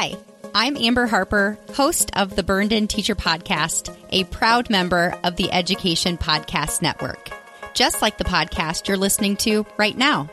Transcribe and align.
Hi, 0.00 0.16
I'm 0.54 0.78
Amber 0.78 1.04
Harper, 1.04 1.58
host 1.74 2.10
of 2.16 2.34
the 2.34 2.42
Burned 2.42 2.72
In 2.72 2.88
Teacher 2.88 3.14
Podcast, 3.14 3.94
a 4.08 4.24
proud 4.24 4.70
member 4.70 5.14
of 5.22 5.36
the 5.36 5.52
Education 5.52 6.16
Podcast 6.16 6.80
Network, 6.80 7.28
just 7.74 8.00
like 8.00 8.16
the 8.16 8.24
podcast 8.24 8.88
you're 8.88 8.96
listening 8.96 9.36
to 9.36 9.66
right 9.76 9.94
now. 9.94 10.30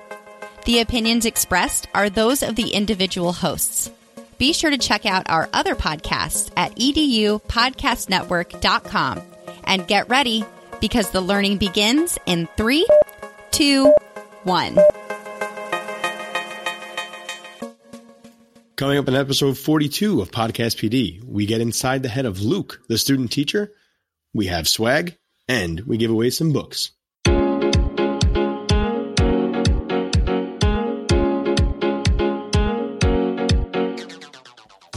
The 0.64 0.80
opinions 0.80 1.26
expressed 1.26 1.90
are 1.94 2.10
those 2.10 2.44
of 2.44 2.56
the 2.56 2.70
individual 2.70 3.34
hosts. 3.34 3.91
Be 4.38 4.54
sure 4.54 4.71
to 4.71 4.77
check 4.77 5.05
out 5.05 5.30
our 5.30 5.50
other 5.52 5.75
podcasts 5.75 6.49
at 6.55 6.73
edupodcastnetwork.com 6.77 9.21
and 9.65 9.86
get 9.86 10.07
ready 10.07 10.45
because 10.79 11.09
the 11.09 11.20
learning 11.20 11.57
begins 11.57 12.18
in 12.25 12.47
three, 12.55 12.88
two, 13.52 13.93
one. 14.43 14.77
Coming 18.78 19.00
up 19.00 19.07
in 19.07 19.16
episode 19.16 19.58
42 19.58 20.22
of 20.22 20.30
Podcast 20.30 20.77
PD, 20.77 21.23
we 21.23 21.48
get 21.48 21.62
inside 21.62 22.04
the 22.04 22.09
head 22.09 22.27
of 22.27 22.41
Luke, 22.41 22.80
the 22.88 23.00
student 23.00 23.31
teacher. 23.31 23.72
We 24.36 24.45
have 24.45 24.67
swag 24.67 25.17
and 25.48 25.80
we 25.88 25.98
give 25.98 26.12
away 26.12 26.30
some 26.30 26.53
books. 26.53 26.91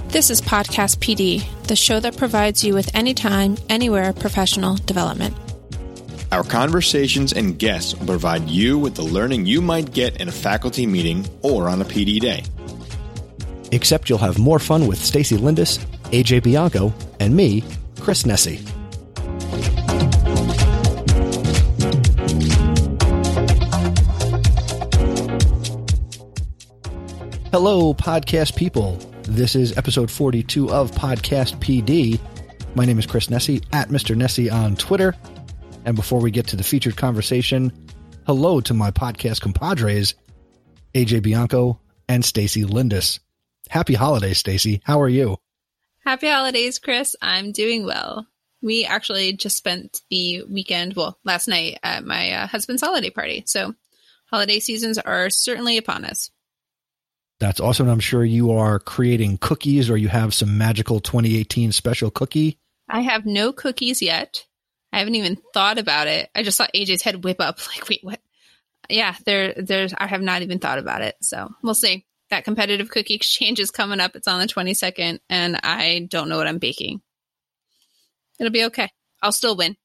This 0.08 0.28
is 0.28 0.42
Podcast 0.42 0.98
PD, 0.98 1.42
the 1.62 1.74
show 1.74 2.00
that 2.00 2.18
provides 2.18 2.62
you 2.62 2.74
with 2.74 2.94
anytime, 2.94 3.56
anywhere 3.70 4.12
professional 4.12 4.76
development. 4.76 5.34
Our 6.30 6.44
conversations 6.44 7.32
and 7.32 7.58
guests 7.58 7.94
will 7.94 8.08
provide 8.08 8.46
you 8.46 8.78
with 8.78 8.94
the 8.94 9.04
learning 9.04 9.46
you 9.46 9.62
might 9.62 9.94
get 9.94 10.20
in 10.20 10.28
a 10.28 10.32
faculty 10.32 10.86
meeting 10.86 11.26
or 11.40 11.70
on 11.70 11.80
a 11.80 11.86
PD 11.86 12.20
day. 12.20 12.44
Except 13.72 14.08
you'll 14.08 14.18
have 14.18 14.38
more 14.38 14.58
fun 14.58 14.86
with 14.86 14.98
Stacy 14.98 15.36
Lindis, 15.36 15.78
AJ 16.10 16.42
Bianco, 16.42 16.92
and 17.18 17.36
me, 17.36 17.62
Chris 18.00 18.24
Nesi. 18.24 18.60
Hello, 27.52 27.92
podcast 27.94 28.54
people. 28.54 28.96
This 29.22 29.56
is 29.56 29.76
episode 29.76 30.10
42 30.10 30.70
of 30.70 30.92
Podcast 30.92 31.58
PD. 31.58 32.20
My 32.76 32.84
name 32.84 32.98
is 32.98 33.06
Chris 33.06 33.26
Nesi, 33.26 33.64
at 33.72 33.88
Mr. 33.88 34.16
Nesi 34.16 34.52
on 34.52 34.76
Twitter. 34.76 35.16
And 35.84 35.96
before 35.96 36.20
we 36.20 36.30
get 36.30 36.46
to 36.48 36.56
the 36.56 36.62
featured 36.62 36.96
conversation, 36.96 37.72
hello 38.26 38.60
to 38.60 38.72
my 38.74 38.92
podcast 38.92 39.40
compadres, 39.40 40.14
AJ 40.94 41.22
Bianco 41.22 41.80
and 42.08 42.24
Stacy 42.24 42.64
Lindis. 42.64 43.18
Happy 43.70 43.94
holidays, 43.94 44.38
Stacy. 44.38 44.82
How 44.84 45.00
are 45.00 45.08
you? 45.08 45.36
Happy 46.04 46.28
holidays, 46.28 46.80
Chris. 46.80 47.14
I'm 47.22 47.52
doing 47.52 47.86
well. 47.86 48.26
We 48.60 48.84
actually 48.84 49.32
just 49.34 49.56
spent 49.56 50.00
the 50.10 50.42
weekend, 50.50 50.94
well, 50.94 51.20
last 51.24 51.46
night 51.46 51.78
at 51.84 52.04
my 52.04 52.32
uh, 52.32 52.46
husband's 52.48 52.82
holiday 52.82 53.10
party. 53.10 53.44
So 53.46 53.76
holiday 54.26 54.58
seasons 54.58 54.98
are 54.98 55.30
certainly 55.30 55.78
upon 55.78 56.04
us. 56.04 56.32
That's 57.38 57.60
awesome. 57.60 57.88
I'm 57.88 58.00
sure 58.00 58.24
you 58.24 58.50
are 58.50 58.80
creating 58.80 59.38
cookies 59.38 59.88
or 59.88 59.96
you 59.96 60.08
have 60.08 60.34
some 60.34 60.58
magical 60.58 60.98
2018 60.98 61.70
special 61.70 62.10
cookie. 62.10 62.58
I 62.88 63.02
have 63.02 63.24
no 63.24 63.52
cookies 63.52 64.02
yet. 64.02 64.46
I 64.92 64.98
haven't 64.98 65.14
even 65.14 65.38
thought 65.54 65.78
about 65.78 66.08
it. 66.08 66.28
I 66.34 66.42
just 66.42 66.56
saw 66.56 66.66
AJ's 66.74 67.02
head 67.02 67.22
whip 67.22 67.40
up 67.40 67.60
like, 67.68 67.88
wait, 67.88 68.00
what? 68.02 68.20
Yeah, 68.88 69.14
there 69.26 69.54
there's 69.56 69.94
I 69.96 70.08
have 70.08 70.22
not 70.22 70.42
even 70.42 70.58
thought 70.58 70.80
about 70.80 71.02
it. 71.02 71.14
So 71.20 71.48
we'll 71.62 71.74
see. 71.74 72.04
That 72.30 72.44
competitive 72.44 72.88
cookie 72.90 73.14
exchange 73.16 73.60
is 73.60 73.70
coming 73.70 74.00
up. 74.00 74.16
It's 74.16 74.28
on 74.28 74.40
the 74.40 74.46
22nd, 74.46 75.20
and 75.28 75.60
I 75.62 76.06
don't 76.08 76.28
know 76.28 76.36
what 76.36 76.46
I'm 76.46 76.58
baking. 76.58 77.00
It'll 78.38 78.52
be 78.52 78.64
okay. 78.64 78.90
I'll 79.22 79.32
still 79.32 79.56
win. 79.56 79.76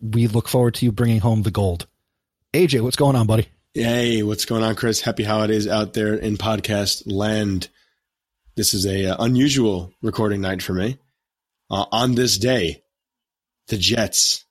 We 0.00 0.26
look 0.26 0.48
forward 0.48 0.74
to 0.74 0.84
you 0.84 0.92
bringing 0.92 1.20
home 1.20 1.42
the 1.42 1.52
gold. 1.52 1.86
AJ, 2.52 2.80
what's 2.80 2.96
going 2.96 3.14
on, 3.14 3.26
buddy? 3.26 3.48
Hey, 3.74 4.22
what's 4.22 4.44
going 4.44 4.62
on, 4.62 4.74
Chris? 4.74 5.00
Happy 5.00 5.22
holidays 5.22 5.68
out 5.68 5.94
there 5.94 6.14
in 6.14 6.36
podcast 6.36 7.04
land. 7.06 7.68
This 8.56 8.74
is 8.74 8.84
a 8.84 9.06
uh, 9.06 9.24
unusual 9.24 9.92
recording 10.02 10.40
night 10.42 10.62
for 10.62 10.74
me. 10.74 10.98
Uh, 11.70 11.86
on 11.90 12.14
this 12.14 12.36
day, 12.36 12.82
the 13.68 13.78
Jets 13.78 14.44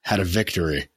had 0.00 0.20
a 0.20 0.24
victory. 0.24 0.88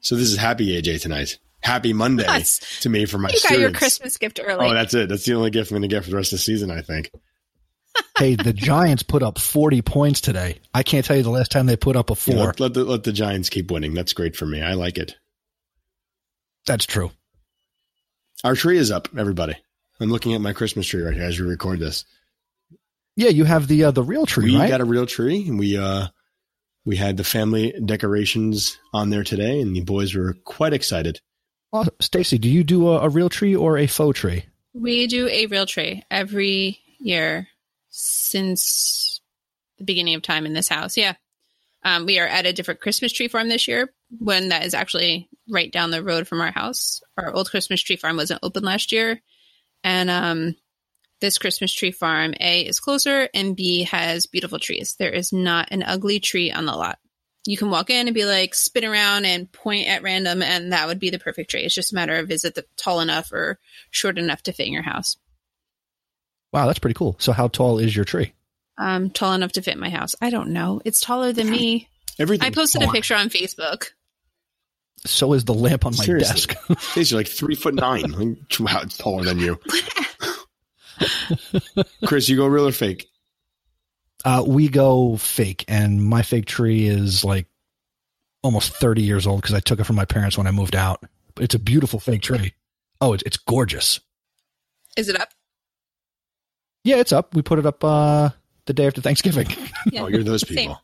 So 0.00 0.14
this 0.14 0.30
is 0.30 0.36
happy 0.36 0.80
AJ 0.80 1.00
tonight. 1.00 1.38
Happy 1.62 1.92
Monday 1.92 2.22
That's- 2.24 2.60
to 2.82 2.88
me 2.88 3.06
for 3.06 3.18
my 3.18 3.30
You 3.30 3.40
got 3.48 3.58
your 3.58 3.72
Christmas 3.72 4.16
gift 4.18 4.40
early. 4.44 4.66
Oh, 4.68 4.74
that's 4.74 4.94
it. 4.94 5.08
That's 5.08 5.24
the 5.24 5.34
only 5.34 5.50
gift 5.50 5.70
I'm 5.70 5.76
going 5.78 5.88
to 5.88 5.94
get 5.94 6.04
for 6.04 6.10
the 6.10 6.16
rest 6.16 6.32
of 6.32 6.38
the 6.38 6.42
season, 6.42 6.70
I 6.70 6.80
think. 6.82 7.10
hey, 8.18 8.34
the 8.36 8.52
Giants 8.52 9.02
put 9.02 9.22
up 9.22 9.38
40 9.38 9.82
points 9.82 10.20
today. 10.20 10.60
I 10.74 10.82
can't 10.82 11.04
tell 11.04 11.16
you 11.16 11.22
the 11.22 11.30
last 11.30 11.50
time 11.50 11.66
they 11.66 11.76
put 11.76 11.96
up 11.96 12.10
a 12.10 12.12
Yeah, 12.12 12.34
four. 12.36 12.46
let, 12.46 12.60
let 12.60 12.74
the, 12.74 12.84
let 12.84 13.04
the 13.04 13.12
Giants 13.12 13.48
keep 13.48 13.70
winning. 13.70 13.94
That's 13.94 14.12
great 14.12 14.36
for 14.36 14.46
me. 14.46 14.62
I 14.62 14.74
like 14.74 14.98
it. 14.98 15.16
That's 16.66 16.84
true. 16.86 17.10
Our 18.44 18.54
tree 18.54 18.78
is 18.78 18.90
up, 18.90 19.08
everybody. 19.16 19.54
I'm 19.98 20.10
looking 20.10 20.34
at 20.34 20.40
my 20.40 20.52
Christmas 20.52 20.86
tree 20.86 21.02
right 21.02 21.14
here 21.14 21.22
as 21.24 21.40
we 21.40 21.46
record 21.46 21.80
this. 21.80 22.04
Yeah, 23.16 23.30
you 23.30 23.44
have 23.44 23.66
the 23.66 23.84
uh, 23.84 23.90
the 23.92 24.02
real 24.02 24.26
tree, 24.26 24.52
we 24.52 24.58
right? 24.58 24.68
got 24.68 24.82
a 24.82 24.84
real 24.84 25.06
tree. 25.06 25.48
and 25.48 25.58
We 25.58 25.78
uh 25.78 26.08
we 26.84 26.96
had 26.96 27.16
the 27.16 27.24
family 27.24 27.72
decorations 27.82 28.76
on 28.92 29.08
there 29.08 29.24
today, 29.24 29.60
and 29.62 29.74
the 29.74 29.80
boys 29.80 30.14
were 30.14 30.34
quite 30.44 30.74
excited. 30.74 31.20
Oh, 31.76 31.84
Stacy, 32.00 32.38
do 32.38 32.48
you 32.48 32.64
do 32.64 32.88
a, 32.88 33.00
a 33.00 33.08
real 33.10 33.28
tree 33.28 33.54
or 33.54 33.76
a 33.76 33.86
faux 33.86 34.18
tree? 34.18 34.46
We 34.72 35.06
do 35.06 35.28
a 35.28 35.44
real 35.44 35.66
tree 35.66 36.02
every 36.10 36.80
year 36.98 37.48
since 37.90 39.20
the 39.76 39.84
beginning 39.84 40.14
of 40.14 40.22
time 40.22 40.46
in 40.46 40.54
this 40.54 40.70
house. 40.70 40.96
Yeah. 40.96 41.16
Um, 41.84 42.06
we 42.06 42.18
are 42.18 42.26
at 42.26 42.46
a 42.46 42.52
different 42.54 42.80
Christmas 42.80 43.12
tree 43.12 43.28
farm 43.28 43.50
this 43.50 43.68
year, 43.68 43.92
one 44.08 44.48
that 44.48 44.64
is 44.64 44.72
actually 44.72 45.28
right 45.50 45.70
down 45.70 45.90
the 45.90 46.02
road 46.02 46.26
from 46.26 46.40
our 46.40 46.50
house. 46.50 47.02
Our 47.18 47.30
old 47.30 47.50
Christmas 47.50 47.82
tree 47.82 47.96
farm 47.96 48.16
wasn't 48.16 48.40
open 48.42 48.64
last 48.64 48.90
year. 48.90 49.20
And 49.84 50.08
um, 50.08 50.56
this 51.20 51.36
Christmas 51.36 51.74
tree 51.74 51.92
farm, 51.92 52.32
A, 52.40 52.62
is 52.62 52.80
closer, 52.80 53.28
and 53.34 53.54
B, 53.54 53.82
has 53.82 54.26
beautiful 54.26 54.58
trees. 54.58 54.96
There 54.98 55.12
is 55.12 55.30
not 55.30 55.68
an 55.70 55.82
ugly 55.82 56.20
tree 56.20 56.50
on 56.50 56.64
the 56.64 56.72
lot. 56.72 56.98
You 57.46 57.56
can 57.56 57.70
walk 57.70 57.90
in 57.90 58.08
and 58.08 58.14
be 58.14 58.24
like, 58.24 58.54
spin 58.54 58.84
around 58.84 59.24
and 59.24 59.50
point 59.50 59.88
at 59.88 60.02
random, 60.02 60.42
and 60.42 60.72
that 60.72 60.88
would 60.88 60.98
be 60.98 61.10
the 61.10 61.18
perfect 61.18 61.50
tree. 61.50 61.62
It's 61.62 61.74
just 61.74 61.92
a 61.92 61.94
matter 61.94 62.16
of 62.16 62.30
is 62.30 62.44
it 62.44 62.54
the, 62.54 62.64
tall 62.76 63.00
enough 63.00 63.32
or 63.32 63.58
short 63.90 64.18
enough 64.18 64.42
to 64.44 64.52
fit 64.52 64.66
in 64.66 64.72
your 64.72 64.82
house? 64.82 65.16
Wow, 66.52 66.66
that's 66.66 66.78
pretty 66.78 66.94
cool. 66.94 67.16
So, 67.18 67.32
how 67.32 67.48
tall 67.48 67.78
is 67.78 67.94
your 67.94 68.04
tree? 68.04 68.32
Um, 68.78 69.10
tall 69.10 69.32
enough 69.32 69.52
to 69.52 69.62
fit 69.62 69.78
my 69.78 69.90
house. 69.90 70.14
I 70.20 70.30
don't 70.30 70.50
know. 70.50 70.80
It's 70.84 71.00
taller 71.00 71.32
than 71.32 71.48
me. 71.50 71.88
Everything. 72.18 72.46
I 72.46 72.50
posted 72.50 72.82
a 72.82 72.88
picture 72.88 73.14
on 73.14 73.28
Facebook. 73.28 73.86
So 75.04 75.32
is 75.34 75.44
the 75.44 75.54
lamp 75.54 75.86
on 75.86 75.94
my 75.96 76.04
Seriously. 76.04 76.54
desk. 76.54 76.94
These 76.94 77.12
are 77.12 77.16
like 77.16 77.28
three 77.28 77.54
foot 77.54 77.74
nine. 77.74 78.10
Like, 78.12 78.38
Wow, 78.58 78.80
it's 78.82 78.96
taller 78.96 79.24
than 79.24 79.38
you. 79.38 79.58
Chris, 82.06 82.28
you 82.28 82.36
go 82.36 82.46
real 82.46 82.66
or 82.66 82.72
fake? 82.72 83.08
Uh, 84.26 84.42
we 84.44 84.68
go 84.68 85.16
fake, 85.16 85.64
and 85.68 86.04
my 86.04 86.20
fake 86.22 86.46
tree 86.46 86.88
is 86.88 87.24
like 87.24 87.46
almost 88.42 88.74
30 88.74 89.02
years 89.02 89.24
old 89.24 89.40
because 89.40 89.54
I 89.54 89.60
took 89.60 89.78
it 89.78 89.84
from 89.84 89.94
my 89.94 90.04
parents 90.04 90.36
when 90.36 90.48
I 90.48 90.50
moved 90.50 90.74
out. 90.74 91.00
But 91.36 91.44
it's 91.44 91.54
a 91.54 91.60
beautiful 91.60 92.00
fake 92.00 92.22
tree. 92.22 92.52
Oh, 93.00 93.12
it's, 93.12 93.22
it's 93.22 93.36
gorgeous. 93.36 94.00
Is 94.96 95.08
it 95.08 95.20
up? 95.20 95.28
Yeah, 96.82 96.96
it's 96.96 97.12
up. 97.12 97.36
We 97.36 97.42
put 97.42 97.60
it 97.60 97.66
up 97.66 97.84
uh, 97.84 98.30
the 98.64 98.72
day 98.72 98.88
after 98.88 99.00
Thanksgiving, 99.00 99.46
Yeah. 99.92 100.02
Oh, 100.02 100.08
you're 100.08 100.24
those 100.24 100.46
Same. 100.46 100.56
people. 100.56 100.80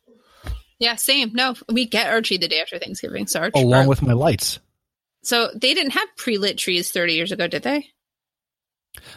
Yeah, 0.78 0.94
same. 0.96 1.32
No, 1.32 1.54
we 1.68 1.86
get 1.86 2.08
our 2.12 2.20
tree 2.22 2.38
the 2.38 2.48
day 2.48 2.60
after 2.60 2.78
Thanksgiving. 2.78 3.26
So, 3.26 3.40
our 3.40 3.50
tree- 3.50 3.62
along 3.62 3.88
with 3.88 4.02
my 4.02 4.12
lights. 4.12 4.60
so 5.24 5.48
they 5.54 5.74
didn't 5.74 5.92
have 5.92 6.08
pre-lit 6.16 6.58
trees 6.58 6.92
30 6.92 7.12
years 7.14 7.32
ago, 7.32 7.48
did 7.48 7.62
they? 7.64 7.88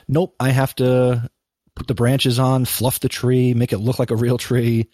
Nope, 0.08 0.36
I 0.40 0.50
have 0.50 0.74
to 0.76 1.30
put 1.76 1.88
the 1.88 1.94
branches 1.94 2.40
on, 2.40 2.66
fluff 2.66 3.00
the 3.00 3.10
tree, 3.10 3.54
make 3.54 3.74
it 3.74 3.80
look 3.80 4.00
like 4.00 4.12
a 4.12 4.16
real 4.16 4.38
tree. 4.38 4.90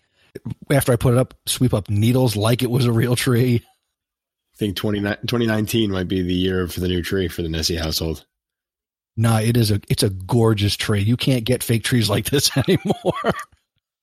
After 0.69 0.91
I 0.91 0.95
put 0.95 1.13
it 1.13 1.19
up, 1.19 1.33
sweep 1.45 1.73
up 1.73 1.89
needles 1.89 2.35
like 2.35 2.63
it 2.63 2.71
was 2.71 2.85
a 2.85 2.91
real 2.91 3.15
tree. 3.15 3.63
I 4.53 4.57
think 4.57 4.75
29 4.75 5.17
2019 5.21 5.91
might 5.91 6.07
be 6.07 6.21
the 6.21 6.33
year 6.33 6.67
for 6.67 6.79
the 6.79 6.87
new 6.87 7.01
tree 7.01 7.27
for 7.27 7.41
the 7.41 7.49
Nesi 7.49 7.75
household. 7.77 8.25
Nah, 9.17 9.39
it 9.39 9.57
is 9.57 9.71
a 9.71 9.81
it's 9.89 10.03
a 10.03 10.09
gorgeous 10.09 10.75
tree. 10.75 11.01
You 11.01 11.17
can't 11.17 11.43
get 11.43 11.63
fake 11.63 11.83
trees 11.83 12.09
like 12.09 12.25
this 12.25 12.55
anymore. 12.57 13.33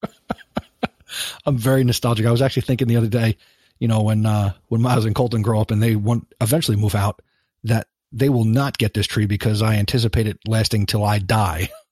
I'm 1.46 1.56
very 1.56 1.84
nostalgic. 1.84 2.26
I 2.26 2.30
was 2.30 2.42
actually 2.42 2.62
thinking 2.62 2.88
the 2.88 2.96
other 2.96 3.08
day, 3.08 3.36
you 3.78 3.88
know, 3.88 4.02
when 4.02 4.26
uh 4.26 4.52
when 4.68 4.82
Miles 4.82 5.04
and 5.04 5.14
Colton 5.14 5.42
grow 5.42 5.60
up 5.60 5.70
and 5.70 5.82
they 5.82 5.96
want 5.96 6.32
eventually 6.40 6.76
move 6.76 6.94
out, 6.94 7.22
that 7.64 7.88
they 8.12 8.28
will 8.28 8.44
not 8.44 8.78
get 8.78 8.94
this 8.94 9.06
tree 9.06 9.26
because 9.26 9.62
I 9.62 9.76
anticipate 9.76 10.26
it 10.26 10.38
lasting 10.46 10.86
till 10.86 11.04
I 11.04 11.18
die. 11.18 11.70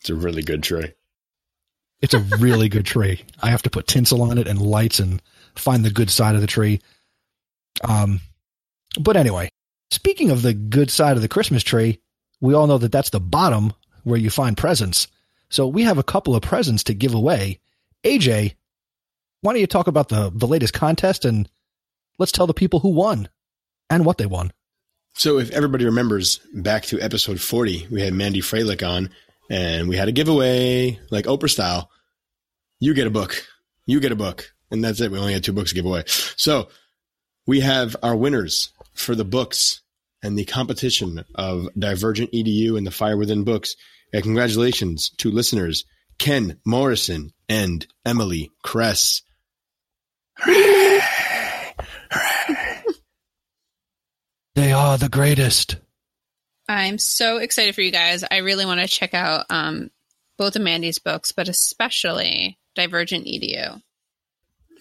It's 0.00 0.10
a 0.10 0.14
really 0.14 0.42
good 0.42 0.62
tree. 0.62 0.92
It's 2.00 2.14
a 2.14 2.20
really 2.20 2.68
good 2.68 2.86
tree. 2.86 3.24
I 3.42 3.50
have 3.50 3.62
to 3.62 3.70
put 3.70 3.86
tinsel 3.86 4.22
on 4.22 4.38
it 4.38 4.46
and 4.46 4.60
lights 4.62 5.00
and 5.00 5.20
find 5.56 5.84
the 5.84 5.90
good 5.90 6.10
side 6.10 6.36
of 6.36 6.40
the 6.40 6.46
tree. 6.46 6.80
Um, 7.82 8.20
but 8.98 9.16
anyway, 9.16 9.50
speaking 9.90 10.30
of 10.30 10.42
the 10.42 10.54
good 10.54 10.90
side 10.90 11.16
of 11.16 11.22
the 11.22 11.28
Christmas 11.28 11.62
tree, 11.62 12.00
we 12.40 12.54
all 12.54 12.68
know 12.68 12.78
that 12.78 12.92
that's 12.92 13.10
the 13.10 13.20
bottom 13.20 13.72
where 14.04 14.18
you 14.18 14.30
find 14.30 14.56
presents. 14.56 15.08
So 15.50 15.66
we 15.66 15.82
have 15.82 15.98
a 15.98 16.04
couple 16.04 16.36
of 16.36 16.42
presents 16.42 16.84
to 16.84 16.94
give 16.94 17.14
away. 17.14 17.58
AJ, 18.04 18.54
why 19.40 19.52
don't 19.52 19.60
you 19.60 19.66
talk 19.66 19.88
about 19.88 20.08
the, 20.08 20.30
the 20.32 20.46
latest 20.46 20.74
contest 20.74 21.24
and 21.24 21.48
let's 22.18 22.32
tell 22.32 22.46
the 22.46 22.54
people 22.54 22.80
who 22.80 22.90
won 22.90 23.28
and 23.90 24.04
what 24.04 24.18
they 24.18 24.26
won. 24.26 24.52
So 25.14 25.38
if 25.38 25.50
everybody 25.50 25.84
remembers 25.84 26.38
back 26.54 26.84
to 26.86 27.00
episode 27.00 27.40
40, 27.40 27.88
we 27.90 28.02
had 28.02 28.14
Mandy 28.14 28.40
Froehlich 28.40 28.86
on 28.88 29.10
and 29.50 29.88
we 29.88 29.96
had 29.96 30.08
a 30.08 30.12
giveaway 30.12 30.98
like 31.10 31.24
Oprah 31.26 31.50
style. 31.50 31.90
You 32.80 32.94
get 32.94 33.06
a 33.06 33.10
book. 33.10 33.44
You 33.86 34.00
get 34.00 34.12
a 34.12 34.16
book. 34.16 34.52
And 34.70 34.84
that's 34.84 35.00
it. 35.00 35.10
We 35.10 35.18
only 35.18 35.32
had 35.32 35.44
two 35.44 35.52
books 35.52 35.70
to 35.70 35.74
give 35.74 35.86
away. 35.86 36.04
So 36.06 36.68
we 37.46 37.60
have 37.60 37.96
our 38.02 38.14
winners 38.14 38.70
for 38.94 39.14
the 39.14 39.24
books 39.24 39.80
and 40.22 40.38
the 40.38 40.44
competition 40.44 41.24
of 41.34 41.68
Divergent 41.78 42.32
EDU 42.32 42.76
and 42.76 42.86
the 42.86 42.90
Fire 42.90 43.16
Within 43.16 43.44
books. 43.44 43.76
And 44.12 44.22
congratulations 44.22 45.10
to 45.18 45.30
listeners 45.30 45.84
Ken 46.18 46.58
Morrison 46.66 47.32
and 47.48 47.86
Emily 48.04 48.50
Kress. 48.62 49.22
They 54.54 54.72
are 54.72 54.98
the 54.98 55.08
greatest. 55.08 55.76
I'm 56.68 56.98
so 56.98 57.38
excited 57.38 57.74
for 57.74 57.80
you 57.80 57.90
guys. 57.90 58.24
I 58.30 58.38
really 58.38 58.66
want 58.66 58.80
to 58.80 58.86
check 58.86 59.14
out 59.14 59.46
um, 59.48 59.90
both 60.36 60.54
of 60.54 60.62
Mandy's 60.62 60.98
books, 60.98 61.32
but 61.32 61.48
especially 61.48 62.58
Divergent 62.74 63.26
EDU. 63.26 63.80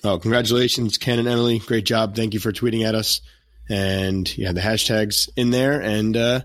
Oh, 0.03 0.19
congratulations, 0.19 0.97
Ken 0.97 1.17
and 1.17 1.27
Emily. 1.27 1.59
Great 1.59 1.85
job. 1.85 2.15
Thank 2.15 2.33
you 2.33 2.39
for 2.39 2.51
tweeting 2.51 2.85
at 2.85 2.93
us. 2.93 3.21
And 3.69 4.37
you 4.37 4.45
had 4.45 4.55
the 4.55 4.61
hashtags 4.61 5.29
in 5.35 5.49
there, 5.49 5.81
and 5.81 6.15
uh, 6.15 6.41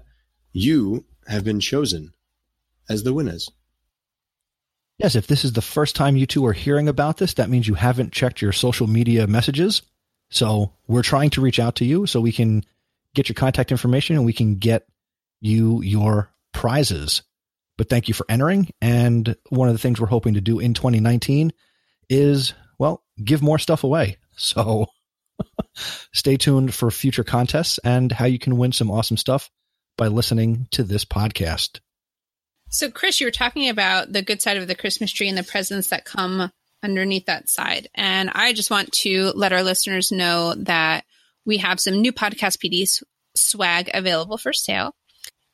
you 0.53 1.05
have 1.27 1.45
been 1.45 1.61
chosen 1.61 2.13
as 2.89 3.03
the 3.03 3.13
winners. 3.13 3.51
Yes, 4.99 5.15
if 5.15 5.27
this 5.27 5.45
is 5.45 5.53
the 5.53 5.63
first 5.63 5.97
time 5.97 6.17
you 6.17 6.27
two 6.27 6.47
are 6.47 6.53
hearing 6.53 6.89
about 6.89 7.19
this, 7.19 7.35
that 7.35 7.51
means 7.51 7.67
you 7.67 7.75
haven't 7.75 8.13
checked 8.13 8.41
your 8.41 8.53
social 8.53 8.87
media 8.87 9.27
messages. 9.27 9.83
So 10.31 10.73
we're 10.87 11.03
trying 11.03 11.31
to 11.31 11.41
reach 11.41 11.61
out 11.61 11.77
to 11.77 11.85
you 11.85 12.07
so 12.07 12.21
we 12.21 12.33
can 12.33 12.65
get 13.15 13.29
your 13.29 13.35
contact 13.35 13.71
information 13.71 14.17
and 14.17 14.25
we 14.25 14.33
can 14.33 14.57
get 14.57 14.87
you 15.43 15.83
your 15.83 16.33
prizes. 16.53 17.23
But 17.77 17.89
thank 17.89 18.09
you 18.09 18.15
for 18.15 18.27
entering. 18.29 18.71
And 18.81 19.37
one 19.51 19.69
of 19.69 19.75
the 19.75 19.79
things 19.79 20.01
we're 20.01 20.07
hoping 20.07 20.35
to 20.35 20.41
do 20.41 20.61
in 20.61 20.73
2019 20.73 21.53
is, 22.09 22.55
well, 22.79 23.03
give 23.23 23.43
more 23.43 23.59
stuff 23.59 23.85
away. 23.85 24.17
So 24.35 24.87
stay 26.15 26.39
tuned 26.39 26.75
for 26.75 26.91
future 26.91 27.23
contests 27.23 27.79
and 27.85 28.11
how 28.11 28.25
you 28.25 28.39
can 28.39 28.57
win 28.57 28.73
some 28.73 28.91
awesome 28.91 29.19
stuff 29.19 29.51
by 29.99 30.09
listening 30.09 30.69
to 30.71 30.83
this 30.83 31.05
podcast. 31.05 31.81
So, 32.71 32.91
Chris, 32.91 33.21
you 33.21 33.27
were 33.27 33.31
talking 33.31 33.69
about 33.69 34.11
the 34.11 34.23
good 34.23 34.41
side 34.41 34.57
of 34.57 34.69
the 34.69 34.75
Christmas 34.75 35.13
tree 35.13 35.29
and 35.29 35.37
the 35.37 35.43
presents 35.43 35.89
that 35.89 36.07
come 36.07 36.51
underneath 36.83 37.27
that 37.27 37.51
side. 37.51 37.89
And 37.95 38.31
I 38.31 38.55
just 38.55 38.71
want 38.71 38.91
to 38.93 39.33
let 39.35 39.53
our 39.53 39.63
listeners 39.63 40.11
know 40.11 40.55
that 40.55 41.05
we 41.45 41.59
have 41.59 41.79
some 41.79 42.01
new 42.01 42.13
Podcast 42.13 42.59
PD 42.59 42.89
swag 43.37 43.91
available 43.93 44.39
for 44.39 44.55
sale. 44.55 44.95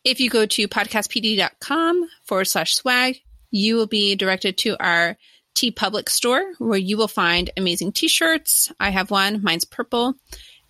If 0.05 0.21
you 0.21 0.31
go 0.31 0.47
to 0.47 0.69
podcastpd.com 0.69 2.09
forward 2.25 2.45
slash 2.47 2.75
swag, 2.75 3.21
you 3.51 3.77
will 3.77 3.87
be 3.87 4.15
directed 4.15 4.57
to 4.59 4.77
our 4.83 5.17
TeePublic 5.55 6.09
store 6.09 6.53
where 6.59 6.79
you 6.79 6.97
will 6.97 7.09
find 7.09 7.51
amazing 7.57 7.93
t 7.93 8.09
shirts. 8.09 8.73
I 8.79 8.91
have 8.91 9.11
one, 9.11 9.43
mine's 9.43 9.65
purple. 9.65 10.15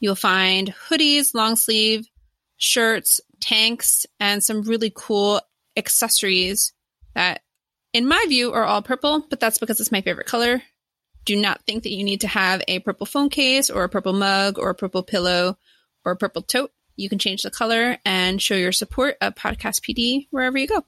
You'll 0.01 0.15
find 0.15 0.75
hoodies, 0.89 1.35
long 1.35 1.57
sleeve 1.57 2.09
shirts, 2.57 3.21
tanks, 3.41 4.07
and 4.19 4.43
some 4.43 4.63
really 4.63 4.93
cool 4.95 5.41
accessories 5.77 6.73
that, 7.15 7.43
in 7.93 8.07
my 8.07 8.25
view, 8.29 8.53
are 8.53 8.65
all 8.65 8.83
purple, 8.83 9.25
but 9.29 9.41
that's 9.41 9.59
because 9.59 9.79
it's 9.81 9.93
my 9.93 10.01
favorite 10.01 10.27
color. 10.27 10.63
Do 11.25 11.37
not 11.37 11.63
think 11.67 11.83
that 11.83 11.93
you 11.93 12.03
need 12.03 12.23
to 12.23 12.29
have 12.29 12.63
a 12.67 12.79
purple 12.81 13.07
phone 13.07 13.29
case 13.29 13.71
or 13.71 13.85
a 13.85 13.89
purple 13.89 14.13
mug 14.13 14.59
or 14.59 14.71
a 14.71 14.75
purple 14.75 15.03
pillow 15.03 15.59
or 16.05 16.13
a 16.13 16.17
purple 16.17 16.43
tote. 16.43 16.73
You 16.99 17.09
can 17.09 17.21
change 17.21 17.43
the 17.43 17.51
color 17.51 17.97
and 18.05 18.43
show 18.43 18.57
your 18.57 18.73
support 18.73 19.17
of 19.21 19.37
Podcast 19.37 19.83
PD 19.83 20.27
wherever 20.31 20.59
you 20.59 20.67
go. 20.67 20.85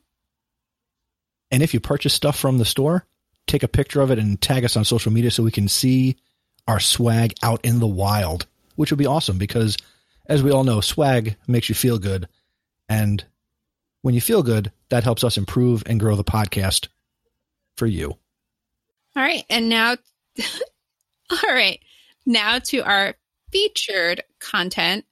And 1.52 1.62
if 1.62 1.72
you 1.72 1.78
purchase 1.78 2.12
stuff 2.12 2.36
from 2.36 2.58
the 2.58 2.64
store, 2.64 3.06
take 3.46 3.62
a 3.62 3.68
picture 3.68 4.00
of 4.00 4.10
it 4.10 4.18
and 4.18 4.40
tag 4.40 4.64
us 4.64 4.76
on 4.76 4.84
social 4.84 5.12
media 5.12 5.30
so 5.30 5.44
we 5.44 5.52
can 5.52 5.68
see 5.68 6.16
our 6.66 6.80
swag 6.80 7.34
out 7.44 7.64
in 7.64 7.78
the 7.78 7.86
wild, 7.86 8.46
which 8.74 8.90
would 8.90 8.98
be 8.98 9.06
awesome 9.06 9.38
because, 9.38 9.76
as 10.26 10.42
we 10.42 10.50
all 10.50 10.64
know, 10.64 10.80
swag 10.80 11.36
makes 11.46 11.68
you 11.68 11.76
feel 11.76 11.98
good. 11.98 12.28
And 12.88 13.24
when 14.02 14.14
you 14.14 14.20
feel 14.20 14.42
good, 14.42 14.72
that 14.88 15.04
helps 15.04 15.22
us 15.22 15.36
improve 15.36 15.84
and 15.86 16.00
grow 16.00 16.16
the 16.16 16.24
podcast 16.24 16.88
for 17.76 17.86
you. 17.86 18.10
All 19.14 19.22
right. 19.22 19.44
And 19.48 19.68
now, 19.68 19.96
all 21.30 21.54
right. 21.54 21.78
Now 22.26 22.58
to 22.58 22.80
our 22.80 23.14
featured 23.52 24.24
content. 24.40 25.04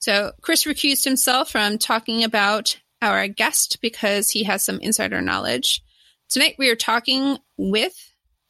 So 0.00 0.32
Chris 0.40 0.64
recused 0.64 1.04
himself 1.04 1.50
from 1.50 1.78
talking 1.78 2.24
about 2.24 2.80
our 3.02 3.28
guest 3.28 3.78
because 3.82 4.30
he 4.30 4.44
has 4.44 4.64
some 4.64 4.80
insider 4.80 5.20
knowledge. 5.20 5.82
Tonight 6.30 6.56
we 6.58 6.70
are 6.70 6.76
talking 6.76 7.38
with 7.58 7.94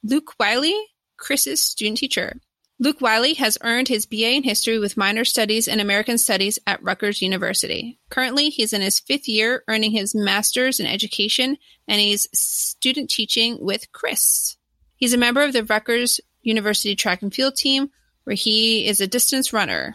Luke 0.04 0.34
Wiley, 0.38 0.76
Chris's 1.16 1.60
student 1.60 1.98
teacher. 1.98 2.40
Luke 2.78 3.00
Wiley 3.00 3.34
has 3.34 3.58
earned 3.62 3.88
his 3.88 4.06
BA 4.06 4.30
in 4.30 4.42
history 4.42 4.78
with 4.78 4.96
minor 4.96 5.24
studies 5.24 5.68
in 5.68 5.80
American 5.80 6.16
Studies 6.16 6.58
at 6.66 6.82
Rutgers 6.82 7.20
University. 7.20 7.98
Currently, 8.08 8.48
he's 8.48 8.72
in 8.72 8.80
his 8.80 9.00
fifth 9.00 9.28
year, 9.28 9.64
earning 9.68 9.90
his 9.90 10.14
master's 10.14 10.80
in 10.80 10.86
education, 10.86 11.58
and 11.86 12.00
he's 12.00 12.26
student 12.32 13.10
teaching 13.10 13.58
with 13.60 13.92
Chris. 13.92 14.56
He's 14.96 15.12
a 15.12 15.18
member 15.18 15.42
of 15.42 15.52
the 15.52 15.64
Rutgers 15.64 16.20
University 16.42 16.96
track 16.96 17.20
and 17.20 17.34
field 17.34 17.56
team, 17.56 17.90
where 18.24 18.36
he 18.36 18.86
is 18.86 19.00
a 19.00 19.06
distance 19.06 19.52
runner. 19.52 19.94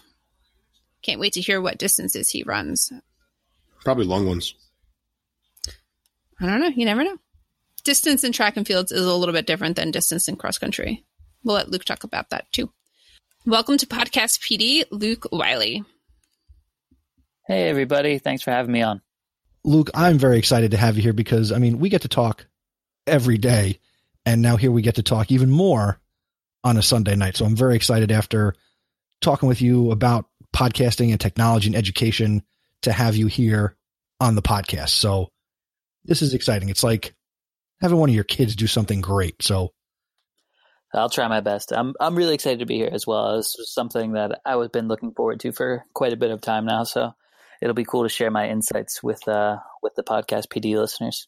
Can't 1.05 1.19
wait 1.19 1.33
to 1.33 1.41
hear 1.41 1.61
what 1.61 1.77
distances 1.77 2.31
he 2.31 2.41
runs. 2.41 2.91
Probably 3.83 4.05
long 4.05 4.25
ones. 4.25 4.55
I 6.41 6.47
don't 6.47 6.59
know. 6.59 6.69
You 6.69 6.83
never 6.83 7.03
know. 7.03 7.17
Distance 7.83 8.23
in 8.23 8.31
track 8.31 8.57
and 8.57 8.65
fields 8.65 8.91
is 8.91 9.05
a 9.05 9.13
little 9.13 9.31
bit 9.31 9.45
different 9.45 9.75
than 9.75 9.91
distance 9.91 10.27
in 10.27 10.35
cross 10.35 10.57
country. 10.57 11.05
We'll 11.43 11.57
let 11.57 11.69
Luke 11.69 11.85
talk 11.85 12.05
about 12.05 12.31
that 12.31 12.51
too. 12.51 12.71
Welcome 13.45 13.77
to 13.77 13.85
Podcast 13.85 14.39
PD, 14.39 14.85
Luke 14.89 15.27
Wiley. 15.31 15.83
Hey, 17.45 17.69
everybody. 17.69 18.17
Thanks 18.17 18.41
for 18.41 18.49
having 18.49 18.71
me 18.71 18.81
on. 18.81 19.03
Luke, 19.63 19.91
I'm 19.93 20.17
very 20.17 20.39
excited 20.39 20.71
to 20.71 20.77
have 20.77 20.95
you 20.95 21.03
here 21.03 21.13
because, 21.13 21.51
I 21.51 21.59
mean, 21.59 21.77
we 21.77 21.89
get 21.89 22.01
to 22.01 22.07
talk 22.07 22.47
every 23.05 23.37
day, 23.37 23.79
and 24.25 24.41
now 24.41 24.55
here 24.55 24.71
we 24.71 24.81
get 24.81 24.95
to 24.95 25.03
talk 25.03 25.31
even 25.31 25.51
more 25.51 25.99
on 26.63 26.77
a 26.77 26.81
Sunday 26.81 27.15
night. 27.15 27.37
So 27.37 27.45
I'm 27.45 27.55
very 27.55 27.75
excited 27.75 28.11
after 28.11 28.55
talking 29.21 29.47
with 29.47 29.61
you 29.61 29.91
about 29.91 30.25
podcasting 30.55 31.11
and 31.11 31.19
technology 31.19 31.67
and 31.67 31.75
education 31.75 32.41
to 32.83 32.91
have 32.91 33.15
you 33.15 33.27
here 33.27 33.75
on 34.19 34.35
the 34.35 34.41
podcast. 34.41 34.89
So 34.89 35.29
this 36.05 36.21
is 36.21 36.33
exciting. 36.33 36.69
It's 36.69 36.83
like 36.83 37.13
having 37.81 37.97
one 37.97 38.09
of 38.09 38.15
your 38.15 38.23
kids 38.23 38.55
do 38.55 38.67
something 38.67 39.01
great. 39.01 39.43
So 39.43 39.73
I'll 40.93 41.09
try 41.09 41.27
my 41.27 41.41
best. 41.41 41.73
I'm 41.73 41.93
I'm 41.99 42.15
really 42.15 42.33
excited 42.33 42.59
to 42.59 42.65
be 42.65 42.77
here 42.77 42.89
as 42.91 43.05
well. 43.05 43.35
This 43.35 43.55
was 43.57 43.73
something 43.73 44.13
that 44.13 44.39
I 44.45 44.55
was 44.55 44.69
been 44.69 44.87
looking 44.87 45.13
forward 45.13 45.41
to 45.41 45.51
for 45.51 45.83
quite 45.93 46.13
a 46.13 46.17
bit 46.17 46.31
of 46.31 46.39
time 46.39 46.65
now. 46.65 46.83
So 46.85 47.13
it'll 47.61 47.73
be 47.73 47.83
cool 47.83 48.03
to 48.03 48.09
share 48.09 48.31
my 48.31 48.47
insights 48.47 49.03
with 49.03 49.27
uh 49.27 49.57
with 49.83 49.95
the 49.95 50.03
podcast 50.03 50.47
PD 50.47 50.79
listeners. 50.79 51.27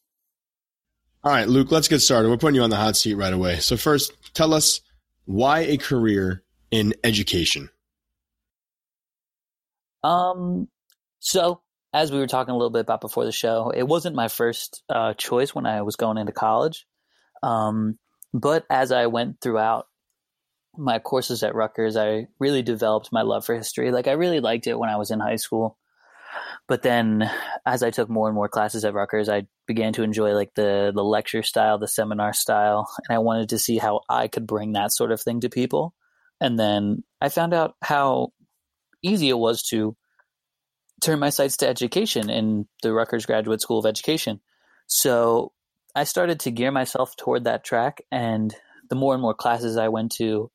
All 1.24 1.34
right, 1.34 1.50
Luke, 1.50 1.72
let's 1.72 1.90
get 1.90 2.00
started. 2.00 2.30
We're 2.30 2.38
putting 2.38 2.56
you 2.56 2.62
on 2.62 2.70
the 2.70 2.78
hot 2.78 2.96
seat 2.96 3.16
right 3.16 3.34
away. 3.34 3.60
So 3.60 3.76
first, 3.76 4.14
tell 4.34 4.54
us 4.54 4.80
why 5.26 5.60
a 5.62 5.76
career 5.76 6.44
in 6.72 6.94
education. 7.04 7.70
Um, 10.08 10.68
so 11.20 11.62
as 11.94 12.12
we 12.12 12.20
were 12.20 12.28
talking 12.28 12.54
a 12.54 12.58
little 12.58 12.70
bit 12.70 12.82
about 12.82 13.02
before 13.02 13.26
the 13.26 13.32
show, 13.32 13.72
it 13.76 13.88
wasn't 13.88 14.16
my 14.16 14.28
first 14.28 14.84
uh, 14.90 15.14
choice 15.14 15.54
when 15.54 15.66
I 15.66 15.82
was 15.82 15.96
going 15.96 16.18
into 16.18 16.32
college. 16.32 16.86
Um, 17.44 17.98
but 18.34 18.66
as 18.70 18.92
I 18.92 19.08
went 19.08 19.42
throughout 19.42 19.88
my 20.78 21.00
courses 21.00 21.44
at 21.44 21.56
Rutgers, 21.56 21.98
I 21.98 22.28
really 22.40 22.62
developed 22.62 23.10
my 23.12 23.24
love 23.24 23.46
for 23.46 23.56
history. 23.56 23.92
Like 23.92 24.08
I 24.08 24.14
really 24.14 24.40
liked 24.40 24.68
it 24.68 24.78
when 24.78 24.90
I 24.90 24.98
was 24.98 25.12
in 25.12 25.20
high 25.20 25.38
school. 25.38 25.78
But 26.68 26.84
then 26.84 27.30
as 27.66 27.82
I 27.82 27.90
took 27.90 28.10
more 28.10 28.28
and 28.28 28.36
more 28.36 28.50
classes 28.50 28.86
at 28.86 28.94
Rutgers, 28.94 29.30
I 29.30 29.48
began 29.66 29.94
to 29.94 30.04
enjoy 30.04 30.34
like 30.34 30.54
the 30.54 30.92
the 30.94 31.04
lecture 31.04 31.42
style, 31.42 31.78
the 31.78 31.88
seminar 31.88 32.34
style, 32.34 32.88
and 33.08 33.16
I 33.16 33.20
wanted 33.20 33.50
to 33.50 33.60
see 33.60 33.78
how 33.78 34.02
I 34.10 34.28
could 34.28 34.46
bring 34.46 34.74
that 34.74 34.92
sort 34.92 35.12
of 35.12 35.22
thing 35.22 35.40
to 35.42 35.50
people. 35.50 35.96
And 36.40 36.60
then 36.60 37.04
I 37.22 37.30
found 37.30 37.54
out 37.54 37.76
how 37.82 38.34
easy 39.04 39.30
it 39.30 39.38
was 39.38 39.62
to 39.70 39.96
turn 41.02 41.20
my 41.20 41.30
sights 41.30 41.58
to 41.58 41.68
education 41.68 42.30
in 42.30 42.68
the 42.82 42.94
Rutgers 42.94 43.26
Graduate 43.26 43.62
School 43.62 43.80
of 43.80 43.86
Education. 43.86 44.42
So 44.88 45.52
I 45.96 46.04
started 46.06 46.40
to 46.42 46.52
gear 46.52 46.72
myself 46.72 47.16
toward 47.16 47.44
that 47.44 47.64
track, 47.64 48.02
and 48.12 48.54
the 48.90 48.96
more 48.96 49.14
and 49.14 49.22
more 49.22 49.34
classes 49.34 49.78
I 49.78 49.90
went 49.90 50.12
to 50.14 50.52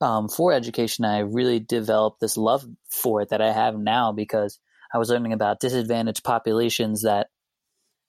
um, 0.00 0.28
for 0.28 0.52
education, 0.52 1.04
I 1.04 1.20
really 1.20 1.58
developed 1.58 2.20
this 2.20 2.36
love 2.36 2.64
for 2.88 3.20
it 3.20 3.30
that 3.30 3.40
I 3.40 3.52
have 3.52 3.76
now 3.76 4.12
because 4.12 4.58
I 4.94 4.98
was 4.98 5.10
learning 5.10 5.32
about 5.32 5.60
disadvantaged 5.60 6.22
populations 6.22 7.02
that 7.02 7.28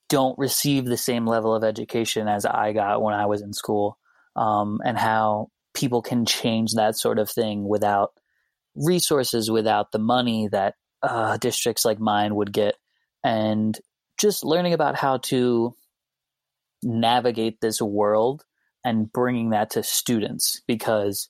don't 0.08 0.38
receive 0.38 0.86
the 0.86 0.98
same 0.98 1.26
level 1.26 1.54
of 1.54 1.64
education 1.64 2.28
as 2.28 2.46
I 2.46 2.74
got 2.74 3.02
when 3.02 3.14
I 3.14 3.26
was 3.26 3.42
in 3.42 3.54
school, 3.54 3.98
um, 4.36 4.80
and 4.84 4.98
how 4.98 5.50
people 5.74 6.02
can 6.02 6.26
change 6.26 6.72
that 6.76 6.96
sort 6.96 7.20
of 7.20 7.30
thing 7.30 7.68
without 7.68 8.12
resources, 8.76 9.50
without 9.50 9.92
the 9.92 10.00
money 10.00 10.48
that 10.52 10.76
uh, 11.02 11.38
districts 11.38 11.86
like 11.86 12.00
mine 12.00 12.36
would 12.36 12.54
get, 12.54 12.76
and 13.24 13.78
just 14.20 14.44
learning 14.44 14.74
about 14.74 14.96
how 14.96 15.18
to 15.18 15.76
navigate 16.84 17.60
this 17.62 17.82
world 17.82 18.44
and 18.84 19.12
bringing 19.12 19.50
that 19.50 19.72
to 19.72 19.84
students 19.84 20.62
because 20.68 21.30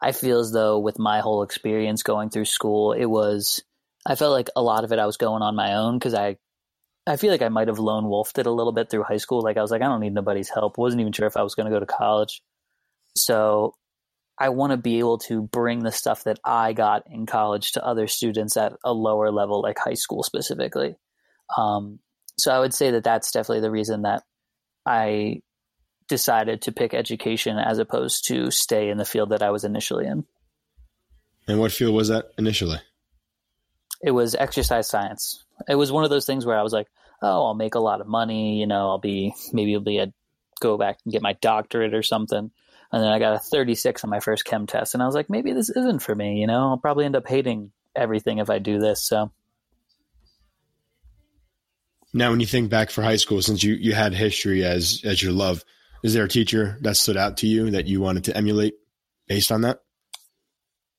I 0.00 0.12
feel 0.12 0.40
as 0.40 0.52
though 0.52 0.78
with 0.78 0.98
my 0.98 1.20
whole 1.20 1.42
experience 1.42 2.02
going 2.02 2.30
through 2.30 2.44
school, 2.44 2.92
it 2.92 3.06
was 3.06 3.62
I 4.06 4.16
felt 4.16 4.32
like 4.32 4.50
a 4.54 4.62
lot 4.62 4.84
of 4.84 4.92
it 4.92 4.98
I 4.98 5.06
was 5.06 5.16
going 5.16 5.42
on 5.42 5.56
my 5.56 5.74
own 5.74 5.98
because 5.98 6.14
I 6.14 6.36
I 7.06 7.16
feel 7.16 7.30
like 7.30 7.42
I 7.42 7.48
might 7.48 7.68
have 7.68 7.78
lone 7.78 8.04
wolfed 8.04 8.38
it 8.38 8.46
a 8.46 8.50
little 8.50 8.72
bit 8.72 8.90
through 8.90 9.02
high 9.02 9.18
school. 9.18 9.42
Like 9.42 9.56
I 9.56 9.62
was 9.62 9.70
like, 9.70 9.82
I 9.82 9.86
don't 9.86 10.00
need 10.00 10.14
nobody's 10.14 10.48
help. 10.48 10.78
wasn't 10.78 11.00
even 11.00 11.12
sure 11.12 11.26
if 11.26 11.36
I 11.36 11.42
was 11.42 11.54
going 11.54 11.66
to 11.66 11.74
go 11.74 11.80
to 11.80 11.86
college. 11.86 12.42
So 13.16 13.74
I 14.38 14.48
want 14.48 14.72
to 14.72 14.76
be 14.76 14.98
able 14.98 15.18
to 15.18 15.42
bring 15.42 15.80
the 15.80 15.92
stuff 15.92 16.24
that 16.24 16.40
I 16.44 16.72
got 16.72 17.04
in 17.10 17.26
college 17.26 17.72
to 17.72 17.84
other 17.84 18.06
students 18.06 18.56
at 18.56 18.72
a 18.84 18.92
lower 18.92 19.30
level, 19.30 19.62
like 19.62 19.78
high 19.78 19.94
school 19.94 20.22
specifically. 20.22 20.96
Um, 21.56 22.00
so 22.36 22.52
I 22.52 22.58
would 22.58 22.74
say 22.74 22.90
that 22.92 23.04
that's 23.04 23.30
definitely 23.30 23.60
the 23.60 23.70
reason 23.70 24.02
that 24.02 24.24
I 24.84 25.42
decided 26.08 26.62
to 26.62 26.72
pick 26.72 26.94
education 26.94 27.58
as 27.58 27.78
opposed 27.78 28.26
to 28.28 28.50
stay 28.50 28.90
in 28.90 28.98
the 28.98 29.04
field 29.04 29.30
that 29.30 29.42
I 29.42 29.50
was 29.50 29.64
initially 29.64 30.06
in. 30.06 30.24
And 31.46 31.60
what 31.60 31.72
field 31.72 31.94
was 31.94 32.08
that 32.08 32.26
initially? 32.36 32.78
It 34.02 34.10
was 34.10 34.34
exercise 34.34 34.88
science. 34.88 35.44
It 35.68 35.76
was 35.76 35.92
one 35.92 36.04
of 36.04 36.10
those 36.10 36.26
things 36.26 36.44
where 36.44 36.58
I 36.58 36.62
was 36.62 36.72
like, 36.72 36.88
oh, 37.22 37.46
I'll 37.46 37.54
make 37.54 37.74
a 37.74 37.80
lot 37.80 38.00
of 38.00 38.06
money. 38.06 38.58
You 38.58 38.66
know, 38.66 38.88
I'll 38.88 38.98
be 38.98 39.34
maybe 39.52 39.74
I'll 39.74 39.80
be 39.80 39.98
a 39.98 40.12
go 40.60 40.76
back 40.76 40.98
and 41.04 41.12
get 41.12 41.22
my 41.22 41.34
doctorate 41.34 41.94
or 41.94 42.02
something. 42.02 42.50
And 42.94 43.02
then 43.02 43.10
I 43.10 43.18
got 43.18 43.34
a 43.34 43.40
36 43.40 44.04
on 44.04 44.10
my 44.10 44.20
first 44.20 44.44
chem 44.44 44.68
test, 44.68 44.94
and 44.94 45.02
I 45.02 45.06
was 45.06 45.16
like, 45.16 45.28
maybe 45.28 45.52
this 45.52 45.68
isn't 45.68 45.98
for 45.98 46.14
me. 46.14 46.40
You 46.40 46.46
know, 46.46 46.68
I'll 46.68 46.78
probably 46.78 47.04
end 47.04 47.16
up 47.16 47.26
hating 47.26 47.72
everything 47.96 48.38
if 48.38 48.50
I 48.50 48.60
do 48.60 48.78
this. 48.78 49.04
So 49.04 49.32
now, 52.12 52.30
when 52.30 52.38
you 52.38 52.46
think 52.46 52.70
back 52.70 52.90
for 52.90 53.02
high 53.02 53.16
school, 53.16 53.42
since 53.42 53.64
you, 53.64 53.74
you 53.74 53.94
had 53.94 54.14
history 54.14 54.62
as 54.62 55.00
as 55.02 55.20
your 55.20 55.32
love, 55.32 55.64
is 56.04 56.14
there 56.14 56.22
a 56.22 56.28
teacher 56.28 56.78
that 56.82 56.96
stood 56.96 57.16
out 57.16 57.38
to 57.38 57.48
you 57.48 57.72
that 57.72 57.88
you 57.88 58.00
wanted 58.00 58.22
to 58.24 58.36
emulate 58.36 58.74
based 59.26 59.50
on 59.50 59.62
that? 59.62 59.80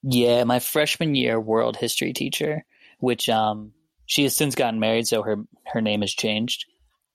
Yeah, 0.04 0.44
my 0.44 0.60
freshman 0.60 1.16
year 1.16 1.40
world 1.40 1.78
history 1.78 2.12
teacher, 2.12 2.66
which 3.00 3.30
um 3.30 3.72
she 4.06 4.24
has 4.24 4.36
since 4.36 4.56
gotten 4.56 4.82
married, 4.82 5.08
so 5.08 5.22
her 5.22 5.38
her 5.68 5.80
name 5.80 6.02
has 6.02 6.12
changed. 6.12 6.66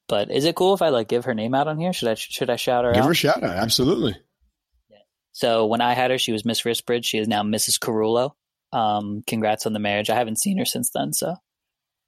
But 0.09 0.31
is 0.31 0.47
it 0.47 0.55
cool 0.55 0.73
if 0.73 0.81
I 0.81 0.89
like 0.89 1.09
give 1.09 1.27
her 1.27 1.35
name 1.35 1.55
out 1.55 1.69
on 1.69 1.77
here? 1.77 1.93
Should 1.93 2.09
I 2.09 2.15
should 2.15 2.49
I 2.49 2.57
shout 2.57 2.87
her 2.87 2.93
give 2.93 3.01
out? 3.01 3.03
Give 3.03 3.09
her 3.09 3.13
a 3.13 3.15
shout 3.15 3.43
out, 3.43 3.57
absolutely. 3.57 4.17
So 5.33 5.67
when 5.67 5.81
I 5.81 5.95
had 5.95 6.11
her, 6.11 6.19
she 6.19 6.33
was 6.33 6.45
Miss 6.45 6.63
Risbridge. 6.63 7.05
She 7.05 7.19
is 7.19 7.29
now 7.29 7.43
Mrs. 7.43 7.79
Carullo. 7.79 8.33
Um, 8.73 9.23
congrats 9.27 9.67
on 9.67 9.73
the 9.73 9.79
marriage. 9.79 10.11
I 10.11 10.17
haven't 10.17 10.41
seen 10.41 10.59
her 10.59 10.65
since 10.65 10.91
then, 10.91 11.13
so 11.13 11.37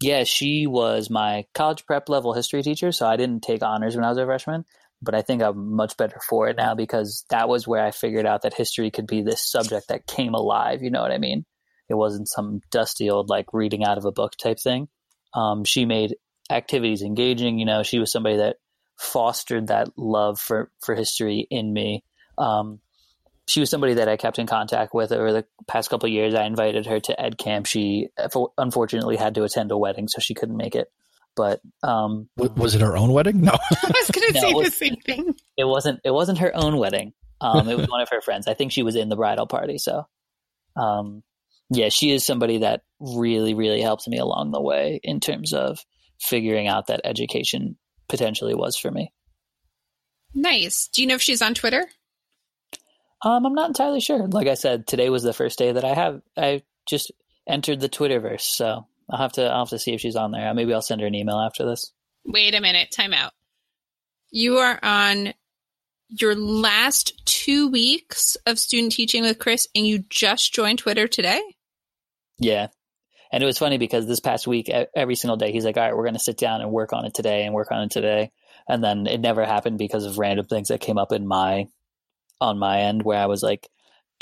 yeah, 0.03 0.25
she 0.25 0.67
was 0.67 1.09
my 1.11 1.47
college 1.55 1.87
prep 1.87 2.09
level 2.09 2.35
history 2.35 2.63
teacher, 2.63 2.93
so 2.93 3.07
I 3.07 3.17
didn't 3.17 3.43
take 3.43 3.63
honors 3.63 3.95
when 3.95 4.05
I 4.05 4.09
was 4.09 4.19
a 4.19 4.25
freshman, 4.25 4.65
but 5.01 5.15
I 5.15 5.23
think 5.23 5.43
I'm 5.43 5.75
much 5.75 5.97
better 5.97 6.19
for 6.29 6.49
it 6.49 6.57
now 6.57 6.75
because 6.75 7.25
that 7.31 7.49
was 7.49 7.69
where 7.69 7.85
I 7.85 7.93
figured 7.93 8.27
out 8.27 8.43
that 8.43 8.55
history 8.55 8.91
could 8.91 9.07
be 9.07 9.23
this 9.23 9.49
subject 9.49 9.89
that 9.89 10.07
came 10.07 10.35
alive. 10.35 10.83
You 10.83 10.91
know 10.91 11.03
what 11.03 11.13
I 11.13 11.19
mean? 11.19 11.45
It 11.89 11.95
wasn't 11.95 12.29
some 12.29 12.61
dusty 12.71 13.11
old 13.11 13.29
like 13.29 13.47
reading 13.53 13.85
out 13.85 13.99
of 13.99 14.05
a 14.05 14.13
book 14.13 14.33
type 14.37 14.59
thing. 14.59 14.89
Um, 15.35 15.65
she 15.65 15.85
made 15.85 16.17
activities 16.51 17.03
engaging. 17.03 17.59
You 17.59 17.67
know, 17.67 17.83
she 17.83 17.99
was 17.99 18.11
somebody 18.11 18.39
that 18.39 18.57
fostered 18.99 19.69
that 19.69 19.89
love 19.97 20.39
for 20.41 20.71
for 20.85 20.95
history 20.95 21.47
in 21.49 21.73
me. 21.73 22.05
Um, 22.39 22.81
she 23.53 23.61
was 23.61 23.69
somebody 23.69 23.93
that 23.95 24.09
I 24.09 24.17
kept 24.17 24.39
in 24.39 24.47
contact 24.47 24.95
with 24.95 25.13
over 25.13 25.31
the 25.31 25.45
past 25.69 25.91
couple 25.91 26.09
years. 26.09 26.35
I 26.35 26.45
invited 26.45 26.87
her 26.87 27.01
to 27.01 27.21
Ed 27.21 27.37
Camp. 27.37 27.67
She 27.67 28.09
unfortunately 28.57 29.17
had 29.17 29.35
to 29.35 29.45
attend 29.45 29.71
a 29.71 29.77
wedding, 29.77 30.09
so 30.09 30.21
she 30.21 30.33
couldn't 30.33 30.57
make 30.57 30.75
it. 30.75 30.91
But 31.37 31.61
um, 31.83 32.31
was 32.37 32.75
it 32.75 32.81
her 32.81 32.97
own 32.97 33.13
wedding? 33.13 33.43
No, 33.43 33.53
I 33.71 33.93
was 33.95 34.11
going 34.11 34.33
to 34.33 34.41
no, 34.41 34.41
say 34.41 34.65
the 34.65 34.71
same 34.71 34.97
thing. 34.97 35.35
It 35.59 35.65
wasn't. 35.65 36.01
It 36.03 36.13
wasn't 36.13 36.39
her 36.39 36.51
own 36.55 36.79
wedding. 36.79 37.13
Um, 37.43 37.69
it 37.69 37.77
was 37.77 37.89
one 37.89 38.01
of 38.01 38.09
her 38.09 38.23
friends. 38.23 38.49
I 38.49 38.55
think 38.55 38.73
she 38.73 38.83
was 38.83 38.97
in 38.97 39.11
the 39.11 39.17
bridal 39.17 39.47
party. 39.47 39.77
So, 39.77 40.07
um, 40.75 41.23
yeah, 41.69 41.91
she 41.91 42.11
is 42.11 42.25
somebody 42.25 42.59
that 42.59 42.85
really, 43.01 43.53
really 43.53 43.83
helped 43.83 44.09
me 44.09 44.17
along 44.17 44.53
the 44.53 44.63
way 44.63 44.99
in 45.03 45.21
terms 45.21 45.53
of 45.53 45.79
figuring 46.19 46.69
out 46.69 46.87
that 46.87 47.03
education 47.05 47.77
potentially 48.09 48.55
was 48.55 48.79
for 48.79 48.91
me. 48.91 49.13
Nice. 50.35 50.89
Do 50.89 51.03
you 51.03 51.09
know 51.09 51.17
if 51.17 51.23
she's 51.23 51.43
on 51.43 51.53
Twitter? 51.53 51.87
Um, 53.25 53.47
I'm 53.47 53.55
not 53.55 53.69
entirely 53.69 54.01
sure. 54.01 54.27
Like 54.27 54.49
I 54.49 54.55
said, 54.55 54.87
today 54.87 55.09
was 55.09 55.23
the 55.23 55.33
first 55.33 55.59
day 55.59 55.73
that 55.73 55.85
I 55.85 55.95
have. 55.95 56.23
I 56.37 56.63
just 56.89 57.13
entered 57.47 57.81
the 57.81 57.89
Twitterverse, 57.89 58.41
so 58.41 58.87
I'll 59.09 59.19
have 59.19 59.33
to. 59.33 59.45
I'll 59.45 59.61
have 59.61 59.71
to 59.71 59.79
see 59.79 59.93
if 59.93 60.01
she's 60.01 60.17
on 60.17 60.33
there. 60.33 60.53
Maybe 60.55 60.75
I'll 60.75 60.83
send 60.83 61.01
her 61.01 61.07
an 61.07 61.15
email 61.15 61.39
after 61.39 61.65
this. 61.65 61.93
Wait 62.25 62.55
a 62.55 62.61
minute. 62.61 62.91
Time 62.91 63.13
out. 63.13 63.33
You 64.31 64.59
are 64.59 64.79
on 64.83 65.35
your 66.09 66.35
last 66.35 67.25
two 67.25 67.69
weeks 67.69 68.37
of 68.47 68.59
student 68.59 68.93
teaching 68.93 69.23
with 69.23 69.39
Chris, 69.39 69.69
and 69.75 69.87
you 69.87 70.01
just 70.11 70.53
joined 70.53 70.81
Twitter 70.81 71.07
today. 71.07 71.41
Yeah, 72.39 72.69
and 73.31 73.43
it 73.43 73.47
was 73.47 73.59
funny 73.59 73.79
because 73.79 74.07
this 74.07 74.21
past 74.21 74.49
week, 74.49 74.69
every 74.97 75.15
single 75.15 75.37
day, 75.37 75.53
he's 75.53 75.65
like, 75.65 75.77
"All 75.77 75.85
right, 75.85 75.97
we're 75.97 76.05
going 76.05 76.15
to 76.15 76.21
sit 76.21 76.39
down 76.39 76.61
and 76.61 76.73
work 76.73 76.93
on 76.93 77.05
it 77.05 77.15
today, 77.15 77.45
and 77.45 77.55
work 77.55 77.71
on 77.71 77.85
it 77.85 77.93
today." 77.93 78.33
And 78.69 78.83
then 78.83 79.07
it 79.07 79.21
never 79.21 79.45
happened 79.45 79.79
because 79.79 80.07
of 80.07 80.19
random 80.19 80.47
things 80.47 80.69
that 80.69 80.81
came 80.81 80.99
up 80.99 81.13
in 81.13 81.27
my 81.27 81.67
on 82.43 82.59
my 82.59 82.81
end 82.83 83.03
where 83.03 83.19
I 83.19 83.27
was 83.27 83.43
like 83.43 83.69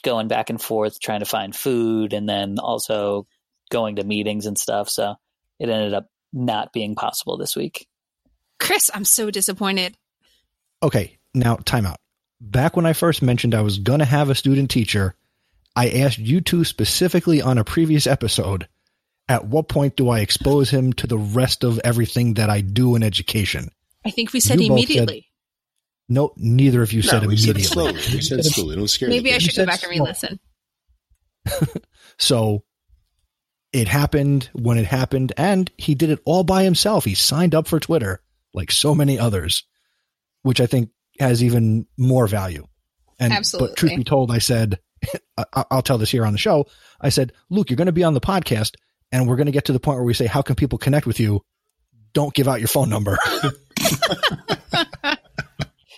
going 0.03 0.29
back 0.29 0.50
and 0.50 0.61
forth 0.61 1.00
trying 1.00 1.21
to 1.21 1.27
find 1.27 1.55
food 1.55 2.12
and 2.12 2.29
then 2.29 2.59
also 2.59 3.27
going 3.71 3.97
to 3.97 4.05
meetings 4.05 4.47
and 4.47 4.59
stuff. 4.59 4.89
So 4.89 5.15
it 5.59 5.69
ended 5.69 5.95
up 5.95 6.09
not 6.33 6.73
being 6.73 6.95
possible 6.95 7.37
this 7.37 7.57
week. 7.57 7.87
Chris, 8.59 8.91
I'm 8.93 9.05
so 9.05 9.31
disappointed. 9.31 9.97
Okay, 10.83 11.19
now 11.35 11.57
timeout. 11.57 11.97
Back 12.41 12.77
when 12.77 12.87
I 12.87 12.93
first 12.93 13.23
mentioned 13.23 13.55
I 13.55 13.62
was 13.62 13.79
going 13.79 13.99
to 13.99 14.05
have 14.05 14.31
a 14.31 14.35
student 14.35 14.71
teacher, 14.71 15.15
I 15.77 15.91
asked 15.91 16.19
you 16.19 16.41
two 16.41 16.65
specifically 16.65 17.43
on 17.43 17.59
a 17.59 17.65
previous 17.65 18.07
episode 18.07 18.67
at 19.29 19.47
what 19.47 19.69
point 19.69 19.97
do 19.97 20.09
I 20.09 20.21
expose 20.21 20.71
him 20.71 20.93
to 20.95 21.07
the 21.07 21.19
rest 21.19 21.62
of 21.62 21.79
everything 21.85 22.35
that 22.35 22.50
I 22.50 22.62
do 22.62 22.97
in 22.97 23.03
education? 23.03 23.71
I 24.05 24.11
think 24.11 24.33
we 24.33 24.41
said 24.41 24.61
you 24.61 24.73
immediately. 24.73 25.30
No, 26.11 26.33
neither 26.37 26.83
of 26.83 26.93
you 26.93 27.02
said 27.02 27.23
no, 27.23 27.29
immediately. 27.29 27.62
Said 27.62 27.73
slowly. 27.73 27.93
You 27.93 28.21
said 28.21 28.45
slowly. 28.45 28.75
Don't 28.75 28.88
scare 28.88 29.09
Maybe 29.09 29.33
I 29.33 29.38
should 29.38 29.55
go 29.55 29.64
back 29.64 29.85
and 29.85 29.90
re-listen. 29.90 30.40
so 32.19 32.64
it 33.73 33.87
happened 33.87 34.50
when 34.52 34.76
it 34.76 34.87
happened, 34.87 35.33
and 35.37 35.71
he 35.79 35.95
did 35.95 36.11
it 36.11 36.19
all 36.25 36.43
by 36.43 36.64
himself. 36.64 37.05
He 37.05 37.14
signed 37.14 37.55
up 37.55 37.69
for 37.69 37.79
Twitter, 37.79 38.21
like 38.52 38.73
so 38.73 38.93
many 38.93 39.21
others, 39.21 39.62
which 40.43 40.61
I 40.61 40.67
think 40.67 40.90
has 41.21 41.45
even 41.45 41.87
more 41.97 42.26
value. 42.26 42.67
And 43.21 43.33
Absolutely. 43.33 43.69
but 43.69 43.76
truth 43.76 43.97
be 43.97 44.05
told, 44.05 44.33
I 44.33 44.38
said, 44.38 44.81
I'll 45.71 45.83
tell 45.83 45.99
this 45.99 46.11
here 46.11 46.26
on 46.26 46.33
the 46.33 46.38
show. 46.38 46.67
I 47.00 47.11
said, 47.11 47.33
Luke, 47.50 47.71
you're 47.71 47.76
going 47.76 47.87
to 47.87 47.93
be 47.93 48.02
on 48.02 48.14
the 48.14 48.21
podcast, 48.21 48.75
and 49.12 49.29
we're 49.29 49.37
going 49.37 49.47
to 49.47 49.52
get 49.52 49.67
to 49.67 49.73
the 49.73 49.79
point 49.79 49.99
where 49.99 50.05
we 50.05 50.14
say, 50.14 50.26
how 50.26 50.43
can 50.43 50.57
people 50.57 50.79
connect 50.79 51.07
with 51.07 51.21
you? 51.21 51.45
Don't 52.12 52.35
give 52.35 52.49
out 52.49 52.59
your 52.59 52.67
phone 52.67 52.90
number. 52.90 53.17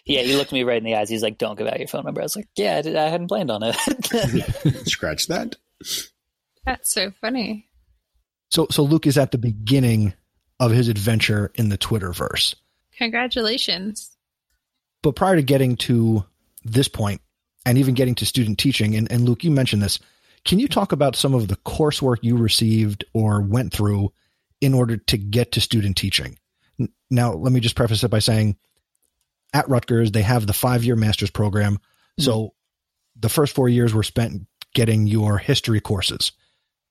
Yeah, 0.04 0.22
he 0.22 0.36
looked 0.36 0.52
me 0.52 0.64
right 0.64 0.78
in 0.78 0.84
the 0.84 0.96
eyes. 0.96 1.08
He's 1.08 1.22
like, 1.22 1.38
"Don't 1.38 1.56
give 1.56 1.66
out 1.66 1.78
your 1.78 1.88
phone 1.88 2.04
number." 2.04 2.20
I 2.20 2.24
was 2.24 2.36
like, 2.36 2.48
"Yeah, 2.56 2.76
I, 2.76 2.82
did, 2.82 2.96
I 2.96 3.08
hadn't 3.08 3.28
planned 3.28 3.50
on 3.50 3.62
it." 3.62 3.76
Scratch 4.88 5.28
that. 5.28 5.56
That's 6.64 6.92
so 6.92 7.12
funny. 7.20 7.68
So, 8.50 8.66
so 8.70 8.82
Luke 8.82 9.06
is 9.06 9.16
at 9.16 9.30
the 9.30 9.38
beginning 9.38 10.14
of 10.60 10.72
his 10.72 10.88
adventure 10.88 11.50
in 11.54 11.68
the 11.68 11.78
Twitterverse. 11.78 12.54
Congratulations! 12.98 14.16
But 15.02 15.16
prior 15.16 15.36
to 15.36 15.42
getting 15.42 15.76
to 15.76 16.24
this 16.64 16.88
point, 16.88 17.20
and 17.64 17.78
even 17.78 17.94
getting 17.94 18.14
to 18.16 18.26
student 18.26 18.58
teaching, 18.58 18.96
and, 18.96 19.10
and 19.10 19.24
Luke, 19.24 19.44
you 19.44 19.50
mentioned 19.50 19.82
this. 19.82 19.98
Can 20.44 20.58
you 20.58 20.66
talk 20.66 20.90
about 20.90 21.14
some 21.14 21.34
of 21.34 21.46
the 21.46 21.56
coursework 21.56 22.18
you 22.22 22.36
received 22.36 23.04
or 23.14 23.40
went 23.40 23.72
through 23.72 24.12
in 24.60 24.74
order 24.74 24.96
to 24.96 25.16
get 25.16 25.52
to 25.52 25.60
student 25.60 25.96
teaching? 25.96 26.38
Now, 27.10 27.32
let 27.32 27.52
me 27.52 27.60
just 27.60 27.76
preface 27.76 28.02
it 28.02 28.08
by 28.08 28.18
saying 28.18 28.56
at 29.52 29.68
Rutgers, 29.68 30.12
they 30.12 30.22
have 30.22 30.46
the 30.46 30.52
five 30.52 30.84
year 30.84 30.96
master's 30.96 31.30
program. 31.30 31.74
Mm-hmm. 31.74 32.24
So 32.24 32.54
the 33.18 33.28
first 33.28 33.54
four 33.54 33.68
years 33.68 33.94
were 33.94 34.02
spent 34.02 34.46
getting 34.74 35.06
your 35.06 35.38
history 35.38 35.80
courses, 35.80 36.32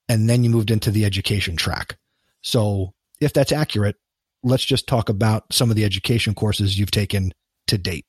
and 0.07 0.29
then 0.29 0.43
you 0.43 0.49
moved 0.49 0.71
into 0.71 0.91
the 0.91 1.05
education 1.05 1.55
track. 1.55 1.97
So 2.41 2.93
if 3.19 3.33
that's 3.33 3.51
accurate, 3.51 3.97
let's 4.43 4.65
just 4.65 4.87
talk 4.87 5.09
about 5.09 5.45
some 5.51 5.69
of 5.69 5.75
the 5.75 5.85
education 5.85 6.33
courses 6.33 6.77
you've 6.77 6.91
taken 6.91 7.33
to 7.67 7.77
date. 7.77 8.05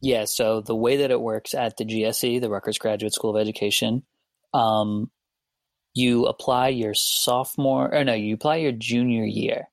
Yeah, 0.00 0.24
so 0.24 0.62
the 0.62 0.74
way 0.74 0.98
that 0.98 1.10
it 1.10 1.20
works 1.20 1.52
at 1.52 1.76
the 1.76 1.84
GSE, 1.84 2.40
the 2.40 2.48
Rutgers 2.48 2.78
Graduate 2.78 3.12
School 3.12 3.36
of 3.36 3.40
Education, 3.40 4.02
um, 4.54 5.10
you 5.92 6.24
apply 6.24 6.68
your 6.68 6.94
sophomore, 6.94 7.94
or 7.94 8.04
no, 8.04 8.14
you 8.14 8.34
apply 8.34 8.56
your 8.56 8.72
junior 8.72 9.24
year 9.24 9.68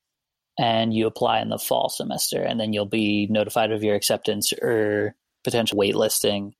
and 0.58 0.94
you 0.94 1.08
apply 1.08 1.42
in 1.42 1.50
the 1.50 1.60
fall 1.60 1.90
semester, 1.90 2.42
and 2.42 2.60
then 2.60 2.74
you'll 2.74 2.86
be 2.86 3.28
notified 3.30 3.72
of 3.72 3.84
your 3.84 3.96
acceptance 3.96 4.54
or 4.54 5.16
potential 5.44 5.78
waitlisting 5.78 6.52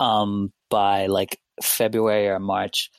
um, 0.00 0.52
by 0.70 1.06
like 1.06 1.38
February 1.62 2.28
or 2.28 2.38
March. 2.38 2.90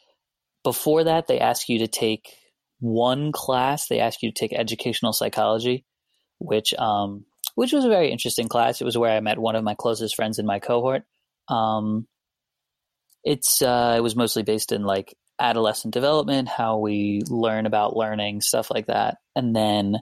Before 0.64 1.04
that, 1.04 1.28
they 1.28 1.40
ask 1.40 1.70
you 1.70 1.80
to 1.80 1.88
take 1.88 2.38
one 2.80 3.32
class. 3.32 3.88
They 3.88 4.00
ask 4.00 4.22
you 4.22 4.32
to 4.32 4.40
take 4.40 4.54
educational 4.54 5.14
psychology, 5.14 5.86
which 6.40 6.74
um, 6.76 7.26
which 7.56 7.74
was 7.74 7.86
a 7.86 7.90
very 7.90 8.12
interesting 8.12 8.48
class. 8.48 8.82
It 8.82 8.86
was 8.86 8.98
where 8.98 9.16
I 9.16 9.20
met 9.20 9.40
one 9.40 9.56
of 9.56 9.64
my 9.64 9.76
closest 9.76 10.16
friends 10.16 10.40
in 10.40 10.46
my 10.46 10.60
cohort. 10.60 11.04
Um, 11.48 12.08
it's 13.24 13.62
uh, 13.62 13.96
it 13.98 14.02
was 14.02 14.16
mostly 14.16 14.44
based 14.44 14.72
in 14.72 14.84
like 14.84 15.16
adolescent 15.40 15.94
development, 15.94 16.48
how 16.48 16.78
we 16.78 17.22
learn 17.28 17.66
about 17.66 17.96
learning, 17.96 18.42
stuff 18.42 18.70
like 18.72 18.88
that. 18.88 19.18
And 19.36 19.56
then 19.56 19.98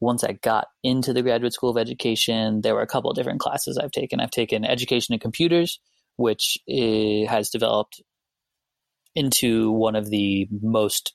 once 0.00 0.24
I 0.24 0.32
got 0.32 0.66
into 0.82 1.12
the 1.12 1.22
graduate 1.22 1.52
school 1.52 1.70
of 1.70 1.76
education, 1.76 2.62
there 2.62 2.74
were 2.74 2.82
a 2.82 2.86
couple 2.86 3.10
of 3.10 3.16
different 3.16 3.40
classes 3.40 3.76
I've 3.76 3.90
taken. 3.90 4.20
I've 4.20 4.30
taken 4.30 4.64
education 4.64 5.12
in 5.12 5.20
computers, 5.20 5.78
which 6.16 6.58
has 6.68 7.50
developed 7.50 8.00
into 9.14 9.70
one 9.70 9.96
of 9.96 10.08
the 10.10 10.48
most 10.50 11.14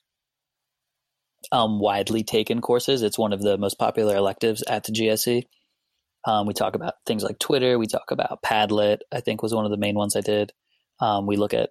um, 1.52 1.80
widely 1.80 2.22
taken 2.22 2.60
courses. 2.60 3.02
It's 3.02 3.18
one 3.18 3.32
of 3.32 3.42
the 3.42 3.58
most 3.58 3.78
popular 3.78 4.16
electives 4.16 4.62
at 4.68 4.84
the 4.84 4.92
GSE. 4.92 5.44
Um, 6.24 6.46
we 6.46 6.54
talk 6.54 6.74
about 6.74 6.94
things 7.06 7.22
like 7.22 7.38
Twitter. 7.38 7.78
We 7.78 7.86
talk 7.86 8.10
about 8.10 8.42
Padlet. 8.42 8.98
I 9.12 9.20
think 9.20 9.42
was 9.42 9.54
one 9.54 9.64
of 9.64 9.70
the 9.70 9.76
main 9.76 9.94
ones 9.94 10.16
I 10.16 10.20
did. 10.20 10.52
Um, 11.00 11.26
we 11.26 11.36
look 11.36 11.54
at 11.54 11.70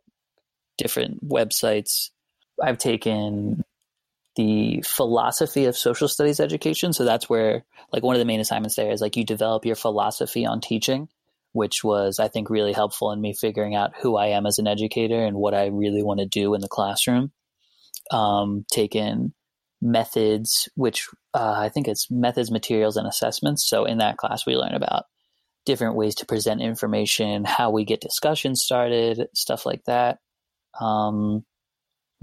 different 0.77 1.27
websites. 1.27 2.09
I've 2.61 2.77
taken 2.77 3.63
the 4.35 4.83
philosophy 4.85 5.65
of 5.65 5.77
social 5.77 6.07
studies 6.07 6.39
education. 6.39 6.93
So 6.93 7.05
that's 7.05 7.29
where, 7.29 7.65
like, 7.91 8.03
one 8.03 8.15
of 8.15 8.19
the 8.19 8.25
main 8.25 8.39
assignments 8.39 8.75
there 8.75 8.91
is 8.91 9.01
like 9.01 9.15
you 9.15 9.25
develop 9.25 9.65
your 9.65 9.75
philosophy 9.75 10.45
on 10.45 10.61
teaching, 10.61 11.07
which 11.53 11.83
was, 11.83 12.19
I 12.19 12.27
think, 12.27 12.49
really 12.49 12.73
helpful 12.73 13.11
in 13.11 13.21
me 13.21 13.33
figuring 13.33 13.75
out 13.75 13.93
who 14.01 14.17
I 14.17 14.27
am 14.27 14.45
as 14.45 14.59
an 14.59 14.67
educator 14.67 15.23
and 15.23 15.37
what 15.37 15.53
I 15.53 15.67
really 15.67 16.03
want 16.03 16.19
to 16.19 16.25
do 16.25 16.53
in 16.53 16.61
the 16.61 16.67
classroom. 16.67 17.31
Um, 18.11 18.65
taken 18.71 19.33
methods, 19.81 20.69
which 20.75 21.07
uh, 21.33 21.55
I 21.57 21.69
think 21.69 21.87
it's 21.87 22.11
methods, 22.11 22.51
materials, 22.51 22.97
and 22.97 23.07
assessments. 23.07 23.67
So 23.67 23.85
in 23.85 23.99
that 23.99 24.17
class, 24.17 24.45
we 24.45 24.55
learn 24.55 24.73
about 24.73 25.05
different 25.65 25.95
ways 25.95 26.15
to 26.15 26.25
present 26.25 26.61
information, 26.61 27.45
how 27.45 27.71
we 27.71 27.85
get 27.85 28.01
discussions 28.01 28.61
started, 28.61 29.27
stuff 29.33 29.65
like 29.65 29.83
that. 29.85 30.19
Um, 30.79 31.45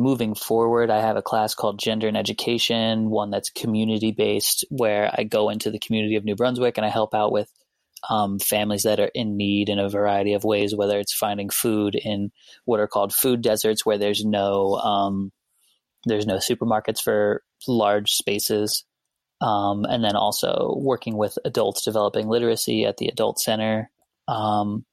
moving 0.02 0.34
forward, 0.34 0.90
I 0.90 1.00
have 1.00 1.16
a 1.16 1.22
class 1.22 1.54
called 1.54 1.78
Gender 1.78 2.08
and 2.08 2.16
Education, 2.16 3.10
one 3.10 3.30
that's 3.30 3.50
community 3.50 4.12
based, 4.12 4.64
where 4.70 5.10
I 5.16 5.24
go 5.24 5.48
into 5.48 5.70
the 5.70 5.78
community 5.78 6.16
of 6.16 6.24
New 6.24 6.36
Brunswick 6.36 6.76
and 6.76 6.84
I 6.84 6.90
help 6.90 7.14
out 7.14 7.32
with 7.32 7.50
um, 8.10 8.38
families 8.38 8.82
that 8.82 9.00
are 9.00 9.10
in 9.14 9.36
need 9.36 9.68
in 9.68 9.78
a 9.78 9.88
variety 9.88 10.34
of 10.34 10.44
ways, 10.44 10.74
whether 10.74 10.98
it's 10.98 11.14
finding 11.14 11.50
food 11.50 11.94
in 11.94 12.32
what 12.64 12.80
are 12.80 12.88
called 12.88 13.14
food 13.14 13.42
deserts, 13.42 13.86
where 13.86 13.98
there's 13.98 14.24
no 14.24 14.74
um, 14.74 15.32
there's 16.04 16.26
no 16.26 16.36
supermarkets 16.36 17.00
for 17.00 17.42
large 17.68 18.10
spaces, 18.10 18.84
um, 19.40 19.84
and 19.84 20.02
then 20.02 20.16
also 20.16 20.74
working 20.78 21.16
with 21.16 21.38
adults 21.44 21.84
developing 21.84 22.28
literacy 22.28 22.84
at 22.84 22.96
the 22.96 23.06
adult 23.06 23.38
center. 23.38 23.90
Um, 24.26 24.84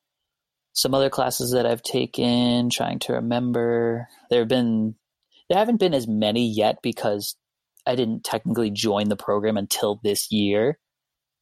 some 0.73 0.93
other 0.93 1.09
classes 1.09 1.51
that 1.51 1.65
I've 1.65 1.81
taken, 1.81 2.69
trying 2.69 2.99
to 2.99 3.13
remember. 3.13 4.07
There 4.29 4.39
have 4.39 4.47
been 4.47 4.95
there 5.49 5.57
haven't 5.57 5.79
been 5.79 5.93
as 5.93 6.07
many 6.07 6.47
yet 6.47 6.77
because 6.81 7.35
I 7.85 7.95
didn't 7.95 8.23
technically 8.23 8.69
join 8.69 9.09
the 9.09 9.15
program 9.15 9.57
until 9.57 9.99
this 10.03 10.31
year. 10.31 10.77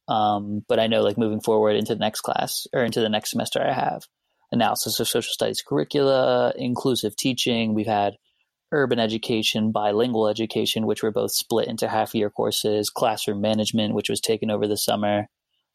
Um, 0.08 0.64
but 0.66 0.80
I 0.80 0.86
know 0.86 1.02
like 1.02 1.18
moving 1.18 1.40
forward 1.40 1.76
into 1.76 1.94
the 1.94 2.00
next 2.00 2.22
class 2.22 2.66
or 2.72 2.82
into 2.82 3.00
the 3.00 3.10
next 3.10 3.30
semester, 3.30 3.62
I 3.62 3.72
have 3.72 4.04
analysis 4.50 4.98
of 4.98 5.08
social 5.08 5.32
studies 5.32 5.62
curricula, 5.62 6.54
inclusive 6.56 7.14
teaching. 7.16 7.74
We've 7.74 7.86
had 7.86 8.14
urban 8.72 8.98
education, 8.98 9.72
bilingual 9.72 10.28
education, 10.28 10.86
which 10.86 11.02
were 11.02 11.10
both 11.10 11.32
split 11.32 11.68
into 11.68 11.88
half 11.88 12.14
year 12.14 12.30
courses, 12.30 12.88
classroom 12.88 13.42
management, 13.42 13.94
which 13.94 14.08
was 14.08 14.20
taken 14.20 14.50
over 14.50 14.66
the 14.66 14.76
summer. 14.76 15.28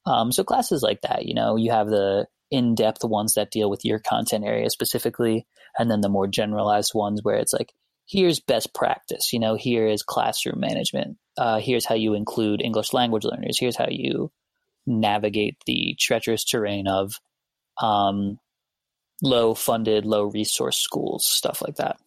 Um, 0.06 0.32
so 0.32 0.44
classes 0.44 0.82
like 0.82 1.02
that, 1.02 1.26
you 1.26 1.36
know, 1.36 1.56
you 1.56 1.72
have 1.72 1.88
the 1.88 2.28
in-depth 2.52 3.04
ones 3.04 3.36
that 3.36 3.52
deal 3.52 3.70
with 3.70 3.86
your 3.86 4.00
content 4.00 4.44
area 4.46 4.70
specifically 4.70 5.48
and 5.78 5.90
then 5.90 6.02
the 6.02 6.10
more 6.10 6.28
generalized 6.28 6.92
ones 6.94 7.22
where 7.24 7.38
it's 7.38 7.54
like 7.54 7.74
here's 8.08 8.40
best 8.40 8.74
practice 8.74 9.32
you 9.34 9.40
know 9.40 9.56
here 9.56 9.88
is 9.88 10.04
classroom 10.04 10.60
management. 10.60 11.18
Uh, 11.38 11.60
here's 11.60 11.86
how 11.86 11.96
you 11.96 12.14
include 12.14 12.62
english 12.62 12.94
language 12.94 13.24
learners. 13.24 13.58
Here's 13.60 13.78
how 13.78 13.88
you 13.90 14.32
navigate 14.86 15.58
the 15.66 15.96
treacherous 16.00 16.44
terrain 16.44 16.88
of 16.88 17.14
um, 17.82 18.38
low 19.22 19.54
funded 19.54 20.06
low 20.06 20.26
resource 20.26 20.78
schools 20.78 21.26
stuff 21.26 21.62
like 21.62 21.76
that. 21.78 21.98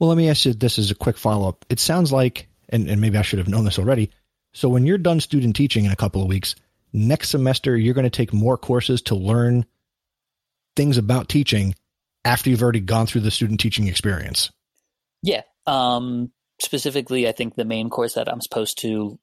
Well 0.00 0.08
let 0.08 0.18
me 0.18 0.28
ask 0.28 0.44
you 0.44 0.54
this 0.54 0.78
as 0.78 0.90
a 0.90 0.94
quick 0.94 1.16
follow-up. 1.16 1.64
It 1.68 1.78
sounds 1.78 2.12
like 2.12 2.48
and, 2.68 2.88
and 2.88 3.00
maybe 3.00 3.18
i 3.18 3.22
should 3.22 3.38
have 3.38 3.48
known 3.48 3.64
this 3.64 3.78
already 3.78 4.10
so 4.52 4.68
when 4.68 4.86
you're 4.86 4.98
done 4.98 5.20
student 5.20 5.56
teaching 5.56 5.84
in 5.84 5.92
a 5.92 5.96
couple 5.96 6.22
of 6.22 6.28
weeks 6.28 6.54
next 6.92 7.30
semester 7.30 7.76
you're 7.76 7.94
going 7.94 8.04
to 8.04 8.10
take 8.10 8.32
more 8.32 8.56
courses 8.56 9.02
to 9.02 9.14
learn 9.14 9.64
things 10.76 10.98
about 10.98 11.28
teaching 11.28 11.74
after 12.24 12.50
you've 12.50 12.62
already 12.62 12.80
gone 12.80 13.06
through 13.06 13.20
the 13.22 13.30
student 13.30 13.60
teaching 13.60 13.86
experience. 13.86 14.50
Yeah. 15.22 15.42
Um, 15.66 16.32
specifically, 16.60 17.28
I 17.28 17.32
think 17.32 17.54
the 17.54 17.64
main 17.64 17.90
course 17.90 18.14
that 18.14 18.28
I'm 18.28 18.40
supposed 18.40 18.80
to, 18.80 19.18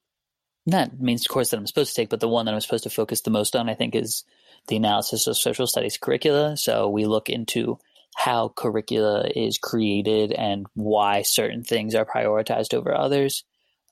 not 0.66 1.00
main 1.00 1.18
course 1.28 1.50
that 1.50 1.56
I'm 1.56 1.66
supposed 1.66 1.90
to 1.90 2.00
take, 2.00 2.10
but 2.10 2.20
the 2.20 2.28
one 2.28 2.46
that 2.46 2.54
I'm 2.54 2.60
supposed 2.60 2.84
to 2.84 2.90
focus 2.90 3.22
the 3.22 3.30
most 3.30 3.56
on, 3.56 3.68
I 3.68 3.74
think, 3.74 3.94
is 3.94 4.24
the 4.68 4.76
analysis 4.76 5.26
of 5.26 5.36
social 5.36 5.66
studies 5.66 5.98
curricula. 5.98 6.56
So 6.56 6.88
we 6.88 7.06
look 7.06 7.28
into 7.28 7.78
how 8.14 8.52
curricula 8.54 9.28
is 9.34 9.58
created 9.58 10.32
and 10.32 10.66
why 10.74 11.22
certain 11.22 11.64
things 11.64 11.94
are 11.94 12.04
prioritized 12.04 12.74
over 12.74 12.94
others. 12.94 13.44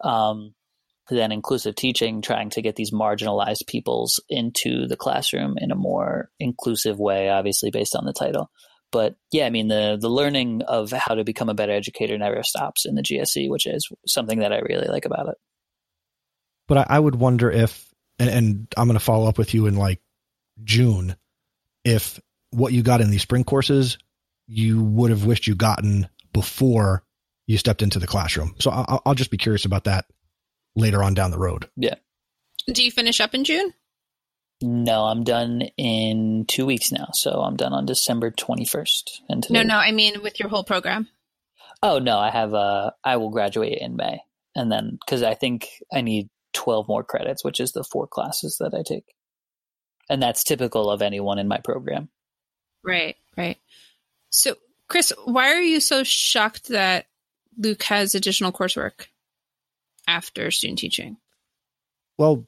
Um, 0.02 0.54
then 1.08 1.32
inclusive 1.32 1.74
teaching, 1.74 2.22
trying 2.22 2.50
to 2.50 2.62
get 2.62 2.76
these 2.76 2.92
marginalized 2.92 3.66
peoples 3.66 4.20
into 4.28 4.86
the 4.86 4.96
classroom 4.96 5.56
in 5.58 5.72
a 5.72 5.76
more 5.76 6.30
inclusive 6.38 7.00
way, 7.00 7.28
obviously 7.28 7.70
based 7.70 7.96
on 7.96 8.04
the 8.04 8.12
title. 8.12 8.50
But 8.92 9.16
yeah, 9.30 9.46
I 9.46 9.50
mean 9.50 9.68
the 9.68 9.98
the 10.00 10.08
learning 10.08 10.62
of 10.62 10.90
how 10.90 11.14
to 11.14 11.24
become 11.24 11.48
a 11.48 11.54
better 11.54 11.72
educator 11.72 12.18
never 12.18 12.42
stops 12.42 12.86
in 12.86 12.94
the 12.94 13.02
GSE, 13.02 13.48
which 13.48 13.66
is 13.66 13.88
something 14.06 14.40
that 14.40 14.52
I 14.52 14.58
really 14.58 14.88
like 14.88 15.04
about 15.04 15.28
it. 15.28 15.36
But 16.66 16.78
I, 16.78 16.86
I 16.96 16.98
would 16.98 17.16
wonder 17.16 17.50
if, 17.50 17.88
and, 18.18 18.30
and 18.30 18.66
I'm 18.76 18.86
going 18.86 18.98
to 18.98 19.04
follow 19.04 19.28
up 19.28 19.38
with 19.38 19.54
you 19.54 19.66
in 19.66 19.76
like 19.76 20.00
June, 20.62 21.16
if 21.84 22.20
what 22.50 22.72
you 22.72 22.82
got 22.82 23.00
in 23.00 23.10
these 23.10 23.22
spring 23.22 23.44
courses 23.44 23.98
you 24.50 24.82
would 24.82 25.10
have 25.10 25.24
wished 25.24 25.46
you 25.46 25.54
gotten 25.54 26.08
before 26.32 27.04
you 27.46 27.56
stepped 27.56 27.82
into 27.82 28.00
the 28.00 28.06
classroom. 28.06 28.56
So 28.58 28.70
I'll, 28.70 29.00
I'll 29.06 29.14
just 29.14 29.30
be 29.30 29.36
curious 29.36 29.64
about 29.64 29.84
that 29.84 30.06
later 30.74 31.02
on 31.02 31.14
down 31.14 31.30
the 31.30 31.38
road. 31.38 31.70
Yeah. 31.76 31.94
Do 32.66 32.84
you 32.84 32.90
finish 32.90 33.20
up 33.20 33.32
in 33.32 33.44
June? 33.44 33.72
No, 34.62 35.04
I'm 35.04 35.24
done 35.24 35.62
in 35.76 36.44
two 36.46 36.66
weeks 36.66 36.92
now. 36.92 37.08
So 37.12 37.40
I'm 37.40 37.56
done 37.56 37.72
on 37.72 37.86
December 37.86 38.30
21st. 38.30 39.20
And 39.28 39.46
no, 39.50 39.62
no, 39.62 39.76
I 39.76 39.92
mean 39.92 40.22
with 40.22 40.38
your 40.38 40.48
whole 40.48 40.64
program. 40.64 41.08
Oh 41.82 41.98
no, 41.98 42.18
I 42.18 42.30
have. 42.30 42.52
Uh, 42.52 42.90
I 43.02 43.16
will 43.16 43.30
graduate 43.30 43.78
in 43.80 43.96
May, 43.96 44.20
and 44.54 44.70
then 44.70 44.98
because 45.04 45.22
I 45.22 45.34
think 45.34 45.68
I 45.90 46.02
need 46.02 46.28
12 46.52 46.88
more 46.88 47.02
credits, 47.02 47.42
which 47.42 47.58
is 47.58 47.72
the 47.72 47.84
four 47.84 48.06
classes 48.06 48.58
that 48.60 48.74
I 48.74 48.82
take, 48.82 49.06
and 50.10 50.22
that's 50.22 50.44
typical 50.44 50.90
of 50.90 51.00
anyone 51.00 51.38
in 51.38 51.48
my 51.48 51.58
program. 51.58 52.10
Right, 52.84 53.16
right. 53.34 53.56
So, 54.28 54.56
Chris, 54.88 55.10
why 55.24 55.52
are 55.54 55.62
you 55.62 55.80
so 55.80 56.04
shocked 56.04 56.68
that 56.68 57.06
Luke 57.56 57.82
has 57.84 58.14
additional 58.14 58.52
coursework? 58.52 59.06
after 60.10 60.50
student 60.50 60.78
teaching? 60.78 61.16
Well, 62.18 62.46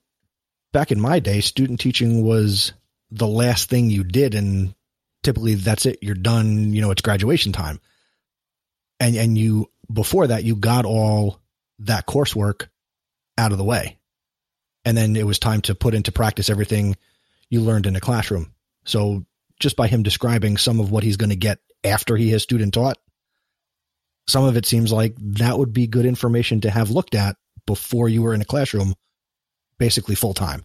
back 0.73 0.91
in 0.91 1.01
my 1.01 1.21
day, 1.21 1.41
student 1.41 1.81
teaching 1.81 2.25
was 2.25 2.73
the 3.11 3.27
last 3.27 3.69
thing 3.69 3.91
you 3.91 4.05
did, 4.05 4.35
and 4.35 4.75
typically 5.23 5.55
that's 5.55 5.87
it. 5.87 5.99
You're 6.03 6.15
done. 6.15 6.73
You 6.73 6.81
know, 6.81 6.91
it's 6.91 7.03
graduation 7.03 7.53
time, 7.53 7.81
and 8.99 9.15
and 9.15 9.39
you 9.39 9.71
before 9.93 10.27
that 10.29 10.45
you 10.45 10.57
got 10.57 10.85
all 10.85 11.41
that 11.81 12.07
coursework 12.07 12.69
out 13.39 13.53
of 13.53 13.59
the 13.59 13.65
way, 13.65 13.99
and 14.85 14.97
then 14.97 15.17
it 15.17 15.27
was 15.27 15.39
time 15.39 15.61
to 15.63 15.75
put 15.75 15.95
into 15.95 16.13
practice 16.13 16.51
everything 16.51 16.97
you 17.51 17.61
learned 17.61 17.87
in 17.87 17.97
a 17.97 18.01
classroom. 18.01 18.53
So 18.85 19.25
just 19.61 19.77
by 19.77 19.87
him 19.87 20.03
describing 20.03 20.57
some 20.57 20.81
of 20.81 20.91
what 20.91 21.05
he's 21.05 21.19
going 21.19 21.31
to 21.31 21.37
get 21.37 21.61
after 21.85 22.17
he 22.17 22.31
has 22.31 22.43
student 22.43 22.75
taught, 22.75 22.99
some 24.27 24.45
of 24.45 24.57
it 24.57 24.67
seems 24.67 24.93
like 24.93 25.15
that 25.19 25.59
would 25.59 25.73
be 25.73 25.87
good 25.87 26.07
information 26.07 26.63
to 26.63 26.71
have 26.71 26.91
looked 26.91 27.15
at 27.15 27.37
before 27.67 28.09
you 28.09 28.23
were 28.23 28.35
in 28.35 28.41
a 28.41 28.47
classroom 28.47 28.95
basically 29.83 30.15
full 30.15 30.33
time. 30.33 30.65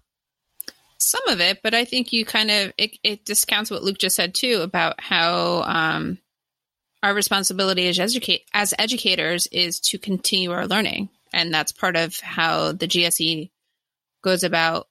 Some 1.00 1.28
of 1.28 1.42
it, 1.42 1.62
but 1.64 1.74
I 1.74 1.86
think 1.86 2.14
you 2.14 2.24
kind 2.24 2.52
of 2.52 2.72
it, 2.78 3.00
it 3.04 3.26
discounts 3.26 3.72
what 3.72 3.84
Luke 3.84 3.98
just 3.98 4.16
said 4.16 4.36
too 4.36 4.62
about 4.62 5.02
how 5.02 5.64
um, 5.64 6.20
our 7.02 7.16
responsibility 7.16 7.88
as 7.88 7.98
educate 7.98 8.44
as 8.54 8.76
educators 8.78 9.48
is 9.48 9.80
to 9.80 9.98
continue 9.98 10.52
our 10.52 10.68
learning. 10.68 11.10
And 11.34 11.52
that's 11.52 11.72
part 11.72 11.96
of 11.96 12.20
how 12.20 12.74
the 12.74 12.88
GSE 12.88 13.50
goes 14.24 14.44
about 14.44 14.88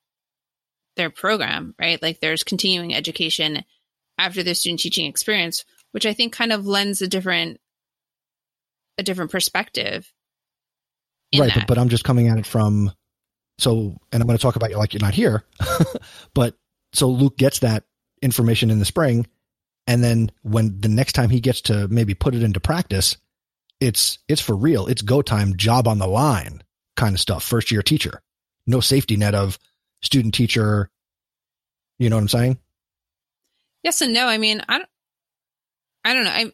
their 0.96 1.10
program, 1.10 1.76
right? 1.78 2.02
Like 2.02 2.18
there's 2.18 2.42
continuing 2.42 2.94
education 2.94 3.64
after 4.18 4.42
the 4.42 4.56
student 4.56 4.80
teaching 4.80 5.06
experience, 5.06 5.64
which 5.92 6.04
I 6.04 6.14
think 6.14 6.32
kind 6.32 6.52
of 6.52 6.66
lends 6.66 7.00
a 7.00 7.06
different 7.06 7.60
a 8.98 9.04
different 9.04 9.30
perspective. 9.30 10.10
Right, 11.36 11.52
but, 11.54 11.66
but 11.68 11.78
I'm 11.78 11.90
just 11.90 12.04
coming 12.04 12.26
at 12.26 12.38
it 12.38 12.46
from 12.46 12.92
so 13.58 13.96
and 14.12 14.22
I'm 14.22 14.26
going 14.26 14.38
to 14.38 14.42
talk 14.42 14.56
about 14.56 14.70
you 14.70 14.78
like 14.78 14.92
you're 14.92 15.00
not 15.00 15.14
here. 15.14 15.44
but 16.34 16.54
so 16.92 17.08
Luke 17.08 17.36
gets 17.36 17.60
that 17.60 17.84
information 18.22 18.70
in 18.70 18.78
the 18.78 18.84
spring 18.84 19.26
and 19.86 20.02
then 20.02 20.30
when 20.42 20.80
the 20.80 20.88
next 20.88 21.12
time 21.12 21.30
he 21.30 21.40
gets 21.40 21.60
to 21.62 21.86
maybe 21.88 22.14
put 22.14 22.34
it 22.34 22.42
into 22.42 22.60
practice, 22.60 23.16
it's 23.80 24.18
it's 24.28 24.40
for 24.40 24.56
real. 24.56 24.86
It's 24.86 25.02
go 25.02 25.22
time, 25.22 25.56
job 25.56 25.86
on 25.86 25.98
the 25.98 26.08
line 26.08 26.62
kind 26.96 27.14
of 27.14 27.20
stuff. 27.20 27.44
First 27.44 27.70
year 27.70 27.82
teacher. 27.82 28.22
No 28.66 28.80
safety 28.80 29.16
net 29.16 29.34
of 29.34 29.58
student 30.02 30.34
teacher. 30.34 30.90
You 31.98 32.10
know 32.10 32.16
what 32.16 32.22
I'm 32.22 32.28
saying? 32.28 32.58
Yes 33.82 34.00
and 34.00 34.12
no. 34.12 34.26
I 34.26 34.38
mean, 34.38 34.60
I 34.68 34.78
don't 34.78 34.90
I 36.04 36.14
don't 36.14 36.24
know. 36.24 36.30
I 36.30 36.52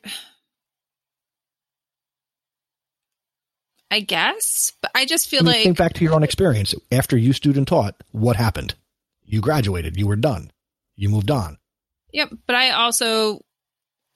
I 3.92 4.00
guess, 4.00 4.72
but 4.80 4.90
I 4.94 5.04
just 5.04 5.28
feel 5.28 5.40
I 5.40 5.42
mean, 5.42 5.52
like 5.52 5.62
think 5.64 5.76
back 5.76 5.92
to 5.94 6.04
your 6.04 6.14
own 6.14 6.22
experience. 6.22 6.74
After 6.90 7.14
you 7.14 7.34
student 7.34 7.68
taught, 7.68 7.94
what 8.10 8.36
happened? 8.36 8.74
You 9.22 9.42
graduated, 9.42 9.98
you 9.98 10.06
were 10.06 10.16
done. 10.16 10.50
You 10.96 11.10
moved 11.10 11.30
on. 11.30 11.58
Yep, 12.14 12.30
but 12.46 12.56
I 12.56 12.70
also 12.70 13.44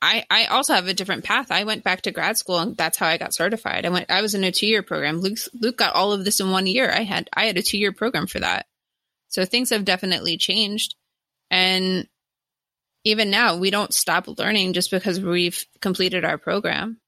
I 0.00 0.24
I 0.30 0.46
also 0.46 0.72
have 0.72 0.86
a 0.86 0.94
different 0.94 1.24
path. 1.24 1.50
I 1.50 1.64
went 1.64 1.84
back 1.84 2.00
to 2.02 2.10
grad 2.10 2.38
school 2.38 2.58
and 2.58 2.74
that's 2.74 2.96
how 2.96 3.06
I 3.06 3.18
got 3.18 3.34
certified. 3.34 3.84
I 3.84 3.90
went 3.90 4.10
I 4.10 4.22
was 4.22 4.34
in 4.34 4.44
a 4.44 4.50
2-year 4.50 4.82
program. 4.82 5.20
Luke 5.20 5.38
Luke 5.52 5.76
got 5.76 5.94
all 5.94 6.12
of 6.12 6.24
this 6.24 6.40
in 6.40 6.50
1 6.50 6.66
year. 6.66 6.90
I 6.90 7.02
had 7.02 7.28
I 7.34 7.44
had 7.44 7.58
a 7.58 7.62
2-year 7.62 7.92
program 7.92 8.26
for 8.26 8.40
that. 8.40 8.64
So 9.28 9.44
things 9.44 9.68
have 9.68 9.84
definitely 9.84 10.38
changed. 10.38 10.94
And 11.50 12.08
even 13.04 13.30
now, 13.30 13.58
we 13.58 13.70
don't 13.70 13.92
stop 13.92 14.26
learning 14.26 14.72
just 14.72 14.90
because 14.90 15.20
we've 15.20 15.64
completed 15.82 16.24
our 16.24 16.38
program. 16.38 16.98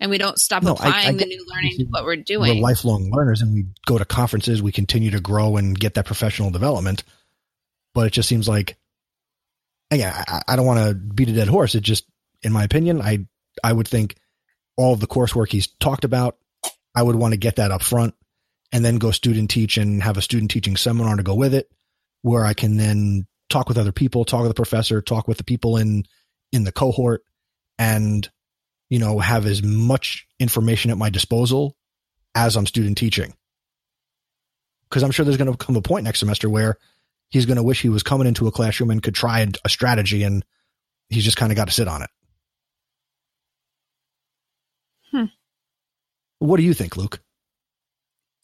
And 0.00 0.10
we 0.10 0.18
don't 0.18 0.38
stop 0.38 0.62
No, 0.62 0.72
applying 0.72 1.14
I 1.14 1.18
the 1.18 1.26
new 1.26 1.46
learning 1.48 1.78
to 1.78 1.84
what 1.84 2.04
we're 2.04 2.16
doing. 2.16 2.56
We're 2.56 2.62
lifelong 2.62 3.10
learners 3.10 3.42
and 3.42 3.54
we 3.54 3.66
go 3.86 3.96
to 3.96 4.04
conferences, 4.04 4.60
we 4.60 4.72
continue 4.72 5.10
to 5.12 5.20
grow 5.20 5.56
and 5.56 5.78
get 5.78 5.94
that 5.94 6.06
professional 6.06 6.50
development. 6.50 7.04
But 7.94 8.08
it 8.08 8.12
just 8.12 8.28
seems 8.28 8.48
like, 8.48 8.76
again, 9.90 10.12
I, 10.14 10.42
I 10.48 10.56
don't 10.56 10.66
want 10.66 10.88
to 10.88 10.94
beat 10.94 11.28
a 11.28 11.32
dead 11.32 11.48
horse. 11.48 11.74
It 11.74 11.82
just, 11.82 12.04
in 12.42 12.52
my 12.52 12.64
opinion, 12.64 13.00
I, 13.00 13.26
I 13.62 13.72
would 13.72 13.86
think 13.86 14.16
all 14.76 14.92
of 14.92 15.00
the 15.00 15.06
coursework 15.06 15.50
he's 15.50 15.68
talked 15.68 16.04
about, 16.04 16.36
I 16.94 17.02
would 17.02 17.16
want 17.16 17.32
to 17.32 17.38
get 17.38 17.56
that 17.56 17.70
up 17.70 17.82
front 17.82 18.14
and 18.72 18.84
then 18.84 18.98
go 18.98 19.12
student 19.12 19.50
teach 19.50 19.78
and 19.78 20.02
have 20.02 20.16
a 20.16 20.22
student 20.22 20.50
teaching 20.50 20.76
seminar 20.76 21.16
to 21.16 21.22
go 21.22 21.34
with 21.34 21.54
it 21.54 21.70
where 22.22 22.44
I 22.44 22.54
can 22.54 22.76
then 22.76 23.26
talk 23.48 23.68
with 23.68 23.78
other 23.78 23.92
people, 23.92 24.24
talk 24.24 24.40
with 24.40 24.50
the 24.50 24.54
professor, 24.54 25.00
talk 25.00 25.28
with 25.28 25.38
the 25.38 25.44
people 25.44 25.76
in, 25.76 26.04
in 26.50 26.64
the 26.64 26.72
cohort 26.72 27.22
and, 27.78 28.28
you 28.88 28.98
know, 28.98 29.18
have 29.18 29.46
as 29.46 29.62
much 29.62 30.26
information 30.38 30.90
at 30.90 30.98
my 30.98 31.10
disposal 31.10 31.76
as 32.34 32.56
I'm 32.56 32.66
student 32.66 32.98
teaching. 32.98 33.34
Because 34.88 35.02
I'm 35.02 35.10
sure 35.10 35.24
there's 35.24 35.36
going 35.36 35.50
to 35.50 35.56
come 35.56 35.76
a 35.76 35.82
point 35.82 36.04
next 36.04 36.20
semester 36.20 36.48
where 36.48 36.76
he's 37.30 37.46
going 37.46 37.56
to 37.56 37.62
wish 37.62 37.82
he 37.82 37.88
was 37.88 38.02
coming 38.02 38.26
into 38.26 38.46
a 38.46 38.52
classroom 38.52 38.90
and 38.90 39.02
could 39.02 39.14
try 39.14 39.46
a 39.64 39.68
strategy 39.68 40.22
and 40.22 40.44
he's 41.08 41.24
just 41.24 41.36
kind 41.36 41.50
of 41.50 41.56
got 41.56 41.66
to 41.66 41.72
sit 41.74 41.88
on 41.88 42.02
it. 42.02 42.10
Hmm. 45.10 45.24
What 46.38 46.58
do 46.58 46.62
you 46.62 46.74
think, 46.74 46.96
Luke? 46.96 47.20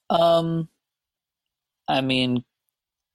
Um, 0.08 0.68
I 1.86 2.00
mean, 2.00 2.44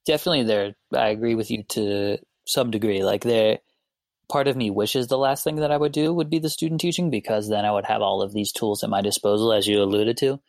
definitely 0.06 0.44
there. 0.44 0.74
I 0.94 1.08
agree 1.08 1.34
with 1.34 1.50
you 1.50 1.64
to 1.70 2.18
some 2.46 2.70
degree. 2.70 3.02
Like 3.02 3.22
there, 3.22 3.58
part 4.28 4.48
of 4.48 4.56
me 4.56 4.70
wishes 4.70 5.06
the 5.06 5.18
last 5.18 5.44
thing 5.44 5.56
that 5.56 5.70
I 5.70 5.76
would 5.76 5.92
do 5.92 6.12
would 6.12 6.30
be 6.30 6.38
the 6.38 6.50
student 6.50 6.80
teaching 6.80 7.10
because 7.10 7.48
then 7.48 7.64
I 7.64 7.70
would 7.70 7.86
have 7.86 8.02
all 8.02 8.22
of 8.22 8.32
these 8.32 8.52
tools 8.52 8.82
at 8.82 8.90
my 8.90 9.00
disposal, 9.00 9.52
as 9.52 9.66
you 9.66 9.80
alluded 9.80 10.16
to. 10.18 10.40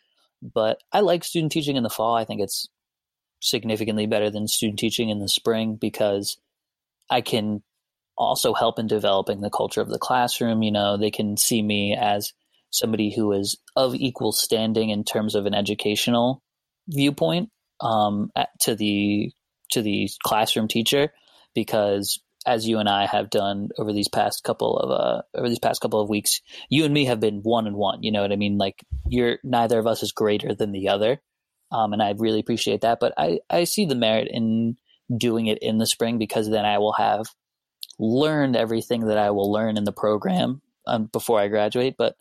But 0.41 0.81
I 0.91 1.01
like 1.01 1.23
student 1.23 1.51
teaching 1.51 1.75
in 1.75 1.83
the 1.83 1.89
fall. 1.89 2.15
I 2.15 2.25
think 2.25 2.41
it's 2.41 2.67
significantly 3.39 4.07
better 4.07 4.29
than 4.29 4.47
student 4.47 4.79
teaching 4.79 5.09
in 5.09 5.19
the 5.19 5.29
spring 5.29 5.77
because 5.79 6.37
I 7.09 7.21
can 7.21 7.63
also 8.17 8.53
help 8.53 8.79
in 8.79 8.87
developing 8.87 9.41
the 9.41 9.49
culture 9.49 9.81
of 9.81 9.89
the 9.89 9.99
classroom. 9.99 10.63
You 10.63 10.71
know, 10.71 10.97
they 10.97 11.11
can 11.11 11.37
see 11.37 11.61
me 11.61 11.95
as 11.95 12.33
somebody 12.71 13.13
who 13.13 13.31
is 13.31 13.57
of 13.75 13.95
equal 13.95 14.31
standing 14.31 14.89
in 14.89 15.03
terms 15.03 15.35
of 15.35 15.45
an 15.45 15.53
educational 15.53 16.41
viewpoint 16.87 17.49
um, 17.81 18.31
to 18.61 18.75
the 18.75 19.31
to 19.71 19.81
the 19.81 20.09
classroom 20.23 20.67
teacher 20.67 21.11
because 21.53 22.19
as 22.45 22.67
you 22.67 22.79
and 22.79 22.87
I 22.87 23.05
have 23.05 23.29
done 23.29 23.69
over 23.77 23.91
these 23.91 24.07
past 24.07 24.43
couple 24.43 24.77
of 24.77 24.91
uh, 24.91 25.21
over 25.37 25.49
these 25.49 25.59
past 25.59 25.81
couple 25.81 25.99
of 25.99 26.09
weeks, 26.09 26.41
you 26.69 26.85
and 26.85 26.93
me 26.93 27.05
have 27.05 27.19
been 27.19 27.41
one 27.41 27.67
and 27.67 27.75
one. 27.75 28.03
You 28.03 28.11
know 28.11 28.21
what 28.21 28.31
I 28.31 28.37
mean? 28.37 28.57
Like 28.57 28.83
you're 29.07 29.39
neither 29.43 29.79
of 29.79 29.87
us 29.87 30.03
is 30.03 30.11
greater 30.11 30.53
than 30.53 30.71
the 30.71 30.89
other, 30.89 31.21
um, 31.71 31.93
and 31.93 32.01
I 32.01 32.13
really 32.17 32.39
appreciate 32.39 32.81
that. 32.81 32.99
But 32.99 33.13
I 33.17 33.39
I 33.49 33.65
see 33.65 33.85
the 33.85 33.95
merit 33.95 34.29
in 34.31 34.77
doing 35.15 35.47
it 35.47 35.59
in 35.61 35.77
the 35.77 35.87
spring 35.87 36.17
because 36.17 36.49
then 36.49 36.65
I 36.65 36.77
will 36.79 36.93
have 36.93 37.25
learned 37.99 38.55
everything 38.55 39.07
that 39.07 39.17
I 39.17 39.31
will 39.31 39.51
learn 39.51 39.77
in 39.77 39.83
the 39.83 39.91
program 39.91 40.61
um, 40.85 41.05
before 41.05 41.39
I 41.39 41.47
graduate. 41.47 41.95
But 41.97 42.15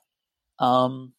um, 0.59 1.13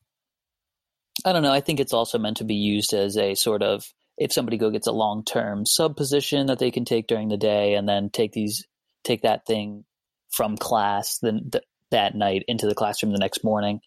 I 1.26 1.34
don't 1.34 1.44
know. 1.44 1.54
I 1.54 1.62
think 1.62 1.80
it's 1.80 1.94
also 1.94 2.18
meant 2.18 2.38
to 2.38 2.44
be 2.44 2.56
used 2.56 2.94
as 2.94 3.18
a 3.18 3.36
sort 3.36 3.64
of 3.64 3.86
if 4.18 4.34
somebody 4.34 4.58
go 4.58 4.72
gets 4.72 4.88
a 4.88 4.92
long 4.92 5.24
term 5.24 5.66
sub 5.66 5.96
position 5.96 6.48
that 6.48 6.60
they 6.60 6.72
can 6.72 6.86
take 6.86 7.08
during 7.08 7.30
the 7.30 7.38
day 7.38 7.76
and 7.76 7.88
then 7.88 8.10
take 8.10 8.34
these 8.34 8.66
take 9.08 9.22
that 9.22 9.46
thing 9.46 9.86
from 10.30 10.58
class 10.58 11.20
then 11.20 11.50
th- 11.52 11.64
that 11.92 12.16
night 12.16 12.44
into 12.48 12.68
the 12.68 12.76
classroom 12.76 13.14
the 13.14 13.20
next 13.20 13.44
morning. 13.44 13.80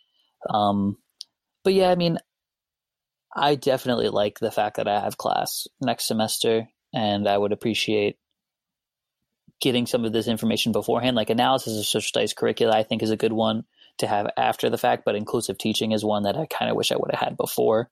Um, 0.49 0.97
but 1.63 1.75
yeah, 1.75 1.91
I 1.91 1.95
mean, 1.95 2.19
I 3.35 3.55
definitely 3.55 4.09
like 4.09 4.39
the 4.39 4.51
fact 4.51 4.77
that 4.77 4.89
I 4.89 5.01
have 5.01 5.19
class 5.19 5.69
next 5.81 6.07
semester, 6.07 6.69
and 6.93 7.29
I 7.29 7.37
would 7.37 7.53
appreciate 7.53 8.17
getting 9.61 9.87
some 9.87 10.05
of 10.05 10.13
this 10.13 10.27
information 10.27 10.73
beforehand. 10.73 11.15
Like 11.17 11.31
analysis 11.31 11.79
of 11.79 11.87
social 11.87 12.09
studies 12.09 12.33
curricula, 12.33 12.77
I 12.77 12.83
think 12.83 13.03
is 13.03 13.11
a 13.11 13.17
good 13.17 13.33
one 13.33 13.65
to 13.99 14.07
have 14.07 14.29
after 14.37 14.71
the 14.71 14.79
fact, 14.79 15.05
but 15.05 15.15
inclusive 15.15 15.59
teaching 15.59 15.93
is 15.93 16.05
one 16.05 16.25
that 16.25 16.37
I 16.37 16.47
kind 16.47 16.71
of 16.71 16.77
wish 16.77 16.91
I 16.91 16.97
would 16.97 17.11
have 17.13 17.21
had 17.21 17.37
before. 17.37 17.91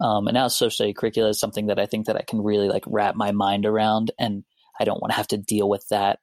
Um, 0.00 0.26
and 0.26 0.34
now 0.34 0.48
social 0.48 0.70
study 0.70 0.94
curricula 0.94 1.28
is 1.28 1.38
something 1.38 1.66
that 1.66 1.78
I 1.78 1.86
think 1.86 2.06
that 2.06 2.16
I 2.16 2.22
can 2.22 2.42
really 2.42 2.68
like 2.68 2.84
wrap 2.86 3.14
my 3.14 3.30
mind 3.30 3.66
around, 3.66 4.10
and 4.18 4.44
I 4.80 4.84
don't 4.84 5.00
want 5.00 5.12
to 5.12 5.16
have 5.16 5.28
to 5.28 5.36
deal 5.36 5.68
with 5.68 5.86
that 5.90 6.18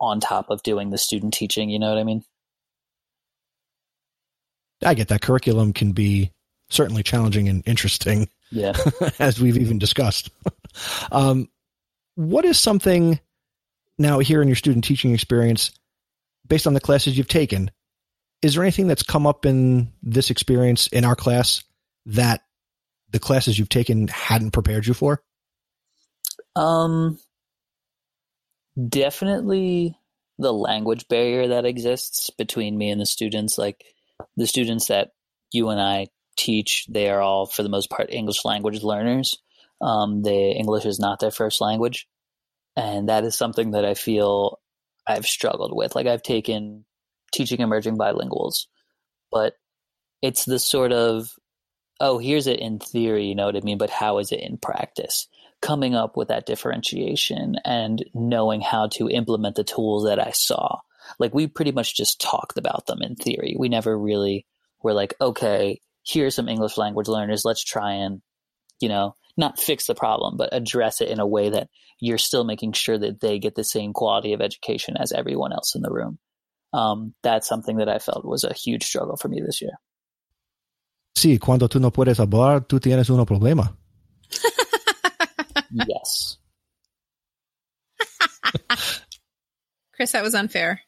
on 0.00 0.20
top 0.20 0.50
of 0.50 0.62
doing 0.62 0.90
the 0.90 0.98
student 0.98 1.34
teaching. 1.34 1.70
You 1.70 1.78
know 1.78 1.88
what 1.88 1.98
I 1.98 2.04
mean? 2.04 2.22
I 4.84 4.94
get 4.94 5.08
that 5.08 5.22
curriculum 5.22 5.72
can 5.72 5.92
be 5.92 6.32
certainly 6.68 7.02
challenging 7.02 7.48
and 7.48 7.62
interesting, 7.66 8.28
Yeah. 8.50 8.74
as 9.18 9.40
we've 9.40 9.56
even 9.56 9.78
discussed. 9.78 10.30
um, 11.12 11.48
what 12.14 12.44
is 12.44 12.58
something 12.58 13.20
now 13.98 14.18
here 14.18 14.42
in 14.42 14.48
your 14.48 14.56
student 14.56 14.84
teaching 14.84 15.14
experience, 15.14 15.70
based 16.46 16.66
on 16.66 16.74
the 16.74 16.80
classes 16.80 17.16
you've 17.16 17.28
taken? 17.28 17.70
Is 18.42 18.54
there 18.54 18.62
anything 18.62 18.86
that's 18.86 19.02
come 19.02 19.26
up 19.26 19.46
in 19.46 19.92
this 20.02 20.30
experience 20.30 20.86
in 20.88 21.04
our 21.04 21.16
class 21.16 21.64
that 22.06 22.42
the 23.10 23.18
classes 23.18 23.58
you've 23.58 23.68
taken 23.68 24.08
hadn't 24.08 24.50
prepared 24.50 24.86
you 24.86 24.94
for? 24.94 25.22
Um, 26.54 27.18
definitely 28.88 29.98
the 30.38 30.52
language 30.52 31.08
barrier 31.08 31.48
that 31.48 31.64
exists 31.64 32.30
between 32.30 32.76
me 32.76 32.90
and 32.90 33.00
the 33.00 33.06
students. 33.06 33.58
Like 33.58 33.84
the 34.36 34.46
students 34.46 34.88
that 34.88 35.10
you 35.52 35.70
and 35.70 35.80
I 35.80 36.08
teach, 36.36 36.86
they 36.88 37.08
are 37.08 37.20
all, 37.20 37.46
for 37.46 37.62
the 37.62 37.68
most 37.68 37.90
part, 37.90 38.12
English 38.12 38.44
language 38.44 38.82
learners. 38.82 39.38
Um, 39.80 40.22
the 40.22 40.52
English 40.52 40.86
is 40.86 40.98
not 40.98 41.20
their 41.20 41.30
first 41.30 41.60
language, 41.60 42.06
and 42.76 43.08
that 43.08 43.24
is 43.24 43.36
something 43.36 43.72
that 43.72 43.84
I 43.84 43.94
feel 43.94 44.58
I've 45.06 45.26
struggled 45.26 45.74
with. 45.74 45.94
Like 45.94 46.06
I've 46.06 46.22
taken 46.22 46.84
teaching 47.32 47.60
emerging 47.60 47.98
bilinguals, 47.98 48.66
but 49.30 49.54
it's 50.22 50.44
the 50.44 50.58
sort 50.58 50.92
of 50.92 51.30
oh, 52.00 52.18
here's 52.18 52.46
it 52.46 52.60
in 52.60 52.78
theory, 52.78 53.26
you 53.26 53.34
know 53.34 53.46
what 53.46 53.56
I 53.56 53.60
mean, 53.60 53.78
but 53.78 53.90
how 53.90 54.18
is 54.18 54.32
it 54.32 54.40
in 54.40 54.58
practice? 54.58 55.28
Coming 55.62 55.94
up 55.94 56.16
with 56.16 56.28
that 56.28 56.46
differentiation 56.46 57.56
and 57.64 58.04
knowing 58.14 58.60
how 58.60 58.88
to 58.88 59.08
implement 59.08 59.56
the 59.56 59.64
tools 59.64 60.04
that 60.04 60.18
I 60.18 60.32
saw. 60.32 60.80
Like 61.18 61.34
we 61.34 61.46
pretty 61.46 61.72
much 61.72 61.96
just 61.96 62.20
talked 62.20 62.58
about 62.58 62.86
them 62.86 63.02
in 63.02 63.14
theory. 63.14 63.56
We 63.58 63.68
never 63.68 63.98
really 63.98 64.46
were 64.82 64.92
like, 64.92 65.14
okay, 65.20 65.80
here's 66.04 66.34
some 66.34 66.48
English 66.48 66.76
language 66.76 67.08
learners. 67.08 67.44
Let's 67.44 67.64
try 67.64 67.94
and, 67.94 68.22
you 68.80 68.88
know, 68.88 69.14
not 69.36 69.58
fix 69.58 69.86
the 69.86 69.94
problem, 69.94 70.36
but 70.36 70.50
address 70.52 71.00
it 71.00 71.08
in 71.08 71.20
a 71.20 71.26
way 71.26 71.50
that 71.50 71.68
you're 72.00 72.18
still 72.18 72.44
making 72.44 72.72
sure 72.72 72.98
that 72.98 73.20
they 73.20 73.38
get 73.38 73.54
the 73.54 73.64
same 73.64 73.92
quality 73.92 74.32
of 74.32 74.40
education 74.40 74.96
as 74.98 75.12
everyone 75.12 75.52
else 75.52 75.74
in 75.74 75.82
the 75.82 75.90
room. 75.90 76.18
Um, 76.72 77.14
that's 77.22 77.48
something 77.48 77.78
that 77.78 77.88
I 77.88 77.98
felt 77.98 78.24
was 78.24 78.44
a 78.44 78.52
huge 78.52 78.84
struggle 78.84 79.16
for 79.16 79.28
me 79.28 79.40
this 79.40 79.62
year. 79.62 79.78
Sí, 81.16 81.38
cuando 81.38 81.66
tú 81.66 81.80
no 81.80 81.90
puedes 81.90 82.18
hablar, 82.20 82.66
tú 82.66 82.78
tienes 82.78 83.08
un 83.08 83.24
problema. 83.24 83.74
yes. 85.86 86.38
Chris, 89.94 90.12
that 90.12 90.22
was 90.22 90.34
unfair. 90.34 90.82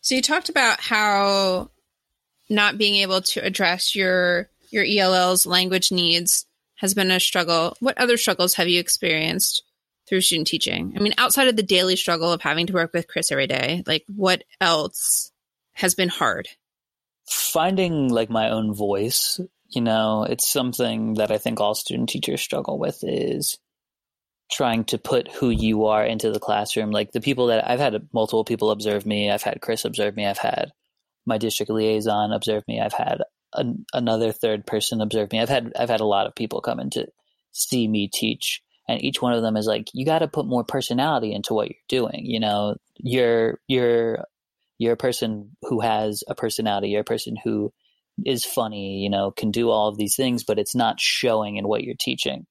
So 0.00 0.14
you 0.14 0.22
talked 0.22 0.48
about 0.48 0.80
how 0.80 1.70
not 2.48 2.78
being 2.78 2.96
able 2.96 3.22
to 3.22 3.44
address 3.44 3.94
your 3.94 4.48
your 4.70 4.84
ELL's 4.84 5.46
language 5.46 5.92
needs 5.92 6.46
has 6.76 6.94
been 6.94 7.10
a 7.10 7.20
struggle. 7.20 7.76
What 7.80 7.98
other 7.98 8.16
struggles 8.16 8.54
have 8.54 8.68
you 8.68 8.80
experienced 8.80 9.62
through 10.08 10.22
student 10.22 10.48
teaching? 10.48 10.94
I 10.96 11.00
mean, 11.00 11.14
outside 11.18 11.48
of 11.48 11.56
the 11.56 11.62
daily 11.62 11.94
struggle 11.94 12.32
of 12.32 12.42
having 12.42 12.66
to 12.66 12.72
work 12.72 12.92
with 12.92 13.06
Chris 13.06 13.30
every 13.30 13.46
day, 13.46 13.84
like 13.86 14.04
what 14.08 14.42
else 14.60 15.30
has 15.74 15.94
been 15.94 16.08
hard? 16.08 16.48
Finding 17.26 18.08
like 18.08 18.30
my 18.30 18.50
own 18.50 18.74
voice, 18.74 19.40
you 19.68 19.80
know, 19.80 20.24
it's 20.24 20.48
something 20.48 21.14
that 21.14 21.30
I 21.30 21.38
think 21.38 21.60
all 21.60 21.74
student 21.74 22.08
teachers 22.08 22.40
struggle 22.40 22.78
with 22.78 23.04
is 23.04 23.58
trying 24.50 24.84
to 24.84 24.98
put 24.98 25.30
who 25.30 25.50
you 25.50 25.86
are 25.86 26.04
into 26.04 26.30
the 26.30 26.40
classroom. 26.40 26.90
Like 26.90 27.12
the 27.12 27.20
people 27.20 27.46
that 27.46 27.68
I've 27.68 27.80
had 27.80 28.08
multiple 28.12 28.44
people 28.44 28.70
observe 28.70 29.06
me, 29.06 29.30
I've 29.30 29.42
had 29.42 29.60
Chris 29.60 29.84
observe 29.84 30.16
me, 30.16 30.26
I've 30.26 30.38
had 30.38 30.72
my 31.24 31.38
district 31.38 31.70
liaison 31.70 32.32
observe 32.32 32.64
me, 32.66 32.80
I've 32.80 32.92
had 32.92 33.22
an, 33.54 33.86
another 33.92 34.32
third 34.32 34.66
person 34.66 35.00
observe 35.00 35.32
me. 35.32 35.40
I've 35.40 35.48
had 35.48 35.72
I've 35.78 35.90
had 35.90 36.00
a 36.00 36.06
lot 36.06 36.26
of 36.26 36.34
people 36.34 36.60
come 36.60 36.80
in 36.80 36.90
to 36.90 37.06
see 37.52 37.86
me 37.86 38.08
teach, 38.08 38.62
and 38.88 39.02
each 39.02 39.20
one 39.22 39.32
of 39.32 39.42
them 39.42 39.56
is 39.56 39.66
like, 39.66 39.88
you 39.92 40.04
got 40.04 40.20
to 40.20 40.28
put 40.28 40.46
more 40.46 40.64
personality 40.64 41.32
into 41.32 41.54
what 41.54 41.68
you're 41.68 41.76
doing. 41.88 42.24
You 42.24 42.40
know, 42.40 42.76
you're 42.98 43.60
you're 43.68 44.24
you're 44.78 44.94
a 44.94 44.98
person 44.98 45.56
who 45.62 45.80
has 45.80 46.24
a 46.28 46.34
personality. 46.34 46.88
You're 46.88 47.02
a 47.02 47.04
person 47.04 47.36
who 47.42 47.72
is 48.24 48.44
funny. 48.44 48.98
You 48.98 49.10
know, 49.10 49.30
can 49.30 49.50
do 49.50 49.70
all 49.70 49.88
of 49.88 49.96
these 49.96 50.16
things, 50.16 50.44
but 50.44 50.58
it's 50.58 50.74
not 50.74 51.00
showing 51.00 51.56
in 51.56 51.68
what 51.68 51.84
you're 51.84 51.94
teaching. 51.98 52.46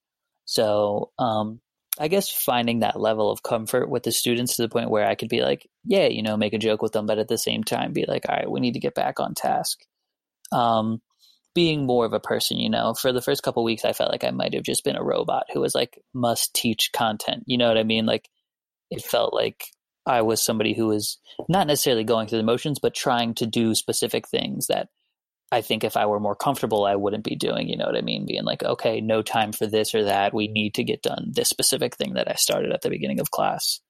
So, 0.45 1.12
um, 1.19 1.62
I 1.99 2.08
guess 2.08 2.30
finding 2.30 2.80
that 2.80 2.99
level 2.99 3.30
of 3.30 3.43
comfort 3.43 3.89
with 3.89 4.04
the 4.04 4.12
students 4.12 4.56
to 4.56 4.62
the 4.62 4.69
point 4.69 4.89
where 4.89 5.06
I 5.06 5.15
could 5.15 5.30
be 5.30 5.41
like, 5.41 5.67
yeah, 5.84 6.08
you 6.08 6.23
know, 6.23 6.38
make 6.38 6.54
a 6.54 6.58
joke 6.58 6.82
with 6.82 6.93
them, 6.93 7.06
but 7.06 7.19
at 7.19 7.27
the 7.27 7.38
same 7.38 7.63
time 7.63 7.93
be 7.93 8.06
like, 8.08 8.27
all 8.27 8.36
right, 8.36 8.49
we 8.49 8.60
need 8.60 8.73
to 8.73 8.80
get 8.80 8.95
back 8.95 9.19
on 9.19 9.36
task. 9.36 9.80
Um, 10.51 11.01
being 11.54 11.86
more 11.86 12.06
of 12.06 12.13
a 12.13 12.19
person, 12.19 12.58
you 12.58 12.69
know, 12.69 12.93
for 12.93 13.12
the 13.12 13.21
first 13.21 13.43
couple 13.43 13.63
weeks, 13.63 13.84
I 13.84 13.91
felt 13.91 14.12
like 14.12 14.23
I 14.23 14.32
might 14.32 14.54
have 14.54 14.63
just 14.63 14.86
been 14.86 14.95
a 14.95 15.04
robot 15.04 15.47
who 15.54 15.60
was 15.60 15.75
like, 15.75 15.99
must 16.13 16.54
teach 16.54 16.91
content. 16.93 17.43
You 17.45 17.58
know 17.58 17.67
what 17.67 17.77
I 17.77 17.84
mean? 17.84 18.06
Like, 18.06 18.30
it 18.89 19.04
felt 19.04 19.34
like 19.34 19.65
I 20.06 20.21
was 20.21 20.41
somebody 20.41 20.73
who 20.73 20.88
was 20.88 21.19
not 21.49 21.67
necessarily 21.67 22.06
going 22.06 22.27
through 22.27 22.39
the 22.39 22.43
motions, 22.43 22.80
but 22.80 22.93
trying 22.93 23.36
to 23.36 23.45
do 23.45 23.75
specific 23.75 24.30
things 24.30 24.67
that 24.67 24.88
I 25.52 25.62
think 25.62 25.84
if 25.84 25.98
I 25.98 26.06
were 26.06 26.20
more 26.20 26.36
comfortable, 26.36 26.86
I 26.86 26.96
wouldn't 26.96 27.26
be 27.26 27.36
doing. 27.36 27.68
You 27.68 27.78
know 27.78 27.86
what 27.86 27.98
I 27.98 28.02
mean? 28.02 28.26
Being 28.26 28.46
like, 28.46 28.64
okay, 28.64 29.02
no 29.02 29.22
time 29.22 29.52
for 29.52 29.68
this 29.68 29.94
or 29.94 30.06
that. 30.06 30.34
We 30.34 30.48
need 30.48 30.76
to 30.76 30.84
get 30.84 31.02
done 31.02 31.32
this 31.34 31.50
specific 31.50 31.96
thing 31.96 32.14
that 32.14 32.30
I 32.32 32.36
started 32.36 32.72
at 32.72 32.82
the 32.82 32.90
beginning 32.90 33.20
of 33.20 33.32
class. 33.32 33.82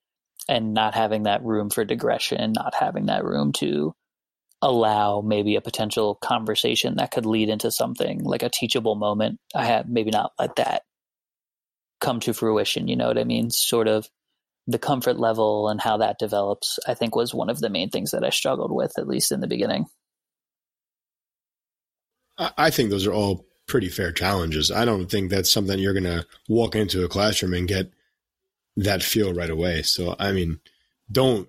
And 0.50 0.74
not 0.74 0.96
having 0.96 1.24
that 1.24 1.44
room 1.44 1.70
for 1.70 1.86
digression, 1.86 2.54
not 2.54 2.74
having 2.74 3.06
that 3.06 3.24
room 3.24 3.52
to 3.54 3.94
allow 4.62 5.22
maybe 5.22 5.56
a 5.56 5.62
potential 5.62 6.16
conversation 6.16 6.96
that 6.98 7.12
could 7.12 7.26
lead 7.26 7.50
into 7.50 7.72
something 7.72 8.24
like 8.24 8.44
a 8.44 8.50
teachable 8.50 8.96
moment. 8.96 9.40
I 9.56 9.66
have 9.66 9.88
maybe 9.88 10.10
not 10.10 10.32
let 10.40 10.56
that 10.56 10.82
come 12.00 12.20
to 12.22 12.34
fruition. 12.34 12.88
You 12.88 12.96
know 12.96 13.08
what 13.08 13.20
I 13.20 13.24
mean? 13.24 13.52
Sort 13.52 13.88
of 13.88 14.08
the 14.68 14.80
comfort 14.80 15.20
level 15.20 15.70
and 15.70 15.80
how 15.80 15.98
that 15.98 16.20
develops, 16.20 16.80
I 16.88 16.96
think 16.96 17.16
was 17.16 17.34
one 17.34 17.50
of 17.50 17.60
the 17.60 17.70
main 17.70 17.90
things 17.90 18.12
that 18.12 18.24
I 18.24 18.30
struggled 18.30 18.72
with, 18.72 18.98
at 18.98 19.08
least 19.08 19.32
in 19.32 19.42
the 19.42 19.48
beginning. 19.48 19.86
I 22.58 22.70
think 22.70 22.90
those 22.90 23.06
are 23.06 23.14
all 23.14 23.46
pretty 23.68 23.90
fair 23.90 24.12
challenges. 24.12 24.72
I 24.72 24.86
don't 24.86 25.10
think 25.10 25.30
that's 25.30 25.52
something 25.52 25.78
you're 25.80 25.94
going 25.94 26.04
to 26.04 26.26
walk 26.50 26.76
into 26.76 27.04
a 27.04 27.10
classroom 27.10 27.54
and 27.54 27.68
get 27.68 27.92
that 28.78 29.04
feel 29.04 29.34
right 29.34 29.50
away. 29.50 29.84
So, 29.84 30.16
I 30.18 30.32
mean, 30.32 30.60
don't 31.12 31.48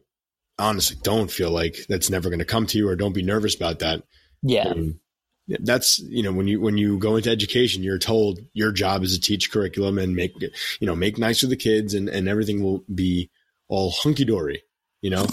honestly 0.59 0.97
don't 1.03 1.31
feel 1.31 1.51
like 1.51 1.77
that's 1.89 2.11
never 2.11 2.29
going 2.29 2.39
to 2.39 2.45
come 2.45 2.67
to 2.67 2.79
you 2.79 2.89
or 2.89 2.97
don't 2.97 3.15
be 3.15 3.23
nervous 3.23 3.55
about 3.55 3.81
that. 3.81 4.03
Yeah. 4.43 4.69
Um, 4.69 4.71
I 4.71 4.81
mean, 4.81 5.01
that's 5.49 5.99
you 5.99 6.23
know 6.23 6.33
when 6.33 6.47
you 6.47 6.61
when 6.61 6.79
you 6.79 6.99
go 6.99 7.17
into 7.17 7.31
education 7.31 7.83
you're 7.83 7.99
told 7.99 8.39
your 8.53 8.71
job 8.73 9.03
is 9.03 9.15
to 9.15 9.21
teach 9.21 9.51
curriculum 9.51 9.99
and 9.99 10.15
make 10.15 10.33
you 10.41 10.87
know 10.87 10.95
make 10.95 11.19
nice 11.19 11.43
with 11.43 11.51
the 11.51 11.57
kids 11.57 11.95
and 11.95 12.09
and 12.09 12.29
everything 12.29 12.63
will 12.63 12.85
be 12.95 13.29
all 13.69 13.91
hunky 13.91 14.25
dory 14.25 14.63
you 15.01 15.11
know 15.11 15.27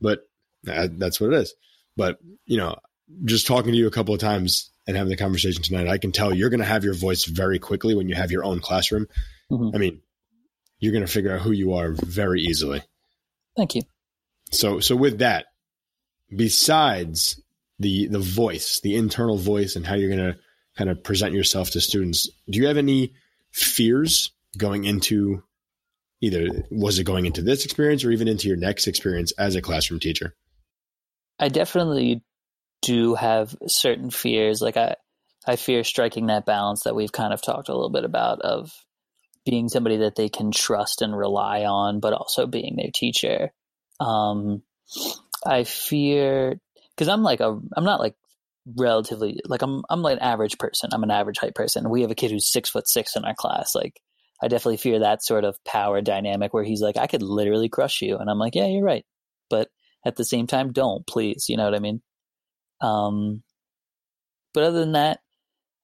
but 0.00 0.28
uh, 0.68 0.88
that's 0.92 1.20
what 1.20 1.32
it 1.32 1.36
is 1.36 1.54
but 1.96 2.18
you 2.44 2.56
know 2.56 2.76
just 3.24 3.46
talking 3.46 3.72
to 3.72 3.78
you 3.78 3.86
a 3.86 3.92
couple 3.92 4.12
of 4.12 4.20
times 4.20 4.71
and 4.86 4.96
having 4.96 5.10
the 5.10 5.16
conversation 5.16 5.62
tonight, 5.62 5.88
I 5.88 5.98
can 5.98 6.12
tell 6.12 6.34
you're 6.34 6.50
going 6.50 6.60
to 6.60 6.66
have 6.66 6.84
your 6.84 6.94
voice 6.94 7.24
very 7.24 7.58
quickly 7.58 7.94
when 7.94 8.08
you 8.08 8.14
have 8.14 8.30
your 8.30 8.44
own 8.44 8.60
classroom. 8.60 9.06
Mm-hmm. 9.50 9.74
I 9.74 9.78
mean, 9.78 10.00
you're 10.78 10.92
going 10.92 11.06
to 11.06 11.12
figure 11.12 11.32
out 11.32 11.40
who 11.40 11.52
you 11.52 11.74
are 11.74 11.92
very 11.92 12.42
easily. 12.42 12.82
Thank 13.56 13.74
you. 13.74 13.82
So, 14.50 14.80
so 14.80 14.96
with 14.96 15.18
that, 15.18 15.46
besides 16.34 17.40
the 17.78 18.06
the 18.08 18.18
voice, 18.18 18.80
the 18.80 18.96
internal 18.96 19.38
voice, 19.38 19.76
and 19.76 19.86
how 19.86 19.94
you're 19.94 20.14
going 20.14 20.32
to 20.32 20.38
kind 20.76 20.90
of 20.90 21.02
present 21.02 21.34
yourself 21.34 21.70
to 21.70 21.80
students, 21.80 22.28
do 22.48 22.58
you 22.58 22.66
have 22.66 22.76
any 22.76 23.14
fears 23.52 24.32
going 24.56 24.84
into 24.84 25.42
either 26.20 26.64
was 26.70 26.98
it 26.98 27.04
going 27.04 27.26
into 27.26 27.42
this 27.42 27.64
experience 27.64 28.04
or 28.04 28.10
even 28.10 28.28
into 28.28 28.48
your 28.48 28.56
next 28.56 28.86
experience 28.86 29.32
as 29.32 29.54
a 29.54 29.62
classroom 29.62 30.00
teacher? 30.00 30.34
I 31.38 31.48
definitely 31.48 32.22
do 32.82 33.14
have 33.14 33.56
certain 33.66 34.10
fears. 34.10 34.60
Like 34.60 34.76
I, 34.76 34.96
I 35.46 35.56
fear 35.56 35.84
striking 35.84 36.26
that 36.26 36.46
balance 36.46 36.82
that 36.82 36.94
we've 36.94 37.12
kind 37.12 37.32
of 37.32 37.40
talked 37.40 37.68
a 37.68 37.74
little 37.74 37.90
bit 37.90 38.04
about 38.04 38.42
of 38.42 38.70
being 39.44 39.68
somebody 39.68 39.98
that 39.98 40.14
they 40.14 40.28
can 40.28 40.52
trust 40.52 41.02
and 41.02 41.16
rely 41.16 41.64
on, 41.64 42.00
but 42.00 42.12
also 42.12 42.46
being 42.46 42.76
their 42.76 42.90
teacher. 42.94 43.52
Um, 43.98 44.62
I 45.44 45.64
fear 45.64 46.60
because 46.94 47.08
I'm 47.08 47.22
like 47.22 47.40
a, 47.40 47.58
I'm 47.76 47.84
not 47.84 48.00
like 48.00 48.14
relatively 48.76 49.40
like 49.44 49.62
I'm, 49.62 49.82
I'm 49.90 50.02
like 50.02 50.18
an 50.18 50.22
average 50.22 50.58
person. 50.58 50.90
I'm 50.92 51.02
an 51.02 51.10
average 51.10 51.38
height 51.38 51.54
person. 51.54 51.90
We 51.90 52.02
have 52.02 52.10
a 52.10 52.16
kid 52.16 52.30
who's 52.30 52.52
six 52.52 52.70
foot 52.70 52.88
six 52.88 53.16
in 53.16 53.24
our 53.24 53.34
class. 53.34 53.74
Like 53.74 54.00
I 54.42 54.48
definitely 54.48 54.76
fear 54.76 55.00
that 55.00 55.24
sort 55.24 55.44
of 55.44 55.56
power 55.64 56.00
dynamic 56.00 56.52
where 56.52 56.64
he's 56.64 56.80
like, 56.80 56.96
I 56.96 57.06
could 57.06 57.22
literally 57.22 57.68
crush 57.68 58.02
you, 58.02 58.18
and 58.18 58.28
I'm 58.28 58.38
like, 58.38 58.54
yeah, 58.54 58.66
you're 58.66 58.84
right, 58.84 59.04
but 59.48 59.68
at 60.04 60.16
the 60.16 60.24
same 60.24 60.46
time, 60.46 60.72
don't 60.72 61.06
please. 61.06 61.46
You 61.48 61.56
know 61.56 61.64
what 61.64 61.74
I 61.74 61.78
mean? 61.78 62.02
Um, 62.82 63.42
but 64.52 64.64
other 64.64 64.80
than 64.80 64.92
that, 64.92 65.20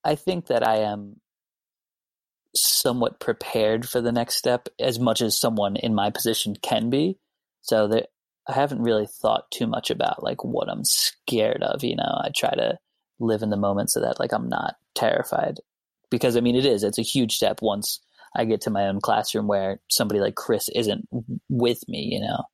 I 0.04 0.14
think 0.14 0.46
that 0.46 0.66
I 0.66 0.78
am 0.78 1.20
somewhat 2.54 3.20
prepared 3.20 3.88
for 3.88 4.00
the 4.00 4.12
next 4.12 4.36
step 4.36 4.68
as 4.80 4.98
much 4.98 5.22
as 5.22 5.38
someone 5.38 5.76
in 5.76 5.94
my 5.94 6.10
position 6.10 6.56
can 6.60 6.90
be. 6.90 7.18
So 7.62 7.88
that 7.88 8.08
I 8.48 8.54
haven't 8.54 8.82
really 8.82 9.06
thought 9.06 9.50
too 9.50 9.66
much 9.66 9.90
about 9.90 10.22
like 10.22 10.42
what 10.42 10.70
I'm 10.70 10.84
scared 10.84 11.62
of, 11.62 11.84
you 11.84 11.96
know. 11.96 12.20
I 12.22 12.30
try 12.34 12.50
to 12.50 12.78
live 13.20 13.42
in 13.42 13.50
the 13.50 13.56
moment 13.56 13.90
so 13.90 14.00
that 14.00 14.18
like 14.18 14.32
I'm 14.32 14.48
not 14.48 14.76
terrified. 14.94 15.58
Because 16.10 16.36
I 16.36 16.40
mean 16.40 16.56
it 16.56 16.64
is, 16.64 16.82
it's 16.82 16.98
a 16.98 17.02
huge 17.02 17.34
step 17.34 17.60
once 17.60 18.00
I 18.34 18.44
get 18.44 18.62
to 18.62 18.70
my 18.70 18.86
own 18.86 19.00
classroom 19.00 19.46
where 19.46 19.80
somebody 19.88 20.20
like 20.20 20.34
Chris 20.34 20.68
isn't 20.70 21.06
with 21.48 21.86
me, 21.88 22.08
you 22.10 22.20
know. 22.20 22.44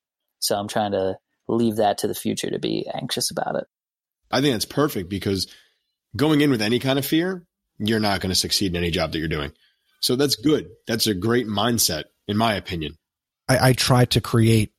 So 0.40 0.56
I'm 0.56 0.68
trying 0.68 0.92
to 0.92 1.16
leave 1.48 1.76
that 1.76 1.98
to 1.98 2.08
the 2.08 2.14
future 2.14 2.50
to 2.50 2.58
be 2.58 2.86
anxious 2.92 3.30
about 3.30 3.56
it. 3.56 3.64
I 4.34 4.40
think 4.40 4.52
that's 4.52 4.64
perfect 4.64 5.08
because 5.08 5.46
going 6.16 6.40
in 6.40 6.50
with 6.50 6.60
any 6.60 6.80
kind 6.80 6.98
of 6.98 7.06
fear, 7.06 7.44
you're 7.78 8.00
not 8.00 8.20
going 8.20 8.30
to 8.30 8.34
succeed 8.34 8.72
in 8.72 8.76
any 8.76 8.90
job 8.90 9.12
that 9.12 9.20
you're 9.20 9.28
doing. 9.28 9.52
So 10.00 10.16
that's 10.16 10.34
good. 10.34 10.70
That's 10.88 11.06
a 11.06 11.14
great 11.14 11.46
mindset, 11.46 12.04
in 12.26 12.36
my 12.36 12.54
opinion. 12.54 12.96
I, 13.48 13.70
I 13.70 13.72
try 13.74 14.06
to 14.06 14.20
create 14.20 14.72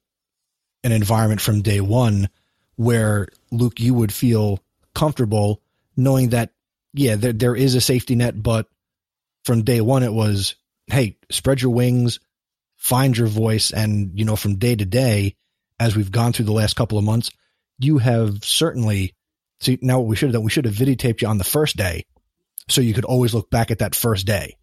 an 0.84 0.92
environment 0.92 1.40
from 1.40 1.62
day 1.62 1.80
one 1.80 2.30
where 2.76 3.30
Luke, 3.50 3.80
you 3.80 3.94
would 3.94 4.14
feel 4.14 4.60
comfortable 4.94 5.62
knowing 5.96 6.30
that, 6.30 6.52
yeah, 6.94 7.16
there, 7.16 7.34
there 7.34 7.56
is 7.56 7.76
a 7.76 7.82
safety 7.82 8.16
net, 8.16 8.42
but 8.42 8.68
from 9.46 9.64
day 9.64 9.80
one, 9.80 10.04
it 10.04 10.14
was, 10.14 10.56
hey, 10.88 11.18
spread 11.32 11.62
your 11.62 11.72
wings, 11.72 12.20
find 12.76 13.18
your 13.18 13.28
voice. 13.28 13.72
And, 13.72 14.12
you 14.20 14.26
know, 14.26 14.36
from 14.36 14.58
day 14.58 14.76
to 14.76 14.86
day, 14.86 15.36
as 15.80 15.96
we've 15.96 16.12
gone 16.12 16.34
through 16.34 16.46
the 16.46 16.52
last 16.52 16.76
couple 16.76 16.98
of 16.98 17.06
months, 17.06 17.32
you 17.80 18.00
have 18.00 18.44
certainly 18.44 19.14
See, 19.60 19.80
now 19.82 20.00
what 20.00 20.08
we 20.08 20.16
should 20.16 20.28
have 20.28 20.34
done, 20.34 20.44
we 20.44 20.52
should 20.52 20.66
have 20.66 20.74
videotaped 20.74 21.22
you 21.22 21.28
on 21.28 21.38
the 21.38 21.44
first 21.44 21.78
day 21.78 22.06
so 22.70 22.82
you 22.82 22.94
could 22.94 23.06
always 23.06 23.34
look 23.34 23.50
back 23.50 23.72
at 23.72 23.80
that 23.80 23.96
first 23.96 24.26
day 24.26 24.58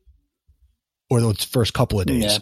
or 1.09 1.20
those 1.20 1.44
first 1.44 1.72
couple 1.74 2.00
of 2.00 2.07
days. 2.07 2.38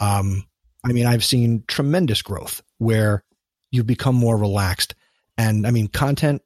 Yeah. 0.00 0.18
Um, 0.18 0.44
I 0.84 0.92
mean, 0.92 1.06
I've 1.06 1.24
seen 1.24 1.64
tremendous 1.66 2.22
growth 2.22 2.62
where 2.78 3.24
you've 3.70 3.86
become 3.86 4.14
more 4.14 4.36
relaxed. 4.36 4.94
And 5.36 5.66
I 5.66 5.70
mean, 5.70 5.88
content, 5.88 6.42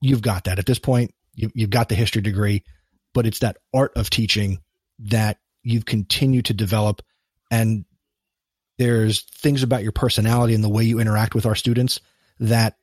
you've 0.00 0.22
got 0.22 0.44
that 0.44 0.58
at 0.58 0.66
this 0.66 0.78
point. 0.78 1.14
You, 1.34 1.50
you've 1.54 1.70
got 1.70 1.88
the 1.88 1.94
history 1.94 2.22
degree, 2.22 2.64
but 3.12 3.26
it's 3.26 3.40
that 3.40 3.58
art 3.74 3.92
of 3.96 4.10
teaching 4.10 4.58
that 5.00 5.38
you've 5.62 5.84
continued 5.84 6.46
to 6.46 6.54
develop. 6.54 7.02
And 7.50 7.84
there's 8.78 9.22
things 9.22 9.62
about 9.62 9.82
your 9.82 9.92
personality 9.92 10.54
and 10.54 10.64
the 10.64 10.68
way 10.68 10.84
you 10.84 10.98
interact 11.00 11.34
with 11.34 11.46
our 11.46 11.54
students 11.54 12.00
that 12.40 12.76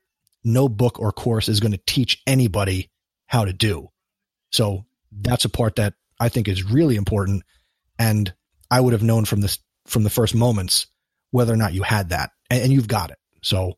no 0.43 0.67
book 0.69 0.99
or 0.99 1.11
course 1.11 1.49
is 1.49 1.59
going 1.59 1.71
to 1.71 1.81
teach 1.85 2.21
anybody 2.27 2.89
how 3.27 3.45
to 3.45 3.53
do. 3.53 3.89
So 4.51 4.85
that's 5.11 5.45
a 5.45 5.49
part 5.49 5.77
that 5.77 5.93
I 6.19 6.29
think 6.29 6.47
is 6.47 6.63
really 6.63 6.95
important. 6.95 7.43
And 7.97 8.33
I 8.69 8.79
would 8.79 8.93
have 8.93 9.03
known 9.03 9.25
from 9.25 9.41
this, 9.41 9.59
from 9.85 10.03
the 10.03 10.09
first 10.09 10.35
moments, 10.35 10.87
whether 11.31 11.53
or 11.53 11.57
not 11.57 11.73
you 11.73 11.83
had 11.83 12.09
that 12.09 12.31
and, 12.49 12.63
and 12.63 12.73
you've 12.73 12.87
got 12.87 13.11
it. 13.11 13.17
So 13.41 13.73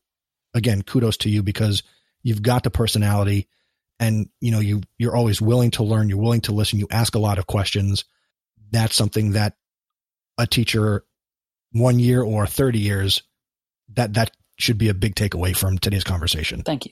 again, 0.53 0.81
kudos 0.81 1.17
to 1.17 1.29
you 1.29 1.43
because 1.43 1.83
you've 2.23 2.41
got 2.41 2.63
the 2.63 2.71
personality 2.71 3.47
and 3.99 4.29
you 4.41 4.51
know 4.51 4.59
you 4.59 4.81
you're 4.97 5.15
always 5.15 5.41
willing 5.41 5.71
to 5.71 5.83
learn 5.83 6.09
you're 6.09 6.17
willing 6.17 6.41
to 6.41 6.51
listen 6.51 6.79
you 6.79 6.87
ask 6.91 7.15
a 7.15 7.19
lot 7.19 7.37
of 7.37 7.47
questions 7.47 8.05
that's 8.71 8.95
something 8.95 9.31
that 9.31 9.55
a 10.37 10.45
teacher 10.45 11.05
one 11.71 11.99
year 11.99 12.21
or 12.21 12.45
30 12.45 12.79
years 12.79 13.23
that 13.93 14.13
that 14.15 14.31
should 14.57 14.77
be 14.77 14.89
a 14.89 14.93
big 14.93 15.15
takeaway 15.15 15.55
from 15.55 15.77
today's 15.77 16.03
conversation 16.03 16.61
thank 16.63 16.85
you 16.85 16.91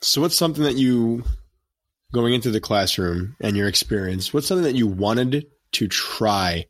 so 0.00 0.20
what's 0.20 0.36
something 0.36 0.64
that 0.64 0.76
you 0.76 1.22
going 2.12 2.34
into 2.34 2.50
the 2.50 2.60
classroom 2.60 3.36
and 3.40 3.56
your 3.56 3.68
experience 3.68 4.32
what's 4.32 4.46
something 4.46 4.64
that 4.64 4.74
you 4.74 4.86
wanted 4.86 5.46
to 5.72 5.88
try 5.88 6.66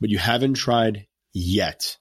but 0.00 0.10
you 0.10 0.18
haven't 0.18 0.54
tried 0.54 1.06
yet 1.32 1.96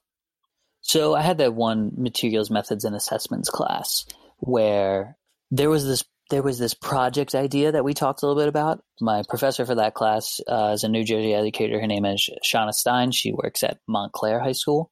so 0.82 1.16
i 1.16 1.22
had 1.22 1.38
that 1.38 1.54
one 1.54 1.92
materials 1.96 2.50
methods 2.50 2.86
and 2.86 2.96
assessments 2.96 3.50
class 3.50 4.06
where 4.38 5.18
there 5.52 5.70
was 5.70 5.86
this 5.86 6.04
there 6.30 6.42
was 6.42 6.58
this 6.58 6.74
project 6.74 7.36
idea 7.36 7.72
that 7.72 7.84
we 7.84 7.94
talked 7.94 8.24
a 8.24 8.26
little 8.26 8.42
bit 8.42 8.48
about. 8.48 8.84
My 9.00 9.24
professor 9.28 9.66
for 9.66 9.76
that 9.76 9.94
class 9.94 10.42
uh, 10.48 10.72
is 10.74 10.84
a 10.84 10.90
New 10.90 11.04
Jersey 11.04 11.34
educator. 11.34 11.80
Her 11.80 11.88
name 11.88 12.06
is 12.06 12.28
Shauna 12.44 12.74
Stein. 12.74 13.12
She 13.12 13.34
works 13.34 13.62
at 13.62 13.80
Montclair 13.88 14.40
High 14.40 14.54
School. 14.54 14.90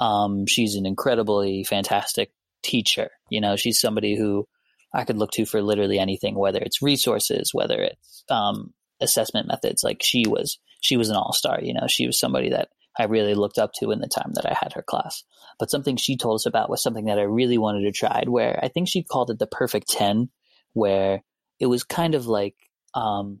Um, 0.00 0.46
she's 0.46 0.74
an 0.74 0.86
incredibly 0.86 1.64
fantastic 1.64 2.32
teacher. 2.62 3.10
You 3.30 3.40
know, 3.40 3.56
she's 3.56 3.80
somebody 3.80 4.16
who 4.16 4.46
I 4.92 5.04
could 5.04 5.18
look 5.18 5.30
to 5.32 5.46
for 5.46 5.62
literally 5.62 5.98
anything, 5.98 6.34
whether 6.34 6.60
it's 6.60 6.82
resources, 6.82 7.50
whether 7.52 7.80
it's 7.80 8.24
um, 8.30 8.72
assessment 9.00 9.48
methods. 9.48 9.82
Like 9.82 10.02
she 10.02 10.24
was, 10.26 10.58
she 10.80 10.96
was 10.96 11.10
an 11.10 11.16
all 11.16 11.32
star. 11.32 11.58
You 11.62 11.74
know, 11.74 11.86
she 11.88 12.06
was 12.06 12.18
somebody 12.18 12.50
that 12.50 12.68
I 12.98 13.04
really 13.04 13.34
looked 13.34 13.58
up 13.58 13.72
to 13.74 13.90
in 13.90 14.00
the 14.00 14.08
time 14.08 14.32
that 14.34 14.46
I 14.46 14.54
had 14.54 14.72
her 14.74 14.82
class. 14.82 15.24
But 15.58 15.70
something 15.70 15.96
she 15.96 16.16
told 16.16 16.36
us 16.36 16.46
about 16.46 16.70
was 16.70 16.82
something 16.82 17.06
that 17.06 17.18
I 17.18 17.22
really 17.22 17.58
wanted 17.58 17.82
to 17.82 17.92
try. 17.92 18.24
Where 18.26 18.58
I 18.62 18.68
think 18.68 18.88
she 18.88 19.02
called 19.02 19.30
it 19.30 19.38
the 19.38 19.46
perfect 19.46 19.88
ten 19.88 20.30
where 20.72 21.22
it 21.58 21.66
was 21.66 21.84
kind 21.84 22.14
of 22.14 22.26
like 22.26 22.56
um, 22.94 23.40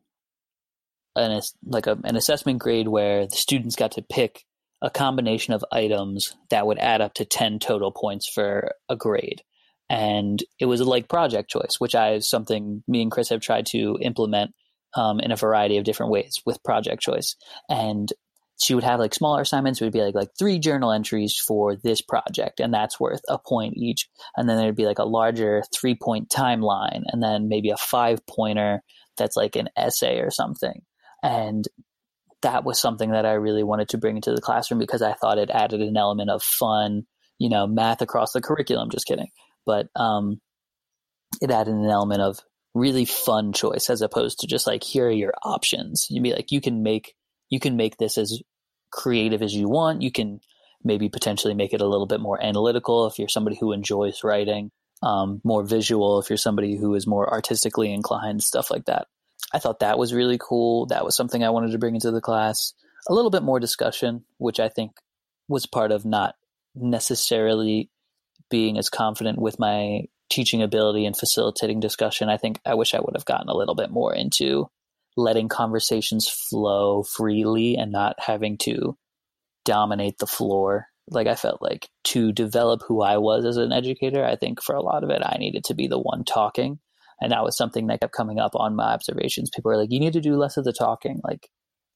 an 1.16 1.40
like 1.64 1.86
a, 1.86 1.98
an 2.04 2.16
assessment 2.16 2.58
grade 2.58 2.88
where 2.88 3.26
the 3.26 3.36
students 3.36 3.76
got 3.76 3.92
to 3.92 4.02
pick 4.02 4.44
a 4.84 4.90
combination 4.90 5.54
of 5.54 5.64
items 5.72 6.36
that 6.50 6.66
would 6.66 6.78
add 6.78 7.00
up 7.00 7.14
to 7.14 7.24
10 7.24 7.58
total 7.58 7.90
points 7.90 8.28
for 8.28 8.72
a 8.88 8.94
grade. 8.94 9.42
And 9.88 10.42
it 10.60 10.66
was 10.66 10.80
like 10.82 11.08
project 11.08 11.50
choice 11.50 11.76
which 11.78 11.94
i 11.94 12.18
something 12.18 12.82
me 12.88 13.02
and 13.02 13.10
chris 13.10 13.28
have 13.28 13.40
tried 13.40 13.66
to 13.66 13.98
implement 14.00 14.52
um, 14.94 15.20
in 15.20 15.30
a 15.30 15.36
variety 15.36 15.76
of 15.76 15.84
different 15.84 16.12
ways 16.12 16.40
with 16.46 16.62
project 16.62 17.02
choice. 17.02 17.36
And 17.68 18.12
she 18.62 18.74
would 18.74 18.84
have 18.84 19.00
like 19.00 19.14
smaller 19.14 19.40
assignments. 19.40 19.80
It 19.80 19.84
would 19.84 19.92
be 19.92 20.02
like 20.02 20.14
like 20.14 20.30
three 20.38 20.58
journal 20.58 20.92
entries 20.92 21.36
for 21.36 21.76
this 21.76 22.00
project 22.00 22.60
and 22.60 22.72
that's 22.72 23.00
worth 23.00 23.22
a 23.28 23.38
point 23.38 23.74
each. 23.76 24.08
And 24.36 24.48
then 24.48 24.56
there'd 24.58 24.76
be 24.76 24.86
like 24.86 25.00
a 25.00 25.04
larger 25.04 25.64
three 25.74 25.96
point 25.96 26.28
timeline 26.28 27.02
and 27.06 27.22
then 27.22 27.48
maybe 27.48 27.70
a 27.70 27.76
five 27.76 28.24
pointer 28.26 28.82
that's 29.16 29.36
like 29.36 29.56
an 29.56 29.68
essay 29.76 30.18
or 30.18 30.30
something. 30.30 30.82
And 31.22 31.66
that 32.44 32.64
was 32.64 32.80
something 32.80 33.10
that 33.10 33.26
i 33.26 33.32
really 33.32 33.62
wanted 33.62 33.88
to 33.88 33.98
bring 33.98 34.16
into 34.16 34.32
the 34.32 34.40
classroom 34.40 34.78
because 34.78 35.02
i 35.02 35.12
thought 35.12 35.38
it 35.38 35.50
added 35.50 35.80
an 35.80 35.96
element 35.96 36.30
of 36.30 36.42
fun 36.42 37.02
you 37.38 37.48
know 37.50 37.66
math 37.66 38.00
across 38.00 38.32
the 38.32 38.40
curriculum 38.40 38.88
just 38.90 39.06
kidding 39.06 39.28
but 39.66 39.88
um 39.96 40.40
it 41.42 41.50
added 41.50 41.74
an 41.74 41.90
element 41.90 42.20
of 42.22 42.38
really 42.74 43.04
fun 43.04 43.52
choice 43.52 43.90
as 43.90 44.00
opposed 44.00 44.40
to 44.40 44.46
just 44.46 44.66
like 44.66 44.82
here 44.82 45.06
are 45.06 45.10
your 45.10 45.34
options 45.44 46.06
you'd 46.08 46.22
be 46.22 46.32
like 46.32 46.52
you 46.52 46.60
can 46.60 46.82
make 46.82 47.14
you 47.50 47.60
can 47.60 47.76
make 47.76 47.96
this 47.98 48.18
as 48.18 48.40
creative 48.94 49.42
as 49.42 49.54
you 49.54 49.68
want. 49.68 50.02
You 50.02 50.12
can 50.12 50.40
maybe 50.82 51.08
potentially 51.08 51.54
make 51.54 51.74
it 51.74 51.80
a 51.80 51.86
little 51.86 52.06
bit 52.06 52.20
more 52.20 52.42
analytical 52.42 53.06
if 53.06 53.18
you're 53.18 53.28
somebody 53.28 53.56
who 53.58 53.72
enjoys 53.72 54.22
writing, 54.22 54.70
um, 55.02 55.40
more 55.44 55.64
visual 55.64 56.20
if 56.20 56.30
you're 56.30 56.36
somebody 56.36 56.76
who 56.76 56.94
is 56.94 57.06
more 57.06 57.30
artistically 57.30 57.92
inclined, 57.92 58.42
stuff 58.42 58.70
like 58.70 58.84
that. 58.86 59.06
I 59.52 59.58
thought 59.58 59.80
that 59.80 59.98
was 59.98 60.14
really 60.14 60.38
cool. 60.40 60.86
That 60.86 61.04
was 61.04 61.16
something 61.16 61.44
I 61.44 61.50
wanted 61.50 61.72
to 61.72 61.78
bring 61.78 61.94
into 61.94 62.10
the 62.10 62.20
class. 62.20 62.72
A 63.08 63.14
little 63.14 63.30
bit 63.30 63.42
more 63.42 63.60
discussion, 63.60 64.24
which 64.38 64.58
I 64.58 64.68
think 64.68 64.92
was 65.48 65.66
part 65.66 65.92
of 65.92 66.04
not 66.04 66.34
necessarily 66.74 67.90
being 68.50 68.78
as 68.78 68.88
confident 68.88 69.38
with 69.38 69.58
my 69.58 70.02
teaching 70.30 70.62
ability 70.62 71.06
and 71.06 71.16
facilitating 71.16 71.80
discussion. 71.80 72.28
I 72.28 72.36
think 72.36 72.60
I 72.64 72.74
wish 72.74 72.94
I 72.94 73.00
would 73.00 73.14
have 73.14 73.24
gotten 73.24 73.48
a 73.48 73.56
little 73.56 73.74
bit 73.74 73.90
more 73.90 74.14
into 74.14 74.68
letting 75.16 75.48
conversations 75.48 76.28
flow 76.28 77.02
freely 77.02 77.76
and 77.76 77.92
not 77.92 78.16
having 78.18 78.58
to 78.58 78.96
dominate 79.64 80.18
the 80.18 80.26
floor. 80.26 80.86
Like 81.08 81.26
I 81.26 81.34
felt 81.34 81.62
like 81.62 81.88
to 82.04 82.32
develop 82.32 82.82
who 82.86 83.02
I 83.02 83.18
was 83.18 83.44
as 83.44 83.56
an 83.58 83.72
educator, 83.72 84.24
I 84.24 84.36
think 84.36 84.62
for 84.62 84.74
a 84.74 84.82
lot 84.82 85.04
of 85.04 85.10
it, 85.10 85.22
I 85.24 85.36
needed 85.38 85.64
to 85.64 85.74
be 85.74 85.86
the 85.86 85.98
one 85.98 86.24
talking. 86.24 86.78
And 87.20 87.32
that 87.32 87.44
was 87.44 87.56
something 87.56 87.86
that 87.86 88.00
kept 88.00 88.12
coming 88.12 88.38
up 88.38 88.52
on 88.54 88.76
my 88.76 88.92
observations. 88.92 89.50
People 89.54 89.70
were 89.70 89.76
like, 89.76 89.92
you 89.92 90.00
need 90.00 90.12
to 90.14 90.20
do 90.20 90.36
less 90.36 90.56
of 90.56 90.64
the 90.64 90.72
talking. 90.72 91.20
Like, 91.24 91.48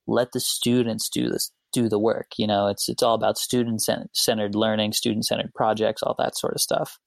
let 0.07 0.33
the 0.33 0.41
students 0.41 1.09
do 1.09 1.29
this, 1.29 1.53
do 1.73 1.89
the 1.89 1.99
work. 1.99 2.33
You 2.39 2.47
know, 2.47 2.69
it's, 2.69 2.89
it's 2.89 3.03
all 3.03 3.15
about 3.15 3.39
student 3.39 3.83
centered 4.13 4.55
learning, 4.55 4.93
student 4.93 5.27
centered 5.27 5.53
projects, 5.55 6.03
all 6.03 6.15
that 6.19 6.37
sort 6.37 6.55
of 6.55 6.61
stuff. 6.61 6.99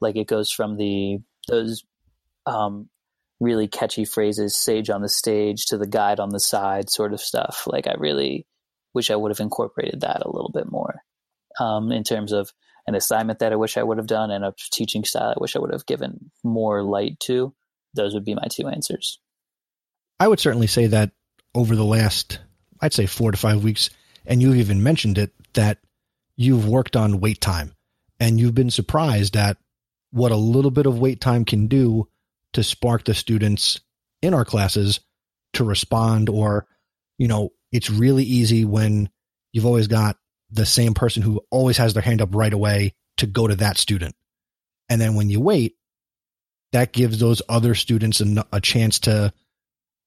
Like 0.00 0.16
it 0.16 0.26
goes 0.26 0.50
from 0.50 0.76
the, 0.76 1.18
those 1.48 1.82
um, 2.46 2.88
really 3.40 3.66
catchy 3.66 4.04
phrases, 4.04 4.56
sage 4.56 4.90
on 4.90 5.00
the 5.00 5.08
stage 5.08 5.64
to 5.66 5.78
the 5.78 5.86
guide 5.86 6.20
on 6.20 6.30
the 6.30 6.40
side 6.40 6.90
sort 6.90 7.12
of 7.12 7.20
stuff. 7.20 7.64
Like 7.66 7.86
I 7.86 7.94
really 7.98 8.46
wish 8.94 9.10
I 9.10 9.16
would 9.16 9.30
have 9.30 9.40
incorporated 9.40 10.02
that 10.02 10.22
a 10.24 10.30
little 10.30 10.50
bit 10.52 10.70
more 10.70 11.02
um, 11.58 11.90
in 11.92 12.04
terms 12.04 12.32
of 12.32 12.52
an 12.86 12.94
assignment 12.94 13.38
that 13.38 13.52
I 13.52 13.56
wish 13.56 13.76
I 13.76 13.82
would 13.82 13.98
have 13.98 14.06
done 14.06 14.30
and 14.30 14.44
a 14.44 14.54
teaching 14.72 15.04
style 15.04 15.30
I 15.30 15.40
wish 15.40 15.56
I 15.56 15.58
would 15.58 15.72
have 15.72 15.86
given 15.86 16.30
more 16.44 16.82
light 16.82 17.18
to. 17.20 17.54
Those 17.94 18.14
would 18.14 18.24
be 18.24 18.34
my 18.34 18.46
two 18.50 18.68
answers. 18.68 19.18
I 20.18 20.28
would 20.28 20.40
certainly 20.40 20.66
say 20.66 20.86
that 20.88 21.12
over 21.54 21.74
the 21.74 21.84
last, 21.84 22.38
I'd 22.80 22.92
say 22.92 23.06
four 23.06 23.32
to 23.32 23.38
five 23.38 23.64
weeks, 23.64 23.90
and 24.26 24.40
you've 24.40 24.56
even 24.56 24.82
mentioned 24.82 25.18
it, 25.18 25.32
that 25.54 25.78
you've 26.36 26.68
worked 26.68 26.96
on 26.96 27.20
wait 27.20 27.40
time 27.40 27.74
and 28.18 28.38
you've 28.38 28.54
been 28.54 28.70
surprised 28.70 29.36
at 29.36 29.56
what 30.10 30.32
a 30.32 30.36
little 30.36 30.70
bit 30.70 30.86
of 30.86 30.98
wait 30.98 31.20
time 31.20 31.44
can 31.44 31.66
do 31.66 32.08
to 32.52 32.62
spark 32.62 33.04
the 33.04 33.14
students 33.14 33.80
in 34.22 34.34
our 34.34 34.44
classes 34.44 35.00
to 35.54 35.64
respond 35.64 36.28
or 36.28 36.66
you 37.18 37.28
know 37.28 37.50
it's 37.72 37.90
really 37.90 38.24
easy 38.24 38.64
when 38.64 39.08
you've 39.52 39.66
always 39.66 39.86
got 39.86 40.16
the 40.50 40.66
same 40.66 40.94
person 40.94 41.22
who 41.22 41.40
always 41.50 41.76
has 41.76 41.94
their 41.94 42.02
hand 42.02 42.20
up 42.20 42.34
right 42.34 42.52
away 42.52 42.94
to 43.16 43.26
go 43.26 43.46
to 43.46 43.56
that 43.56 43.76
student 43.76 44.14
and 44.88 45.00
then 45.00 45.14
when 45.14 45.30
you 45.30 45.40
wait 45.40 45.76
that 46.72 46.92
gives 46.92 47.18
those 47.18 47.42
other 47.48 47.74
students 47.74 48.20
a, 48.20 48.44
a 48.52 48.60
chance 48.60 49.00
to 49.00 49.32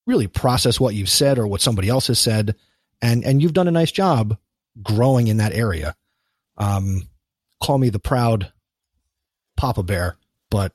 really 0.06 0.28
process 0.28 0.80
what 0.80 0.96
you've 0.96 1.10
said 1.10 1.38
or 1.38 1.48
what 1.48 1.62
somebody 1.62 1.90
else 1.90 2.08
has 2.08 2.20
said 2.20 2.56
and 3.02 3.24
and 3.24 3.42
you've 3.42 3.54
done 3.54 3.68
a 3.68 3.72
nice 3.72 3.92
job 3.92 4.38
growing 4.82 5.28
in 5.28 5.38
that 5.38 5.54
area 5.54 5.96
um 6.58 7.08
call 7.62 7.78
me 7.78 7.90
the 7.90 8.00
proud 8.00 8.52
papa 9.56 9.84
bear 9.84 10.18
but 10.50 10.74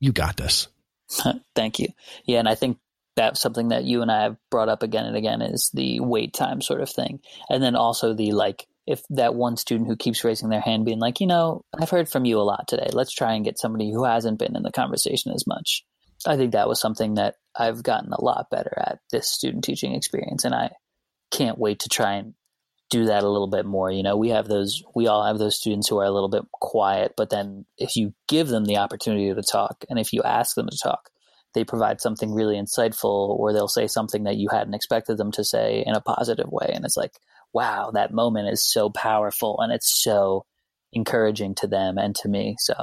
you 0.00 0.12
got 0.12 0.36
this 0.36 0.68
Thank 1.54 1.78
you. 1.78 1.88
Yeah, 2.24 2.38
and 2.38 2.48
I 2.48 2.54
think 2.54 2.78
that's 3.16 3.40
something 3.40 3.68
that 3.68 3.84
you 3.84 4.02
and 4.02 4.10
I 4.10 4.22
have 4.22 4.36
brought 4.50 4.68
up 4.68 4.82
again 4.82 5.04
and 5.04 5.16
again 5.16 5.42
is 5.42 5.70
the 5.74 6.00
wait 6.00 6.32
time 6.32 6.60
sort 6.60 6.80
of 6.80 6.90
thing. 6.90 7.20
And 7.48 7.62
then 7.62 7.76
also 7.76 8.14
the 8.14 8.32
like 8.32 8.66
if 8.90 9.02
that 9.10 9.36
one 9.36 9.56
student 9.56 9.88
who 9.88 9.96
keeps 9.96 10.24
raising 10.24 10.48
their 10.48 10.60
hand 10.60 10.84
being 10.84 10.98
like, 10.98 11.20
you 11.20 11.26
know, 11.28 11.64
I've 11.80 11.90
heard 11.90 12.08
from 12.08 12.24
you 12.24 12.38
a 12.38 12.42
lot 12.42 12.66
today. 12.66 12.88
Let's 12.92 13.12
try 13.12 13.34
and 13.34 13.44
get 13.44 13.58
somebody 13.58 13.92
who 13.92 14.04
hasn't 14.04 14.40
been 14.40 14.56
in 14.56 14.64
the 14.64 14.72
conversation 14.72 15.32
as 15.32 15.46
much. 15.46 15.84
I 16.26 16.36
think 16.36 16.52
that 16.52 16.68
was 16.68 16.80
something 16.80 17.14
that 17.14 17.36
I've 17.56 17.84
gotten 17.84 18.12
a 18.12 18.22
lot 18.22 18.50
better 18.50 18.72
at 18.76 18.98
this 19.12 19.30
student 19.30 19.62
teaching 19.62 19.94
experience 19.94 20.44
and 20.44 20.54
I 20.54 20.70
can't 21.30 21.56
wait 21.56 21.78
to 21.80 21.88
try 21.88 22.14
and 22.14 22.34
do 22.90 23.06
that 23.06 23.22
a 23.22 23.28
little 23.28 23.48
bit 23.48 23.64
more. 23.64 23.92
You 23.92 24.02
know, 24.02 24.16
we 24.16 24.30
have 24.30 24.48
those, 24.48 24.82
we 24.92 25.06
all 25.06 25.24
have 25.24 25.38
those 25.38 25.56
students 25.56 25.88
who 25.88 25.98
are 25.98 26.04
a 26.04 26.10
little 26.10 26.28
bit 26.28 26.42
quiet, 26.52 27.14
but 27.16 27.30
then 27.30 27.66
if 27.78 27.94
you 27.94 28.12
give 28.28 28.48
them 28.48 28.64
the 28.64 28.78
opportunity 28.78 29.32
to 29.32 29.42
talk 29.42 29.84
and 29.88 30.00
if 30.00 30.12
you 30.12 30.22
ask 30.24 30.56
them 30.56 30.68
to 30.68 30.78
talk, 30.82 31.10
they 31.54 31.64
provide 31.64 32.00
something 32.00 32.32
really 32.32 32.56
insightful 32.56 33.38
or 33.38 33.52
they'll 33.52 33.68
say 33.68 33.86
something 33.86 34.24
that 34.24 34.36
you 34.36 34.48
hadn't 34.50 34.74
expected 34.74 35.16
them 35.16 35.30
to 35.32 35.44
say 35.44 35.84
in 35.86 35.94
a 35.94 36.00
positive 36.00 36.48
way. 36.50 36.70
And 36.74 36.84
it's 36.84 36.96
like, 36.96 37.12
wow, 37.52 37.90
that 37.92 38.12
moment 38.12 38.48
is 38.48 38.62
so 38.62 38.90
powerful 38.90 39.58
and 39.60 39.72
it's 39.72 40.02
so 40.02 40.44
encouraging 40.92 41.54
to 41.56 41.66
them 41.66 41.98
and 41.98 42.14
to 42.16 42.28
me. 42.28 42.56
So 42.58 42.74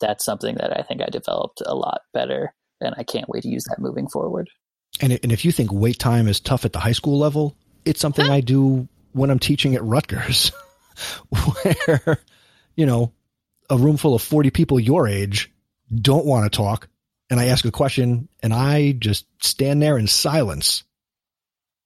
that's 0.00 0.24
something 0.24 0.56
that 0.56 0.76
I 0.78 0.82
think 0.82 1.02
I 1.02 1.06
developed 1.06 1.62
a 1.64 1.74
lot 1.74 2.00
better. 2.12 2.54
And 2.80 2.94
I 2.96 3.02
can't 3.02 3.28
wait 3.28 3.42
to 3.42 3.48
use 3.48 3.64
that 3.64 3.80
moving 3.80 4.08
forward. 4.08 4.48
And, 5.00 5.18
and 5.22 5.32
if 5.32 5.44
you 5.44 5.52
think 5.52 5.72
wait 5.72 5.98
time 5.98 6.28
is 6.28 6.40
tough 6.40 6.64
at 6.64 6.72
the 6.72 6.78
high 6.78 6.92
school 6.92 7.18
level, 7.18 7.56
it's 7.84 8.00
something 8.00 8.28
I 8.28 8.40
do 8.40 8.88
when 9.12 9.30
I'm 9.30 9.38
teaching 9.38 9.74
at 9.74 9.82
Rutgers, 9.82 10.52
where, 11.28 12.18
you 12.76 12.86
know, 12.86 13.12
a 13.70 13.76
room 13.76 13.96
full 13.96 14.14
of 14.14 14.22
40 14.22 14.50
people 14.50 14.80
your 14.80 15.08
age 15.08 15.52
don't 15.94 16.26
want 16.26 16.50
to 16.50 16.56
talk. 16.56 16.88
and 17.30 17.38
I 17.38 17.46
ask 17.46 17.64
a 17.64 17.70
question 17.70 18.28
and 18.42 18.54
I 18.54 18.92
just 18.92 19.26
stand 19.42 19.82
there 19.82 19.98
in 19.98 20.06
silence. 20.06 20.84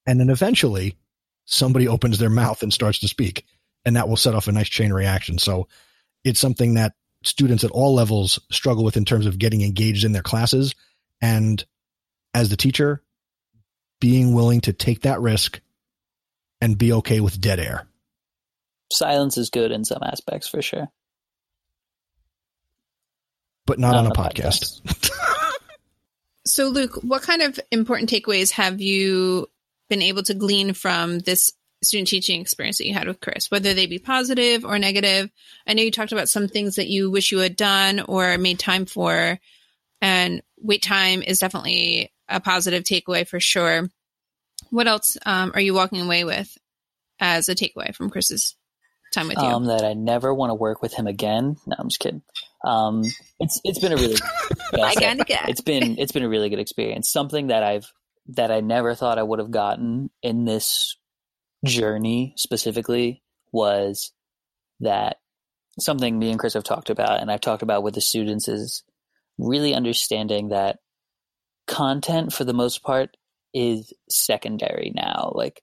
And 0.06 0.20
then 0.20 0.30
eventually 0.30 0.96
somebody 1.44 1.88
opens 1.88 2.18
their 2.18 2.30
mouth 2.30 2.62
and 2.62 2.72
starts 2.72 3.00
to 3.00 3.08
speak 3.08 3.44
and 3.84 3.96
that 3.96 4.08
will 4.08 4.16
set 4.16 4.34
off 4.34 4.48
a 4.48 4.52
nice 4.52 4.68
chain 4.68 4.92
reaction. 4.92 5.38
So 5.38 5.68
it's 6.24 6.40
something 6.40 6.74
that 6.74 6.92
students 7.24 7.64
at 7.64 7.70
all 7.70 7.94
levels 7.94 8.38
struggle 8.50 8.84
with 8.84 8.96
in 8.96 9.04
terms 9.04 9.26
of 9.26 9.38
getting 9.38 9.62
engaged 9.62 10.04
in 10.04 10.12
their 10.12 10.22
classes. 10.22 10.74
And 11.20 11.64
as 12.34 12.48
the 12.48 12.56
teacher, 12.56 13.02
being 14.00 14.34
willing 14.34 14.60
to 14.62 14.72
take 14.72 15.02
that 15.02 15.20
risk 15.20 15.60
and 16.60 16.78
be 16.78 16.92
okay 16.94 17.20
with 17.20 17.40
dead 17.40 17.60
air. 17.60 17.86
Silence 18.92 19.38
is 19.38 19.50
good 19.50 19.72
in 19.72 19.84
some 19.84 20.02
aspects 20.02 20.48
for 20.48 20.62
sure. 20.62 20.88
But 23.66 23.78
not, 23.78 23.92
not 23.92 23.98
on 23.98 24.06
a, 24.06 24.10
a 24.10 24.12
podcast. 24.12 24.82
podcast. 24.82 25.10
so, 26.46 26.66
Luke, 26.68 26.98
what 27.02 27.22
kind 27.22 27.42
of 27.42 27.58
important 27.70 28.10
takeaways 28.10 28.50
have 28.50 28.80
you 28.80 29.48
been 29.92 30.00
able 30.00 30.22
to 30.22 30.32
glean 30.32 30.72
from 30.72 31.18
this 31.18 31.52
student 31.82 32.08
teaching 32.08 32.40
experience 32.40 32.78
that 32.78 32.86
you 32.86 32.94
had 32.94 33.06
with 33.06 33.20
Chris, 33.20 33.50
whether 33.50 33.74
they 33.74 33.84
be 33.84 33.98
positive 33.98 34.64
or 34.64 34.78
negative. 34.78 35.30
I 35.66 35.74
know 35.74 35.82
you 35.82 35.90
talked 35.90 36.12
about 36.12 36.30
some 36.30 36.48
things 36.48 36.76
that 36.76 36.88
you 36.88 37.10
wish 37.10 37.30
you 37.30 37.40
had 37.40 37.56
done 37.56 38.00
or 38.00 38.38
made 38.38 38.58
time 38.58 38.86
for, 38.86 39.38
and 40.00 40.42
wait 40.56 40.82
time 40.82 41.22
is 41.22 41.40
definitely 41.40 42.10
a 42.26 42.40
positive 42.40 42.84
takeaway 42.84 43.28
for 43.28 43.38
sure. 43.38 43.90
What 44.70 44.86
else 44.86 45.18
um, 45.26 45.52
are 45.54 45.60
you 45.60 45.74
walking 45.74 46.00
away 46.00 46.24
with 46.24 46.56
as 47.20 47.50
a 47.50 47.54
takeaway 47.54 47.94
from 47.94 48.08
Chris's 48.08 48.56
time 49.12 49.28
with 49.28 49.36
you? 49.36 49.44
Um, 49.44 49.66
that 49.66 49.84
I 49.84 49.92
never 49.92 50.32
want 50.32 50.48
to 50.48 50.54
work 50.54 50.80
with 50.80 50.94
him 50.94 51.06
again. 51.06 51.58
No, 51.66 51.76
I'm 51.78 51.90
just 51.90 52.00
kidding. 52.00 52.22
Um, 52.64 53.02
it's 53.38 53.60
it's 53.62 53.78
been 53.78 53.92
a 53.92 53.96
really 53.96 54.16
I 54.72 54.94
gotta 54.94 55.24
get. 55.24 55.50
it's 55.50 55.60
been 55.60 55.98
it's 55.98 56.12
been 56.12 56.22
a 56.22 56.30
really 56.30 56.48
good 56.48 56.60
experience. 56.60 57.12
Something 57.12 57.48
that 57.48 57.62
I've 57.62 57.92
that 58.26 58.50
I 58.50 58.60
never 58.60 58.94
thought 58.94 59.18
I 59.18 59.22
would 59.22 59.38
have 59.38 59.50
gotten 59.50 60.10
in 60.22 60.44
this 60.44 60.96
journey 61.64 62.34
specifically 62.36 63.22
was 63.52 64.12
that 64.80 65.18
something 65.78 66.18
me 66.18 66.30
and 66.30 66.38
Chris 66.38 66.54
have 66.54 66.64
talked 66.64 66.90
about, 66.90 67.20
and 67.20 67.30
I've 67.30 67.40
talked 67.40 67.62
about 67.62 67.82
with 67.82 67.94
the 67.94 68.00
students 68.00 68.48
is 68.48 68.82
really 69.38 69.74
understanding 69.74 70.48
that 70.48 70.78
content 71.66 72.32
for 72.32 72.44
the 72.44 72.52
most 72.52 72.82
part 72.82 73.16
is 73.54 73.92
secondary 74.08 74.92
now. 74.94 75.32
Like 75.34 75.62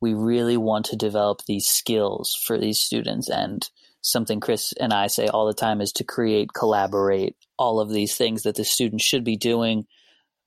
we 0.00 0.14
really 0.14 0.56
want 0.56 0.86
to 0.86 0.96
develop 0.96 1.42
these 1.46 1.66
skills 1.66 2.36
for 2.44 2.58
these 2.58 2.80
students 2.80 3.28
and 3.28 3.68
something 4.02 4.40
Chris 4.40 4.72
and 4.80 4.92
I 4.92 5.08
say 5.08 5.26
all 5.26 5.46
the 5.46 5.54
time 5.54 5.80
is 5.80 5.92
to 5.92 6.04
create, 6.04 6.54
collaborate, 6.54 7.36
all 7.58 7.80
of 7.80 7.90
these 7.90 8.16
things 8.16 8.44
that 8.44 8.56
the 8.56 8.64
students 8.64 9.04
should 9.04 9.24
be 9.24 9.36
doing, 9.36 9.86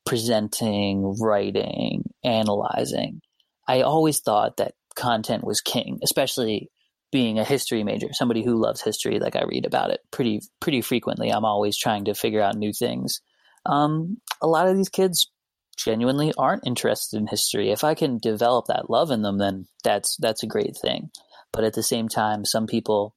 presenting, 0.05 1.15
writing, 1.19 2.03
analyzing. 2.23 3.21
I 3.67 3.81
always 3.81 4.19
thought 4.19 4.57
that 4.57 4.73
content 4.95 5.43
was 5.43 5.61
king, 5.61 5.99
especially 6.03 6.69
being 7.11 7.39
a 7.39 7.43
history 7.43 7.83
major, 7.83 8.07
somebody 8.11 8.43
who 8.43 8.61
loves 8.61 8.81
history, 8.81 9.19
like 9.19 9.35
I 9.35 9.43
read 9.43 9.65
about 9.65 9.91
it 9.91 10.01
pretty 10.11 10.41
pretty 10.59 10.81
frequently. 10.81 11.29
I'm 11.29 11.45
always 11.45 11.77
trying 11.77 12.05
to 12.05 12.15
figure 12.15 12.41
out 12.41 12.55
new 12.55 12.73
things. 12.73 13.21
Um, 13.65 14.17
a 14.41 14.47
lot 14.47 14.67
of 14.67 14.75
these 14.75 14.89
kids 14.89 15.31
genuinely 15.77 16.33
aren't 16.37 16.67
interested 16.67 17.17
in 17.17 17.27
history. 17.27 17.71
If 17.71 17.83
I 17.83 17.93
can 17.93 18.17
develop 18.17 18.65
that 18.67 18.89
love 18.89 19.11
in 19.11 19.21
them, 19.21 19.37
then 19.37 19.67
that's 19.83 20.17
that's 20.17 20.43
a 20.43 20.47
great 20.47 20.75
thing. 20.75 21.09
But 21.51 21.63
at 21.63 21.73
the 21.73 21.83
same 21.83 22.09
time, 22.09 22.45
some 22.45 22.67
people 22.67 23.15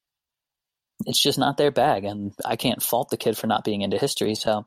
it's 1.04 1.22
just 1.22 1.38
not 1.38 1.56
their 1.56 1.70
bag 1.70 2.04
and 2.04 2.32
I 2.44 2.56
can't 2.56 2.82
fault 2.82 3.10
the 3.10 3.16
kid 3.18 3.36
for 3.36 3.46
not 3.46 3.64
being 3.64 3.82
into 3.82 3.98
history. 3.98 4.34
So 4.34 4.66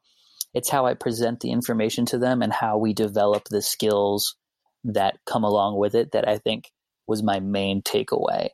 it's 0.53 0.69
how 0.69 0.85
I 0.85 0.93
present 0.93 1.39
the 1.39 1.51
information 1.51 2.05
to 2.07 2.17
them 2.17 2.41
and 2.41 2.51
how 2.51 2.77
we 2.77 2.93
develop 2.93 3.45
the 3.49 3.61
skills 3.61 4.35
that 4.83 5.17
come 5.25 5.43
along 5.43 5.77
with 5.77 5.95
it 5.95 6.11
that 6.13 6.27
I 6.27 6.37
think 6.37 6.71
was 7.07 7.23
my 7.23 7.39
main 7.39 7.81
takeaway. 7.81 8.49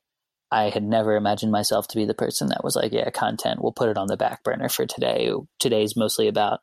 I 0.52 0.70
had 0.70 0.84
never 0.84 1.16
imagined 1.16 1.52
myself 1.52 1.88
to 1.90 1.98
be 1.98 2.06
the 2.06 2.14
person 2.14 2.48
that 2.50 2.64
was 2.64 2.76
like, 2.76 2.94
yeah, 2.94 3.10
content, 3.10 3.62
we'll 3.62 3.72
put 3.72 3.90
it 3.90 3.98
on 3.98 4.08
the 4.08 4.18
back 4.18 4.44
burner 4.44 4.70
for 4.70 4.86
today. 4.86 5.32
Today's 5.60 5.96
mostly 5.96 6.28
about 6.28 6.60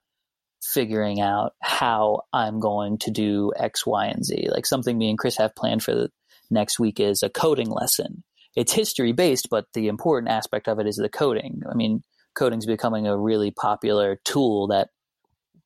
figuring 0.63 1.21
out 1.21 1.55
how 1.61 2.23
I'm 2.33 2.61
going 2.61 2.99
to 2.99 3.11
do 3.11 3.53
X, 3.57 3.85
Y, 3.85 4.07
and 4.07 4.25
Z. 4.25 4.49
Like 4.51 4.67
something 4.67 4.97
me 4.97 5.11
and 5.11 5.19
Chris 5.19 5.37
have 5.39 5.57
planned 5.57 5.83
for 5.83 5.95
the 5.95 6.11
next 6.51 6.79
week 6.79 7.01
is 7.01 7.23
a 7.23 7.29
coding 7.29 7.69
lesson. 7.69 8.23
It's 8.55 8.73
history 8.73 9.13
based, 9.13 9.49
but 9.51 9.67
the 9.75 9.89
important 9.89 10.31
aspect 10.31 10.69
of 10.69 10.79
it 10.79 10.87
is 10.87 10.97
the 10.97 11.09
coding. 11.09 11.63
I 11.71 11.75
mean, 11.75 12.03
coding's 12.35 12.67
becoming 12.67 13.07
a 13.07 13.19
really 13.19 13.51
popular 13.51 14.21
tool 14.25 14.69
that 14.69 14.89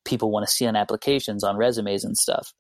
people 0.07 0.30
want 0.30 0.46
to 0.46 0.52
see 0.52 0.66
on 0.66 0.76
applications, 0.76 1.44
on 1.44 1.57
resumes 1.57 2.04
and 2.04 2.16
stuff. 2.16 2.52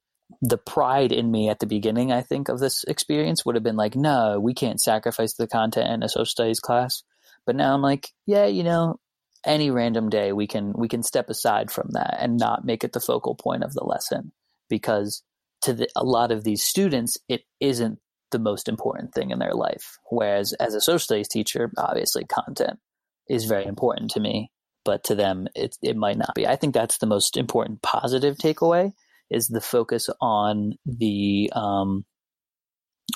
The 0.42 0.58
pride 0.58 1.12
in 1.12 1.30
me 1.30 1.48
at 1.48 1.60
the 1.60 1.66
beginning, 1.66 2.12
I 2.12 2.20
think, 2.20 2.48
of 2.48 2.58
this 2.58 2.84
experience 2.84 3.44
would 3.44 3.54
have 3.54 3.64
been 3.64 3.76
like, 3.76 3.94
no, 3.94 4.40
we 4.40 4.54
can't 4.54 4.80
sacrifice 4.80 5.34
the 5.34 5.46
content 5.46 5.88
in 5.88 6.02
a 6.02 6.08
social 6.08 6.26
studies 6.26 6.60
class. 6.60 7.02
But 7.46 7.56
now 7.56 7.72
I'm 7.72 7.82
like, 7.82 8.10
yeah, 8.26 8.46
you 8.46 8.64
know, 8.64 8.98
any 9.46 9.70
random 9.70 10.10
day 10.10 10.32
we 10.32 10.46
can 10.46 10.72
we 10.76 10.88
can 10.88 11.02
step 11.02 11.30
aside 11.30 11.70
from 11.70 11.88
that 11.92 12.16
and 12.18 12.36
not 12.36 12.64
make 12.64 12.82
it 12.82 12.92
the 12.92 13.00
focal 13.00 13.36
point 13.36 13.62
of 13.62 13.72
the 13.72 13.84
lesson. 13.84 14.32
Because 14.68 15.22
to 15.62 15.72
the, 15.72 15.88
a 15.96 16.04
lot 16.04 16.32
of 16.32 16.44
these 16.44 16.64
students 16.64 17.16
it 17.28 17.42
isn't 17.60 17.98
the 18.32 18.38
most 18.40 18.68
important 18.68 19.14
thing 19.14 19.30
in 19.30 19.38
their 19.38 19.54
life. 19.54 19.98
Whereas 20.10 20.52
as 20.54 20.74
a 20.74 20.80
social 20.80 20.98
studies 20.98 21.28
teacher 21.28 21.70
obviously 21.78 22.24
content 22.24 22.80
is 23.28 23.44
very 23.44 23.64
important 23.64 24.10
to 24.10 24.20
me 24.20 24.50
but 24.86 25.04
to 25.04 25.14
them 25.14 25.46
it 25.54 25.76
it 25.82 25.96
might 25.96 26.16
not 26.16 26.34
be 26.34 26.46
i 26.46 26.56
think 26.56 26.72
that's 26.72 26.98
the 26.98 27.06
most 27.06 27.36
important 27.36 27.82
positive 27.82 28.36
takeaway 28.36 28.92
is 29.30 29.48
the 29.48 29.60
focus 29.60 30.08
on 30.20 30.74
the 30.86 31.50
um, 31.54 32.04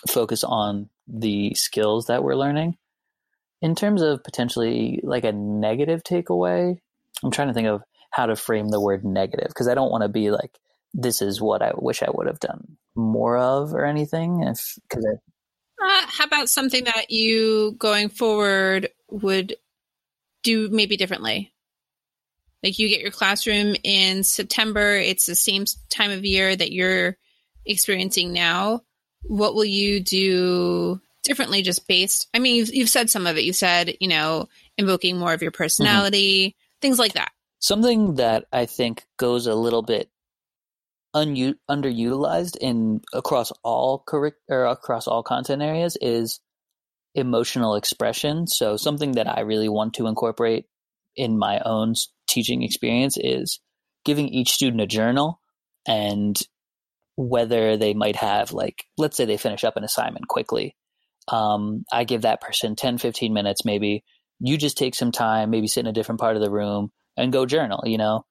focus 0.09 0.45
on 0.45 0.89
the 1.07 1.55
skills 1.55 2.07
that 2.07 2.23
we're 2.23 2.37
learning. 2.37 2.77
In 3.63 3.75
terms 3.75 4.03
of 4.03 4.25
potentially 4.25 5.01
like 5.03 5.25
a 5.25 5.33
negative 5.33 6.03
takeaway, 6.03 6.79
I'm 7.23 7.31
trying 7.31 7.49
to 7.49 7.55
think 7.55 7.69
of 7.69 7.83
how 8.11 8.27
to 8.27 8.37
frame 8.37 8.69
the 8.69 8.81
word 8.81 9.05
negative 9.05 9.49
because 9.49 9.69
I 9.69 9.75
don't 9.75 9.91
want 9.91 10.03
to 10.03 10.09
be 10.09 10.31
like 10.31 10.59
this 10.95 11.23
is 11.23 11.41
what 11.41 11.63
I 11.63 11.73
wish 11.77 12.03
I 12.03 12.11
would 12.13 12.27
have 12.27 12.41
done 12.41 12.77
more 12.97 13.37
of 13.37 13.75
or 13.75 13.85
anything. 13.85 14.43
If 14.43 14.77
because 14.89 15.05
uh, 15.05 16.07
how 16.09 16.25
about 16.25 16.49
something 16.49 16.85
that 16.85 17.11
you 17.11 17.77
going 17.79 18.09
forward 18.09 18.89
would 19.11 19.57
do 20.43 20.69
maybe 20.71 20.97
differently? 20.97 21.53
Like 22.63 22.79
you 22.79 22.89
get 22.89 23.01
your 23.01 23.11
classroom 23.11 23.75
in 23.83 24.23
September, 24.23 24.97
it's 24.97 25.27
the 25.27 25.35
same 25.35 25.65
time 25.89 26.11
of 26.11 26.25
year 26.25 26.55
that 26.55 26.73
you're 26.73 27.17
experiencing 27.65 28.33
now. 28.33 28.83
What 29.23 29.55
will 29.55 29.65
you 29.65 30.01
do 30.01 31.01
differently 31.23 31.63
just 31.63 31.87
based? 31.89 32.29
I 32.35 32.39
mean, 32.39 32.57
you've, 32.57 32.75
you've 32.75 32.89
said 32.89 33.11
some 33.11 33.27
of 33.27 33.37
it. 33.37 33.45
You 33.45 33.53
said, 33.53 33.97
you 34.01 34.09
know, 34.09 34.49
invoking 34.77 35.19
more 35.19 35.33
of 35.33 35.43
your 35.43 35.51
personality, 35.51 36.49
mm-hmm. 36.49 36.81
things 36.81 36.99
like 36.99 37.15
that. 37.15 37.33
Something 37.59 38.15
that 38.15 38.47
I 38.53 38.67
think 38.67 39.05
goes 39.19 39.47
a 39.47 39.55
little 39.55 39.83
bit 39.83 40.11
un- 41.15 41.59
underutilized 41.69 42.57
in 42.61 43.03
across 43.13 43.53
all 43.63 44.03
curric- 44.07 44.41
or 44.49 44.65
across 44.67 45.07
all 45.07 45.23
content 45.23 45.63
areas 45.63 45.97
is 46.01 46.41
emotional 47.15 47.75
expression. 47.75 48.47
So 48.47 48.77
something 48.77 49.13
that 49.13 49.29
I 49.29 49.41
really 49.41 49.69
want 49.69 49.95
to 49.95 50.07
incorporate 50.07 50.67
in 51.17 51.37
my 51.37 51.61
own 51.65 51.95
teaching 52.31 52.63
experience 52.63 53.17
is 53.19 53.61
giving 54.05 54.29
each 54.29 54.51
student 54.51 54.81
a 54.81 54.87
journal 54.87 55.41
and 55.87 56.41
whether 57.17 57.77
they 57.77 57.93
might 57.93 58.17
have 58.17 58.53
like 58.53 58.85
let's 58.97 59.17
say 59.17 59.25
they 59.25 59.37
finish 59.37 59.65
up 59.65 59.77
an 59.77 59.85
assignment 59.85 60.27
quickly 60.29 60.77
um, 61.29 61.85
i 61.93 62.05
give 62.05 62.23
that 62.23 62.41
person 62.41 62.77
10 62.77 62.99
15 62.99 63.33
minutes 63.33 63.65
maybe 63.65 64.05
you 64.39 64.57
just 64.57 64.79
take 64.79 64.95
some 64.95 65.13
time 65.13 65.51
maybe 65.51 65.67
sit 65.67 65.81
in 65.81 65.87
a 65.87 65.93
different 65.93 66.21
part 66.21 66.37
of 66.37 66.43
the 66.43 66.51
room 66.51 66.91
and 67.17 67.33
go 67.33 67.47
journal 67.47 67.83
you 67.85 67.99
know? 67.99 68.25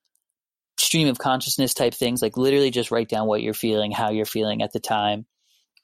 Stream 0.77 1.09
of 1.09 1.19
consciousness 1.19 1.73
type 1.73 1.93
things 1.93 2.21
like 2.21 2.37
literally 2.37 2.71
just 2.71 2.89
write 2.89 3.09
down 3.09 3.27
what 3.27 3.41
you're 3.41 3.53
feeling 3.53 3.91
how 3.91 4.11
you're 4.11 4.25
feeling 4.25 4.61
at 4.61 4.71
the 4.71 4.79
time. 4.79 5.25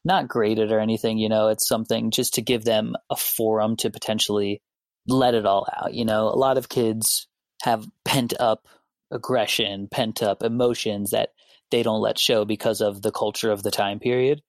Not 0.04 0.28
graded 0.28 0.72
or 0.72 0.80
anything 0.80 1.18
you 1.18 1.30
know 1.30 1.50
it's 1.50 1.68
something 1.68 2.12
just 2.12 2.36
to 2.36 2.42
give 2.42 2.64
them 2.64 2.96
a 3.10 3.16
forum 3.16 3.76
to 3.78 3.90
potentially 3.92 4.62
let 5.08 5.36
it 5.36 5.46
all 5.46 5.68
out 5.76 5.94
you 5.94 6.06
know? 6.06 6.30
A 6.30 6.40
lot 6.40 6.58
of 6.58 6.70
kids 6.70 7.28
have 7.66 7.88
pent 8.04 8.34
up 8.40 8.68
aggression, 9.12 9.88
pent 9.90 10.22
up 10.22 10.44
emotions 10.44 11.10
that 11.10 11.30
they 11.72 11.82
don't 11.82 12.00
let 12.00 12.20
show 12.20 12.46
because 12.46 12.80
of 12.80 13.02
the 13.02 13.12
culture 13.12 13.52
of 13.52 13.64
the 13.64 13.72
time 13.72 14.00
period. 14.00 14.42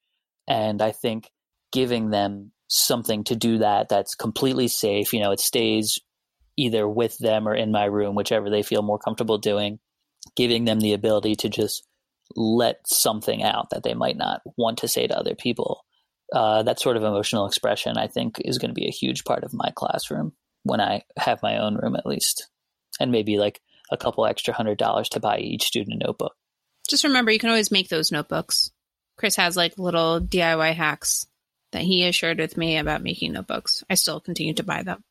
And 0.47 0.83
I 0.83 0.93
think 0.93 1.31
giving 1.73 2.11
them 2.11 2.53
something 2.69 3.25
to 3.25 3.35
do 3.35 3.59
that 3.59 3.89
that's 3.89 4.15
completely 4.15 4.69
safe, 4.69 5.15
you 5.15 5.21
know, 5.21 5.33
it 5.33 5.41
stays 5.41 5.99
either 6.59 6.87
with 6.87 7.17
them 7.19 7.49
or 7.49 7.55
in 7.55 7.73
my 7.73 7.87
room, 7.87 8.15
whichever 8.15 8.51
they 8.51 8.63
feel 8.63 8.83
more 8.83 8.99
comfortable 8.99 9.39
doing, 9.39 9.79
giving 10.37 10.67
them 10.67 10.81
the 10.81 10.93
ability 10.93 11.37
to 11.37 11.49
just 11.49 11.87
let 12.35 12.87
something 12.87 13.43
out 13.43 13.71
that 13.71 13.83
they 13.83 13.95
might 13.95 14.17
not 14.19 14.43
want 14.59 14.79
to 14.79 14.89
say 14.89 15.07
to 15.07 15.19
other 15.19 15.35
people. 15.35 15.85
Uh, 16.35 16.63
that 16.65 16.81
sort 16.81 16.99
of 16.99 17.03
emotional 17.03 17.47
expression, 17.47 17.97
I 17.97 18.09
think, 18.09 18.37
is 18.45 18.59
going 18.59 18.71
to 18.71 18.75
be 18.75 18.89
a 18.89 18.93
huge 18.93 19.25
part 19.25 19.43
of 19.43 19.55
my 19.55 19.73
classroom 19.75 20.33
when 20.65 20.83
I 20.83 21.03
have 21.17 21.43
my 21.43 21.59
own 21.59 21.77
room, 21.77 21.97
at 21.97 22.05
least 22.05 22.49
and 23.01 23.11
maybe 23.11 23.39
like 23.39 23.61
a 23.91 23.97
couple 23.97 24.27
extra 24.27 24.55
hundred 24.55 24.79
dollars 24.79 25.09
to 25.11 25.21
buy 25.21 25.39
each 25.39 25.65
student 25.65 26.03
a 26.03 26.07
notebook. 26.07 26.35
Just 26.89 27.05
remember, 27.05 27.31
you 27.31 27.39
can 27.39 27.51
always 27.51 27.71
make 27.71 27.89
those 27.89 28.13
notebooks. 28.13 28.71
Chris 29.17 29.37
has 29.37 29.57
like 29.57 29.79
little 29.79 30.21
DIY 30.21 30.75
hacks 30.75 31.27
that 31.73 31.83
he 31.83 32.03
has 32.03 32.15
shared 32.15 32.39
with 32.39 32.57
me 32.57 32.79
about 32.79 33.03
making 33.03 33.33
notebooks. 33.33 33.83
I 33.91 33.95
still 33.95 34.21
continue 34.21 34.55
to 34.55 34.63
buy 34.63 34.83
them. 34.83 35.03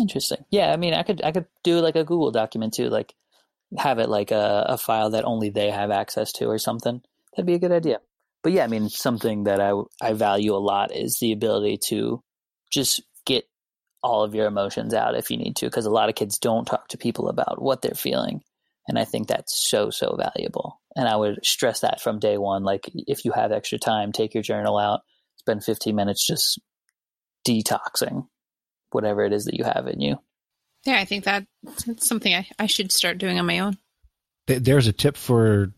Interesting. 0.00 0.44
Yeah, 0.50 0.72
I 0.72 0.76
mean, 0.76 0.92
I 0.92 1.02
could 1.02 1.22
I 1.22 1.30
could 1.30 1.46
do 1.62 1.78
like 1.80 1.96
a 1.96 2.04
Google 2.04 2.32
document 2.32 2.74
too, 2.74 2.88
like 2.88 3.14
have 3.78 3.98
it 3.98 4.08
like 4.08 4.30
a, 4.30 4.66
a 4.70 4.78
file 4.78 5.10
that 5.10 5.24
only 5.24 5.50
they 5.50 5.70
have 5.70 5.90
access 5.90 6.32
to 6.32 6.46
or 6.46 6.58
something. 6.58 7.00
That'd 7.32 7.46
be 7.46 7.54
a 7.54 7.58
good 7.58 7.72
idea. 7.72 8.00
But 8.42 8.52
yeah, 8.52 8.64
I 8.64 8.66
mean, 8.66 8.88
something 8.88 9.44
that 9.44 9.60
I 9.60 9.72
I 10.00 10.14
value 10.14 10.54
a 10.54 10.58
lot 10.58 10.94
is 10.94 11.18
the 11.18 11.32
ability 11.32 11.78
to 11.88 12.22
just 12.70 13.02
all 14.04 14.22
of 14.22 14.34
your 14.34 14.46
emotions 14.46 14.94
out 14.94 15.16
if 15.16 15.30
you 15.30 15.36
need 15.36 15.56
to, 15.56 15.66
because 15.66 15.86
a 15.86 15.90
lot 15.90 16.08
of 16.08 16.14
kids 16.14 16.38
don't 16.38 16.66
talk 16.66 16.88
to 16.88 16.98
people 16.98 17.28
about 17.28 17.60
what 17.60 17.82
they're 17.82 17.94
feeling, 17.94 18.42
and 18.86 18.98
I 18.98 19.04
think 19.04 19.26
that's 19.26 19.68
so 19.68 19.90
so 19.90 20.16
valuable. 20.16 20.80
And 20.94 21.08
I 21.08 21.16
would 21.16 21.44
stress 21.44 21.80
that 21.80 22.00
from 22.00 22.20
day 22.20 22.38
one. 22.38 22.62
Like, 22.62 22.88
if 22.94 23.24
you 23.24 23.32
have 23.32 23.50
extra 23.50 23.78
time, 23.78 24.12
take 24.12 24.34
your 24.34 24.44
journal 24.44 24.78
out, 24.78 25.00
spend 25.38 25.64
15 25.64 25.96
minutes 25.96 26.24
just 26.24 26.60
detoxing 27.46 28.28
whatever 28.90 29.24
it 29.24 29.32
is 29.32 29.46
that 29.46 29.54
you 29.54 29.64
have 29.64 29.88
in 29.88 30.00
you. 30.00 30.16
Yeah, 30.84 30.98
I 30.98 31.04
think 31.04 31.24
that 31.24 31.46
that's 31.62 32.06
something 32.06 32.34
I, 32.34 32.46
I 32.58 32.66
should 32.66 32.92
start 32.92 33.18
doing 33.18 33.38
on 33.38 33.46
my 33.46 33.58
own. 33.58 33.78
There's 34.46 34.86
a 34.86 34.92
tip 34.92 35.16
for 35.16 35.72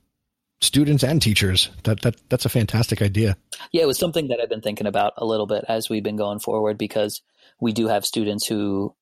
students 0.60 1.04
and 1.04 1.22
teachers. 1.22 1.70
That 1.84 2.02
that 2.02 2.16
that's 2.28 2.44
a 2.44 2.50
fantastic 2.50 3.02
idea. 3.02 3.36
Yeah, 3.72 3.82
it 3.82 3.86
was 3.86 3.98
something 3.98 4.28
that 4.28 4.40
I've 4.40 4.48
been 4.48 4.60
thinking 4.60 4.86
about 4.86 5.14
a 5.16 5.24
little 5.24 5.46
bit 5.46 5.64
as 5.68 5.88
we've 5.88 6.02
been 6.02 6.16
going 6.16 6.40
forward 6.40 6.76
because 6.76 7.22
we 7.60 7.72
do 7.72 7.88
have 7.88 8.04
students 8.04 8.46
who 8.46 8.94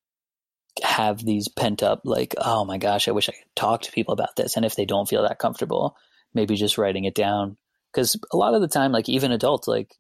have 0.83 1.25
these 1.25 1.49
pent 1.49 1.83
up 1.83 2.03
like, 2.05 2.35
oh 2.39 2.65
my 2.65 2.79
gosh, 2.79 3.09
I 3.09 3.13
wish 3.13 3.29
I 3.29 3.33
could 3.33 3.57
talk 3.57 3.83
to 3.83 3.93
people 3.93 4.13
about 4.13 4.37
this. 4.37 4.57
And 4.57 4.65
if 4.65 4.77
they 4.77 4.85
don't 4.85 5.09
feel 5.09 5.23
that 5.23 5.39
comfortable, 5.39 5.97
maybe 6.33 6.57
just 6.57 6.79
writing 6.79 7.05
it 7.05 7.15
down. 7.15 7.57
Because 7.93 8.17
a 8.33 8.37
lot 8.37 8.55
of 8.55 8.61
the 8.61 8.69
time, 8.69 8.91
like 8.91 9.09
even 9.09 9.31
adults, 9.31 9.69
like 9.69 9.95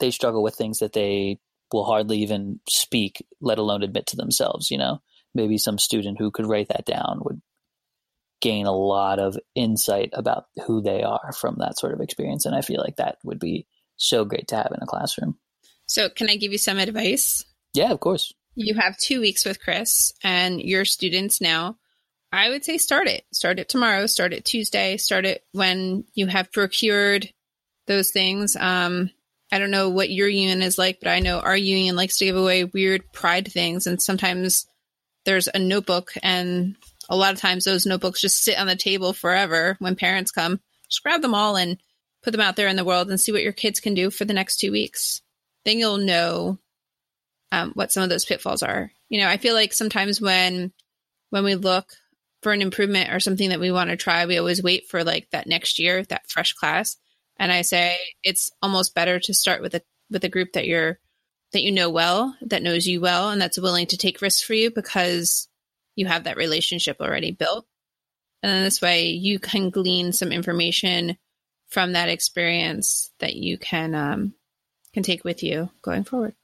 they 0.00 0.10
struggle 0.10 0.42
with 0.42 0.54
things 0.54 0.78
that 0.78 0.94
they 0.94 1.38
will 1.70 1.84
hardly 1.84 2.18
even 2.18 2.60
speak, 2.68 3.24
let 3.40 3.58
alone 3.58 3.82
admit 3.82 4.06
to 4.06 4.16
themselves, 4.16 4.70
you 4.70 4.78
know? 4.78 5.02
Maybe 5.34 5.58
some 5.58 5.78
student 5.78 6.18
who 6.18 6.30
could 6.30 6.46
write 6.46 6.68
that 6.68 6.86
down 6.86 7.20
would 7.20 7.42
gain 8.40 8.64
a 8.66 8.72
lot 8.72 9.18
of 9.18 9.36
insight 9.54 10.10
about 10.14 10.44
who 10.66 10.80
they 10.80 11.02
are 11.02 11.32
from 11.38 11.56
that 11.58 11.78
sort 11.78 11.92
of 11.92 12.00
experience. 12.00 12.46
And 12.46 12.56
I 12.56 12.62
feel 12.62 12.80
like 12.80 12.96
that 12.96 13.18
would 13.22 13.38
be 13.38 13.66
so 13.96 14.24
great 14.24 14.48
to 14.48 14.56
have 14.56 14.72
in 14.74 14.82
a 14.82 14.86
classroom. 14.86 15.38
So, 15.88 16.08
can 16.08 16.30
I 16.30 16.36
give 16.36 16.52
you 16.52 16.58
some 16.58 16.78
advice? 16.78 17.44
Yeah, 17.74 17.90
of 17.90 18.00
course. 18.00 18.32
You 18.54 18.74
have 18.74 18.98
two 18.98 19.20
weeks 19.20 19.44
with 19.44 19.62
Chris 19.62 20.12
and 20.22 20.60
your 20.60 20.84
students 20.84 21.40
now. 21.40 21.76
I 22.30 22.50
would 22.50 22.64
say 22.64 22.76
start 22.76 23.08
it. 23.08 23.24
Start 23.32 23.58
it 23.58 23.68
tomorrow. 23.68 24.06
Start 24.06 24.32
it 24.32 24.44
Tuesday. 24.44 24.96
Start 24.96 25.24
it 25.24 25.44
when 25.52 26.04
you 26.14 26.26
have 26.26 26.52
procured 26.52 27.32
those 27.86 28.10
things. 28.10 28.54
Um, 28.56 29.10
I 29.50 29.58
don't 29.58 29.70
know 29.70 29.88
what 29.88 30.10
your 30.10 30.28
union 30.28 30.62
is 30.62 30.76
like, 30.76 30.98
but 31.00 31.08
I 31.08 31.20
know 31.20 31.40
our 31.40 31.56
union 31.56 31.96
likes 31.96 32.18
to 32.18 32.26
give 32.26 32.36
away 32.36 32.64
weird 32.64 33.12
pride 33.12 33.50
things. 33.50 33.86
And 33.86 34.00
sometimes 34.00 34.66
there's 35.24 35.48
a 35.48 35.58
notebook, 35.58 36.12
and 36.22 36.76
a 37.08 37.16
lot 37.16 37.32
of 37.32 37.40
times 37.40 37.64
those 37.64 37.86
notebooks 37.86 38.20
just 38.20 38.42
sit 38.42 38.58
on 38.58 38.66
the 38.66 38.76
table 38.76 39.12
forever 39.12 39.76
when 39.78 39.96
parents 39.96 40.30
come. 40.30 40.60
Just 40.90 41.02
grab 41.02 41.22
them 41.22 41.34
all 41.34 41.56
and 41.56 41.78
put 42.22 42.32
them 42.32 42.40
out 42.40 42.56
there 42.56 42.68
in 42.68 42.76
the 42.76 42.84
world 42.84 43.08
and 43.08 43.20
see 43.20 43.32
what 43.32 43.42
your 43.42 43.52
kids 43.52 43.80
can 43.80 43.94
do 43.94 44.10
for 44.10 44.24
the 44.24 44.34
next 44.34 44.58
two 44.58 44.72
weeks. 44.72 45.22
Then 45.68 45.78
you'll 45.80 45.98
know 45.98 46.58
um, 47.52 47.72
what 47.74 47.92
some 47.92 48.02
of 48.02 48.08
those 48.08 48.24
pitfalls 48.24 48.62
are. 48.62 48.90
You 49.10 49.20
know, 49.20 49.28
I 49.28 49.36
feel 49.36 49.52
like 49.52 49.74
sometimes 49.74 50.18
when 50.18 50.72
when 51.28 51.44
we 51.44 51.56
look 51.56 51.92
for 52.42 52.52
an 52.52 52.62
improvement 52.62 53.12
or 53.12 53.20
something 53.20 53.50
that 53.50 53.60
we 53.60 53.70
want 53.70 53.90
to 53.90 53.96
try, 53.98 54.24
we 54.24 54.38
always 54.38 54.62
wait 54.62 54.88
for 54.88 55.04
like 55.04 55.28
that 55.32 55.46
next 55.46 55.78
year, 55.78 56.02
that 56.04 56.30
fresh 56.30 56.54
class. 56.54 56.96
And 57.38 57.52
I 57.52 57.60
say 57.60 57.98
it's 58.24 58.50
almost 58.62 58.94
better 58.94 59.20
to 59.20 59.34
start 59.34 59.60
with 59.60 59.74
a 59.74 59.82
with 60.10 60.24
a 60.24 60.30
group 60.30 60.54
that 60.54 60.66
you're 60.66 61.00
that 61.52 61.60
you 61.60 61.70
know 61.70 61.90
well, 61.90 62.34
that 62.40 62.62
knows 62.62 62.86
you 62.86 63.02
well, 63.02 63.28
and 63.28 63.38
that's 63.38 63.60
willing 63.60 63.88
to 63.88 63.98
take 63.98 64.22
risks 64.22 64.40
for 64.40 64.54
you 64.54 64.70
because 64.70 65.50
you 65.96 66.06
have 66.06 66.24
that 66.24 66.38
relationship 66.38 66.96
already 66.98 67.32
built. 67.32 67.66
And 68.42 68.50
then 68.50 68.64
this 68.64 68.80
way 68.80 69.08
you 69.08 69.38
can 69.38 69.68
glean 69.68 70.14
some 70.14 70.32
information 70.32 71.18
from 71.66 71.92
that 71.92 72.08
experience 72.08 73.10
that 73.18 73.36
you 73.36 73.58
can 73.58 73.94
um, 73.94 74.34
can 74.98 75.04
take 75.04 75.24
with 75.24 75.42
you 75.42 75.70
going 75.82 76.04
forward. 76.04 76.34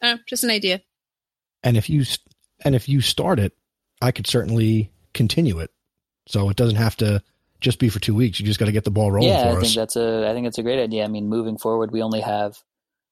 Uh, 0.00 0.18
just 0.28 0.44
an 0.44 0.50
idea. 0.50 0.80
And 1.62 1.76
if 1.76 1.90
you 1.90 2.04
and 2.64 2.74
if 2.74 2.88
you 2.88 3.00
start 3.00 3.38
it, 3.38 3.52
I 4.00 4.12
could 4.12 4.26
certainly 4.26 4.92
continue 5.12 5.58
it. 5.58 5.70
So 6.28 6.48
it 6.48 6.56
doesn't 6.56 6.76
have 6.76 6.96
to 6.98 7.22
just 7.60 7.78
be 7.78 7.88
for 7.88 7.98
two 7.98 8.14
weeks. 8.14 8.38
You 8.38 8.46
just 8.46 8.60
got 8.60 8.66
to 8.66 8.72
get 8.72 8.84
the 8.84 8.90
ball 8.90 9.10
rolling. 9.10 9.32
For 9.32 9.36
us. 9.36 9.44
Yeah, 9.44 9.50
I 9.50 9.56
us. 9.56 9.62
think 9.62 9.74
that's 9.74 9.96
a 9.96 10.28
I 10.28 10.32
think 10.34 10.46
that's 10.46 10.58
a 10.58 10.62
great 10.62 10.82
idea. 10.82 11.04
I 11.04 11.08
mean, 11.08 11.28
moving 11.28 11.58
forward, 11.58 11.90
we 11.90 12.02
only 12.02 12.20
have 12.20 12.56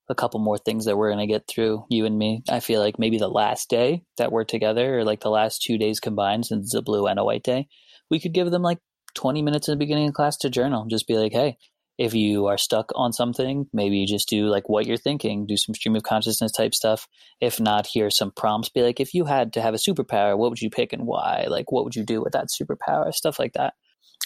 a 0.09 0.15
couple 0.15 0.39
more 0.39 0.59
things 0.59 0.85
that 0.85 0.97
we're 0.97 1.11
going 1.11 1.27
to 1.27 1.33
get 1.33 1.49
through. 1.49 1.87
You 1.89 2.05
and 2.07 2.17
me. 2.17 2.43
I 2.49 2.61
feel 2.61 2.81
like 2.81 2.99
maybe 2.99 3.19
the 3.19 3.29
last 3.29 3.71
day 3.71 4.05
that 4.19 4.31
we're 4.31 4.45
together, 4.45 4.99
or 4.99 5.05
like 5.05 5.21
the 5.21 5.31
last 5.31 5.63
two 5.63 5.79
days 5.79 5.99
combined, 5.99 6.47
since 6.47 6.67
it's 6.67 6.75
a 6.75 6.83
blue 6.83 7.07
and 7.07 7.19
a 7.19 7.25
white 7.25 7.43
day, 7.43 7.67
we 8.11 8.21
could 8.21 8.35
give 8.35 8.51
them 8.51 8.63
like 8.63 8.79
twenty 9.15 9.43
minutes 9.43 9.67
in 9.67 9.73
the 9.73 9.79
beginning 9.85 10.09
of 10.09 10.15
class 10.15 10.37
to 10.39 10.51
journal. 10.51 10.87
Just 10.87 11.09
be 11.09 11.17
like, 11.17 11.33
hey. 11.33 11.57
If 11.97 12.15
you 12.15 12.47
are 12.47 12.59
stuck 12.59 12.91
on 12.95 13.13
something, 13.13 13.69
maybe 13.73 13.99
you 13.99 14.07
just 14.07 14.29
do 14.29 14.47
like 14.47 14.69
what 14.69 14.87
you're 14.87 14.97
thinking, 14.97 15.47
do 15.47 15.57
some 15.57 15.75
stream 15.75 15.95
of 15.95 16.03
consciousness 16.03 16.51
type 16.51 16.75
stuff. 16.75 17.07
If 17.41 17.61
not, 17.61 17.87
here's 17.93 18.17
some 18.17 18.33
prompts. 18.33 18.69
Be 18.69 18.83
like, 18.83 18.99
if 18.99 19.15
you 19.15 19.25
had 19.25 19.53
to 19.53 19.63
have 19.63 19.75
a 19.75 19.79
superpower, 19.79 20.37
what 20.37 20.51
would 20.51 20.61
you 20.61 20.71
pick 20.71 20.93
and 20.93 21.07
why? 21.07 21.47
Like, 21.49 21.71
what 21.71 21.85
would 21.85 21.95
you 21.95 22.05
do 22.05 22.21
with 22.21 22.33
that 22.33 22.49
superpower? 22.49 23.13
Stuff 23.15 23.39
like 23.39 23.53
that 23.53 23.75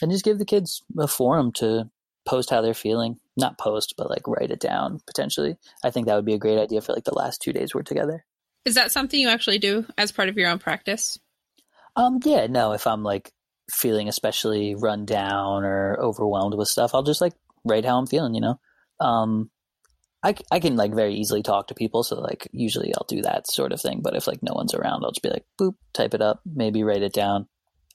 and 0.00 0.10
just 0.10 0.24
give 0.24 0.38
the 0.38 0.44
kids 0.44 0.82
a 0.98 1.06
forum 1.06 1.52
to 1.52 1.90
post 2.26 2.50
how 2.50 2.60
they're 2.60 2.74
feeling. 2.74 3.18
Not 3.36 3.58
post, 3.58 3.94
but 3.96 4.10
like 4.10 4.26
write 4.26 4.50
it 4.50 4.60
down 4.60 5.00
potentially. 5.06 5.56
I 5.84 5.90
think 5.90 6.06
that 6.06 6.16
would 6.16 6.24
be 6.24 6.34
a 6.34 6.38
great 6.38 6.58
idea 6.58 6.80
for 6.80 6.92
like 6.92 7.04
the 7.04 7.14
last 7.14 7.40
two 7.40 7.52
days 7.52 7.74
we're 7.74 7.82
together. 7.82 8.24
Is 8.64 8.74
that 8.74 8.92
something 8.92 9.18
you 9.18 9.28
actually 9.28 9.58
do 9.58 9.86
as 9.96 10.12
part 10.12 10.28
of 10.28 10.36
your 10.36 10.50
own 10.50 10.58
practice? 10.58 11.18
Um, 11.96 12.20
yeah, 12.24 12.46
no, 12.46 12.72
if 12.72 12.86
I'm 12.86 13.02
like 13.02 13.32
feeling 13.70 14.08
especially 14.08 14.74
run 14.74 15.04
down 15.04 15.64
or 15.64 15.98
overwhelmed 16.00 16.54
with 16.54 16.68
stuff, 16.68 16.94
I'll 16.94 17.02
just 17.02 17.20
like 17.20 17.34
write 17.68 17.84
how 17.84 17.98
I'm 17.98 18.06
feeling, 18.06 18.34
you 18.34 18.40
know? 18.40 18.60
Um, 19.00 19.50
I, 20.22 20.34
I 20.50 20.58
can 20.58 20.76
like 20.76 20.94
very 20.94 21.14
easily 21.14 21.42
talk 21.42 21.68
to 21.68 21.74
people. 21.74 22.02
So 22.02 22.20
like 22.20 22.48
usually 22.52 22.92
I'll 22.94 23.06
do 23.08 23.22
that 23.22 23.48
sort 23.48 23.72
of 23.72 23.80
thing. 23.80 24.00
But 24.02 24.16
if 24.16 24.26
like 24.26 24.42
no 24.42 24.52
one's 24.54 24.74
around, 24.74 25.04
I'll 25.04 25.12
just 25.12 25.22
be 25.22 25.30
like, 25.30 25.44
boop, 25.60 25.74
type 25.92 26.14
it 26.14 26.22
up, 26.22 26.40
maybe 26.44 26.82
write 26.82 27.02
it 27.02 27.12
down. 27.12 27.46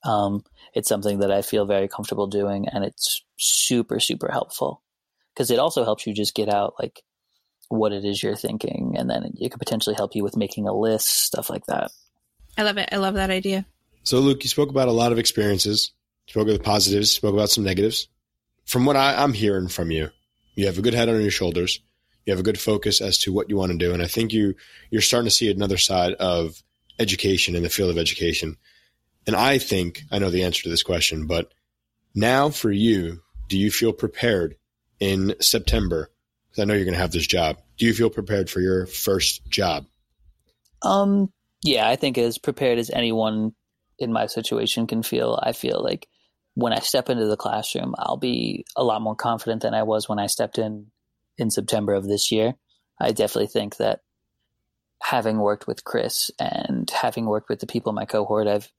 Um, 0.05 0.43
it's 0.73 0.89
something 0.89 1.19
that 1.19 1.31
I 1.31 1.41
feel 1.41 1.65
very 1.65 1.87
comfortable 1.87 2.27
doing, 2.27 2.67
and 2.67 2.83
it's 2.83 3.23
super, 3.37 3.99
super 3.99 4.29
helpful 4.31 4.81
because 5.33 5.49
it 5.49 5.59
also 5.59 5.83
helps 5.83 6.05
you 6.05 6.13
just 6.13 6.35
get 6.35 6.49
out 6.49 6.73
like 6.79 7.01
what 7.69 7.93
it 7.93 8.03
is 8.03 8.21
you're 8.21 8.35
thinking, 8.35 8.95
and 8.97 9.09
then 9.09 9.33
it 9.39 9.49
could 9.49 9.59
potentially 9.59 9.95
help 9.95 10.15
you 10.15 10.23
with 10.23 10.35
making 10.35 10.67
a 10.67 10.73
list, 10.73 11.07
stuff 11.07 11.49
like 11.49 11.65
that. 11.67 11.91
I 12.57 12.63
love 12.63 12.77
it. 12.77 12.89
I 12.91 12.97
love 12.97 13.15
that 13.15 13.29
idea. 13.29 13.65
So, 14.03 14.19
Luke, 14.19 14.43
you 14.43 14.49
spoke 14.49 14.69
about 14.69 14.89
a 14.89 14.91
lot 14.91 15.11
of 15.11 15.19
experiences. 15.19 15.91
Spoke 16.27 16.43
about 16.43 16.57
the 16.57 16.63
positives. 16.63 17.11
Spoke 17.11 17.33
about 17.33 17.49
some 17.49 17.63
negatives. 17.63 18.07
From 18.65 18.85
what 18.85 18.95
I, 18.95 19.21
I'm 19.21 19.33
hearing 19.33 19.67
from 19.67 19.91
you, 19.91 20.09
you 20.55 20.65
have 20.67 20.77
a 20.77 20.81
good 20.81 20.93
head 20.93 21.09
on 21.09 21.21
your 21.21 21.31
shoulders. 21.31 21.79
You 22.25 22.31
have 22.31 22.39
a 22.39 22.43
good 22.43 22.59
focus 22.59 23.01
as 23.01 23.17
to 23.19 23.33
what 23.33 23.49
you 23.49 23.57
want 23.57 23.71
to 23.73 23.77
do, 23.77 23.93
and 23.93 24.01
I 24.01 24.07
think 24.07 24.31
you 24.31 24.55
you're 24.89 25.01
starting 25.01 25.27
to 25.27 25.35
see 25.35 25.51
another 25.51 25.77
side 25.77 26.13
of 26.13 26.61
education 26.99 27.55
in 27.55 27.63
the 27.63 27.69
field 27.69 27.89
of 27.89 27.97
education 27.97 28.57
and 29.25 29.35
I 29.35 29.57
think 29.57 30.03
I 30.11 30.19
know 30.19 30.29
the 30.29 30.43
answer 30.43 30.63
to 30.63 30.69
this 30.69 30.83
question, 30.83 31.27
but 31.27 31.53
now 32.13 32.49
for 32.49 32.71
you, 32.71 33.21
do 33.47 33.57
you 33.57 33.71
feel 33.71 33.93
prepared 33.93 34.55
in 34.99 35.35
September? 35.39 36.09
Because 36.49 36.61
I 36.61 36.65
know 36.65 36.73
you're 36.73 36.85
going 36.85 36.95
to 36.95 37.01
have 37.01 37.11
this 37.11 37.27
job. 37.27 37.57
Do 37.77 37.85
you 37.85 37.93
feel 37.93 38.09
prepared 38.09 38.49
for 38.49 38.59
your 38.59 38.85
first 38.85 39.47
job? 39.49 39.85
Um, 40.81 41.31
yeah, 41.63 41.87
I 41.87 41.95
think 41.95 42.17
as 42.17 42.37
prepared 42.37 42.77
as 42.77 42.89
anyone 42.89 43.53
in 43.97 44.11
my 44.11 44.25
situation 44.25 44.87
can 44.87 45.03
feel. 45.03 45.39
I 45.41 45.53
feel 45.53 45.81
like 45.81 46.07
when 46.55 46.73
I 46.73 46.79
step 46.79 47.09
into 47.09 47.25
the 47.25 47.37
classroom, 47.37 47.95
I'll 47.97 48.17
be 48.17 48.65
a 48.75 48.83
lot 48.83 49.01
more 49.01 49.15
confident 49.15 49.61
than 49.61 49.73
I 49.73 49.83
was 49.83 50.07
when 50.07 50.19
I 50.19 50.27
stepped 50.27 50.57
in 50.57 50.87
in 51.37 51.49
September 51.49 51.93
of 51.93 52.07
this 52.07 52.31
year. 52.31 52.55
I 53.01 53.11
definitely 53.11 53.47
think 53.47 53.77
that 53.77 54.01
having 55.01 55.39
worked 55.39 55.67
with 55.67 55.83
Chris 55.83 56.31
and 56.39 56.89
having 56.89 57.25
worked 57.25 57.49
with 57.49 57.59
the 57.59 57.67
people 57.67 57.89
in 57.89 57.95
my 57.95 58.05
cohort, 58.05 58.47
I've 58.47 58.71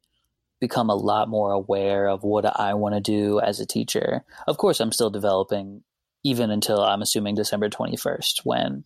become 0.61 0.89
a 0.89 0.95
lot 0.95 1.29
more 1.29 1.53
aware 1.53 2.09
of 2.09 2.23
what 2.23 2.47
I 2.59 2.75
want 2.75 2.95
to 2.95 3.01
do 3.01 3.41
as 3.41 3.61
a 3.61 3.67
teacher. 3.67 4.25
Of 4.47 4.57
course, 4.57 4.81
I'm 4.81 4.93
still 4.93 5.11
developing 5.11 5.83
even 6.23 6.51
until 6.51 6.81
I'm 6.83 7.03
assuming 7.03 7.35
December 7.35 7.69
21st 7.69 8.41
when 8.45 8.85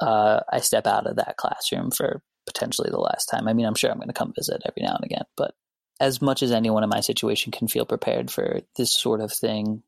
uh, 0.00 0.40
I 0.50 0.60
step 0.60 0.86
out 0.86 1.06
of 1.06 1.16
that 1.16 1.36
classroom 1.36 1.90
for 1.90 2.22
potentially 2.46 2.90
the 2.90 2.98
last 2.98 3.26
time. 3.26 3.46
I 3.46 3.52
mean, 3.52 3.66
I'm 3.66 3.76
sure 3.76 3.90
I'm 3.90 3.98
going 3.98 4.08
to 4.08 4.14
come 4.14 4.32
visit 4.34 4.62
every 4.66 4.82
now 4.82 4.96
and 4.96 5.04
again, 5.04 5.24
but 5.36 5.54
as 6.00 6.20
much 6.20 6.42
as 6.42 6.52
anyone 6.52 6.82
in 6.82 6.88
my 6.88 7.00
situation 7.00 7.52
can 7.52 7.68
feel 7.68 7.86
prepared 7.86 8.30
for 8.30 8.60
this 8.76 8.94
sort 8.94 9.20
of 9.20 9.32
thing, 9.32 9.82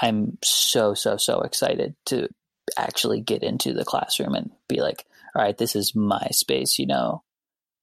I'm 0.00 0.38
so, 0.42 0.94
so, 0.94 1.16
so 1.16 1.40
excited 1.40 1.94
to 2.06 2.28
actually 2.76 3.20
get 3.20 3.42
into 3.42 3.72
the 3.72 3.84
classroom 3.84 4.34
and 4.34 4.50
be 4.68 4.80
like, 4.80 5.04
all 5.34 5.42
right, 5.42 5.56
this 5.56 5.74
is 5.74 5.94
my 5.94 6.26
space, 6.30 6.78
you 6.78 6.86
know, 6.86 7.22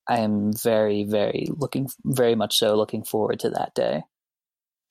I 0.07 0.19
am 0.19 0.53
very, 0.53 1.03
very 1.03 1.47
looking, 1.49 1.89
very 2.03 2.35
much 2.35 2.57
so 2.57 2.75
looking 2.75 3.03
forward 3.03 3.39
to 3.41 3.49
that 3.51 3.73
day. 3.73 4.03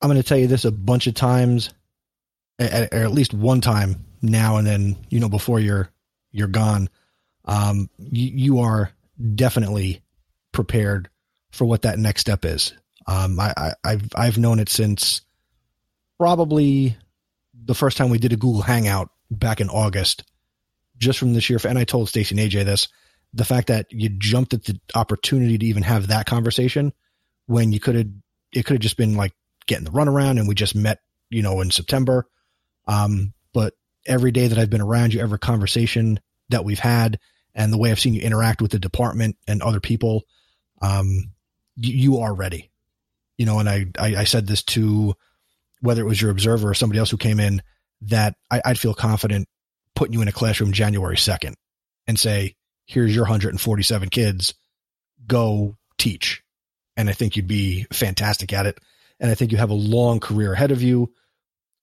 I'm 0.01 0.09
going 0.09 0.21
to 0.21 0.27
tell 0.27 0.37
you 0.37 0.47
this 0.47 0.65
a 0.65 0.71
bunch 0.71 1.07
of 1.07 1.13
times, 1.13 1.73
or 2.59 2.65
at 2.67 3.11
least 3.11 3.33
one 3.33 3.61
time 3.61 4.05
now 4.21 4.57
and 4.57 4.67
then. 4.67 4.97
You 5.09 5.19
know, 5.19 5.29
before 5.29 5.59
you're 5.59 5.89
you're 6.31 6.47
gone, 6.47 6.89
um, 7.45 7.89
you, 7.97 8.31
you 8.33 8.59
are 8.59 8.91
definitely 9.35 10.01
prepared 10.51 11.09
for 11.55 11.65
what 11.65 11.83
that 11.83 11.97
next 11.97 12.21
step 12.21 12.43
is. 12.45 12.73
Um, 13.07 13.39
I, 13.39 13.73
I've 13.83 14.09
I've 14.15 14.37
known 14.37 14.59
it 14.59 14.69
since 14.69 15.21
probably 16.17 16.97
the 17.53 17.75
first 17.75 17.97
time 17.97 18.09
we 18.09 18.17
did 18.17 18.33
a 18.33 18.37
Google 18.37 18.61
Hangout 18.61 19.09
back 19.31 19.61
in 19.61 19.69
August, 19.69 20.23
just 20.97 21.17
from 21.17 21.33
this 21.33 21.49
year. 21.49 21.59
And 21.67 21.77
I 21.77 21.83
told 21.83 22.09
Stacy 22.09 22.37
and 22.37 22.51
AJ 22.51 22.65
this: 22.65 22.87
the 23.33 23.45
fact 23.45 23.67
that 23.67 23.87
you 23.89 24.09
jumped 24.09 24.53
at 24.53 24.65
the 24.65 24.79
opportunity 24.95 25.57
to 25.57 25.65
even 25.65 25.83
have 25.83 26.07
that 26.07 26.25
conversation 26.25 26.93
when 27.45 27.71
you 27.71 27.79
could 27.79 27.95
have, 27.95 28.07
it 28.51 28.65
could 28.65 28.75
have 28.75 28.81
just 28.81 28.97
been 28.97 29.15
like 29.15 29.33
getting 29.67 29.85
the 29.85 29.91
runaround, 29.91 30.39
and 30.39 30.47
we 30.47 30.55
just 30.55 30.75
met, 30.75 30.99
you 31.29 31.41
know, 31.41 31.61
in 31.61 31.71
September. 31.71 32.27
Um, 32.87 33.33
but 33.53 33.73
every 34.05 34.31
day 34.31 34.47
that 34.47 34.57
I've 34.57 34.69
been 34.69 34.81
around 34.81 35.13
you, 35.13 35.21
every 35.21 35.39
conversation 35.39 36.19
that 36.49 36.65
we've 36.65 36.79
had, 36.79 37.19
and 37.53 37.71
the 37.71 37.77
way 37.77 37.91
I've 37.91 37.99
seen 37.99 38.13
you 38.13 38.21
interact 38.21 38.61
with 38.61 38.71
the 38.71 38.79
department 38.79 39.37
and 39.47 39.61
other 39.61 39.79
people, 39.79 40.23
um, 40.81 41.31
you, 41.77 42.17
are 42.19 42.33
ready. 42.33 42.71
You 43.37 43.45
know, 43.45 43.59
and 43.59 43.69
I, 43.69 43.85
I, 43.99 44.15
I 44.17 44.23
said 44.23 44.47
this 44.47 44.63
to 44.63 45.15
whether 45.81 46.01
it 46.01 46.07
was 46.07 46.21
your 46.21 46.31
observer 46.31 46.69
or 46.69 46.73
somebody 46.73 46.99
else 46.99 47.11
who 47.11 47.17
came 47.17 47.39
in 47.39 47.61
that 48.01 48.35
I, 48.49 48.61
I'd 48.65 48.79
feel 48.79 48.93
confident 48.93 49.47
putting 49.95 50.13
you 50.13 50.21
in 50.21 50.27
a 50.27 50.33
classroom 50.33 50.71
January 50.71 51.15
2nd 51.15 51.55
and 52.07 52.19
say, 52.19 52.55
here's 52.85 53.13
your 53.13 53.23
147 53.23 54.09
kids, 54.09 54.53
go 55.27 55.77
teach. 55.97 56.43
And 56.97 57.09
I 57.09 57.13
think 57.13 57.35
you'd 57.35 57.47
be 57.47 57.85
fantastic 57.91 58.53
at 58.53 58.65
it. 58.65 58.79
And 59.19 59.31
I 59.31 59.35
think 59.35 59.51
you 59.51 59.57
have 59.57 59.69
a 59.69 59.73
long 59.73 60.19
career 60.19 60.53
ahead 60.53 60.71
of 60.71 60.81
you 60.81 61.13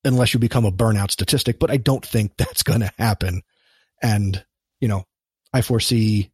unless 0.05 0.33
you 0.33 0.39
become 0.39 0.65
a 0.65 0.71
burnout 0.71 1.11
statistic, 1.11 1.59
but 1.59 1.71
I 1.71 1.77
don't 1.77 2.05
think 2.05 2.33
that's 2.37 2.63
going 2.63 2.81
to 2.81 2.91
happen. 2.97 3.41
And, 4.01 4.43
you 4.79 4.87
know, 4.87 5.05
I 5.53 5.61
foresee 5.61 6.31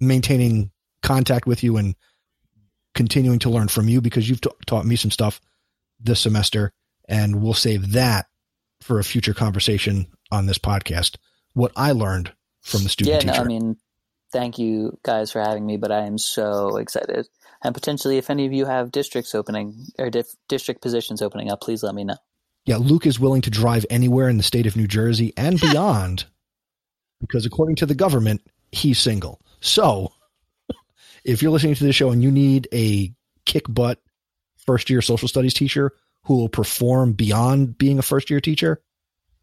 maintaining 0.00 0.70
contact 1.02 1.46
with 1.46 1.62
you 1.62 1.76
and 1.76 1.94
continuing 2.94 3.38
to 3.40 3.50
learn 3.50 3.68
from 3.68 3.88
you 3.88 4.00
because 4.00 4.28
you've 4.28 4.40
t- 4.40 4.50
taught 4.66 4.86
me 4.86 4.96
some 4.96 5.10
stuff 5.10 5.40
this 6.00 6.20
semester 6.20 6.72
and 7.08 7.42
we'll 7.42 7.54
save 7.54 7.92
that 7.92 8.26
for 8.80 8.98
a 8.98 9.04
future 9.04 9.34
conversation 9.34 10.06
on 10.30 10.46
this 10.46 10.58
podcast. 10.58 11.16
What 11.52 11.72
I 11.76 11.92
learned 11.92 12.32
from 12.62 12.82
the 12.82 12.88
student 12.88 13.24
yeah, 13.24 13.32
teacher. 13.32 13.44
No, 13.44 13.44
I 13.44 13.48
mean, 13.48 13.76
thank 14.32 14.58
you 14.58 14.98
guys 15.02 15.32
for 15.32 15.40
having 15.40 15.66
me, 15.66 15.76
but 15.76 15.90
I 15.90 16.06
am 16.06 16.18
so 16.18 16.76
excited. 16.76 17.26
And 17.62 17.74
potentially, 17.74 18.16
if 18.16 18.30
any 18.30 18.46
of 18.46 18.52
you 18.52 18.64
have 18.64 18.92
districts 18.92 19.34
opening 19.34 19.86
or 19.98 20.08
dif- 20.08 20.34
district 20.48 20.80
positions 20.80 21.20
opening 21.20 21.50
up, 21.50 21.60
please 21.60 21.82
let 21.82 21.94
me 21.94 22.04
know. 22.04 22.16
Yeah, 22.64 22.76
Luke 22.76 23.06
is 23.06 23.18
willing 23.18 23.42
to 23.42 23.50
drive 23.50 23.84
anywhere 23.90 24.28
in 24.28 24.36
the 24.36 24.42
state 24.42 24.66
of 24.66 24.76
New 24.76 24.86
Jersey 24.86 25.32
and 25.36 25.60
beyond 25.60 26.24
because, 27.20 27.44
according 27.44 27.76
to 27.76 27.86
the 27.86 27.94
government, 27.94 28.42
he's 28.72 28.98
single. 28.98 29.40
So, 29.60 30.12
if 31.24 31.42
you're 31.42 31.50
listening 31.50 31.74
to 31.74 31.84
this 31.84 31.96
show 31.96 32.10
and 32.10 32.22
you 32.22 32.30
need 32.30 32.68
a 32.72 33.12
kick 33.44 33.64
butt 33.68 34.00
first 34.66 34.90
year 34.90 35.02
social 35.02 35.28
studies 35.28 35.54
teacher 35.54 35.92
who 36.24 36.36
will 36.36 36.48
perform 36.48 37.12
beyond 37.12 37.78
being 37.78 37.98
a 37.98 38.02
first 38.02 38.30
year 38.30 38.40
teacher, 38.40 38.82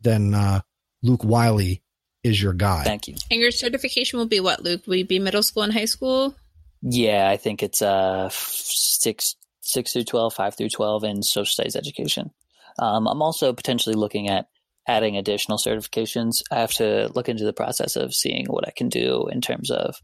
then 0.01 0.33
uh, 0.33 0.61
Luke 1.01 1.23
Wiley 1.23 1.81
is 2.23 2.41
your 2.41 2.53
guy. 2.53 2.83
Thank 2.83 3.07
you. 3.07 3.15
And 3.31 3.39
your 3.39 3.51
certification 3.51 4.19
will 4.19 4.27
be 4.27 4.39
what, 4.39 4.63
Luke? 4.63 4.85
Will 4.87 4.95
you 4.95 5.05
be 5.05 5.19
middle 5.19 5.43
school 5.43 5.63
and 5.63 5.73
high 5.73 5.85
school? 5.85 6.35
Yeah, 6.81 7.29
I 7.29 7.37
think 7.37 7.63
it's 7.63 7.81
uh 7.81 8.29
six 8.31 9.35
six 9.61 9.93
through 9.93 10.03
twelve, 10.03 10.33
five 10.33 10.55
through 10.55 10.69
twelve 10.69 11.03
in 11.03 11.23
social 11.23 11.51
studies 11.51 11.75
education. 11.75 12.31
Um, 12.79 13.07
I'm 13.07 13.21
also 13.21 13.53
potentially 13.53 13.95
looking 13.95 14.29
at 14.29 14.47
adding 14.87 15.17
additional 15.17 15.57
certifications. 15.57 16.43
I 16.51 16.59
have 16.59 16.71
to 16.73 17.11
look 17.15 17.29
into 17.29 17.45
the 17.45 17.53
process 17.53 17.95
of 17.95 18.13
seeing 18.13 18.45
what 18.45 18.67
I 18.67 18.71
can 18.71 18.89
do 18.89 19.27
in 19.31 19.41
terms 19.41 19.71
of 19.71 19.95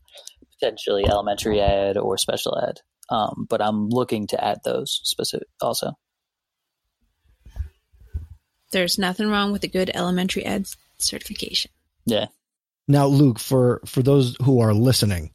potentially 0.60 1.06
elementary 1.08 1.60
ed 1.60 1.98
or 1.98 2.18
special 2.18 2.58
ed. 2.58 2.80
Um, 3.10 3.46
but 3.50 3.62
I'm 3.62 3.90
looking 3.90 4.28
to 4.28 4.44
add 4.44 4.60
those 4.64 5.02
specific 5.04 5.48
also. 5.62 5.94
There's 8.72 8.98
nothing 8.98 9.30
wrong 9.30 9.52
with 9.52 9.64
a 9.64 9.68
good 9.68 9.92
elementary 9.94 10.46
ed 10.46 10.68
certification. 10.98 11.72
Yeah. 12.06 12.28
Now, 12.88 13.08
Luke, 13.08 13.40
for 13.40 13.82
for 13.86 14.02
those 14.02 14.36
who 14.42 14.60
are 14.60 14.74
listening, 14.74 15.32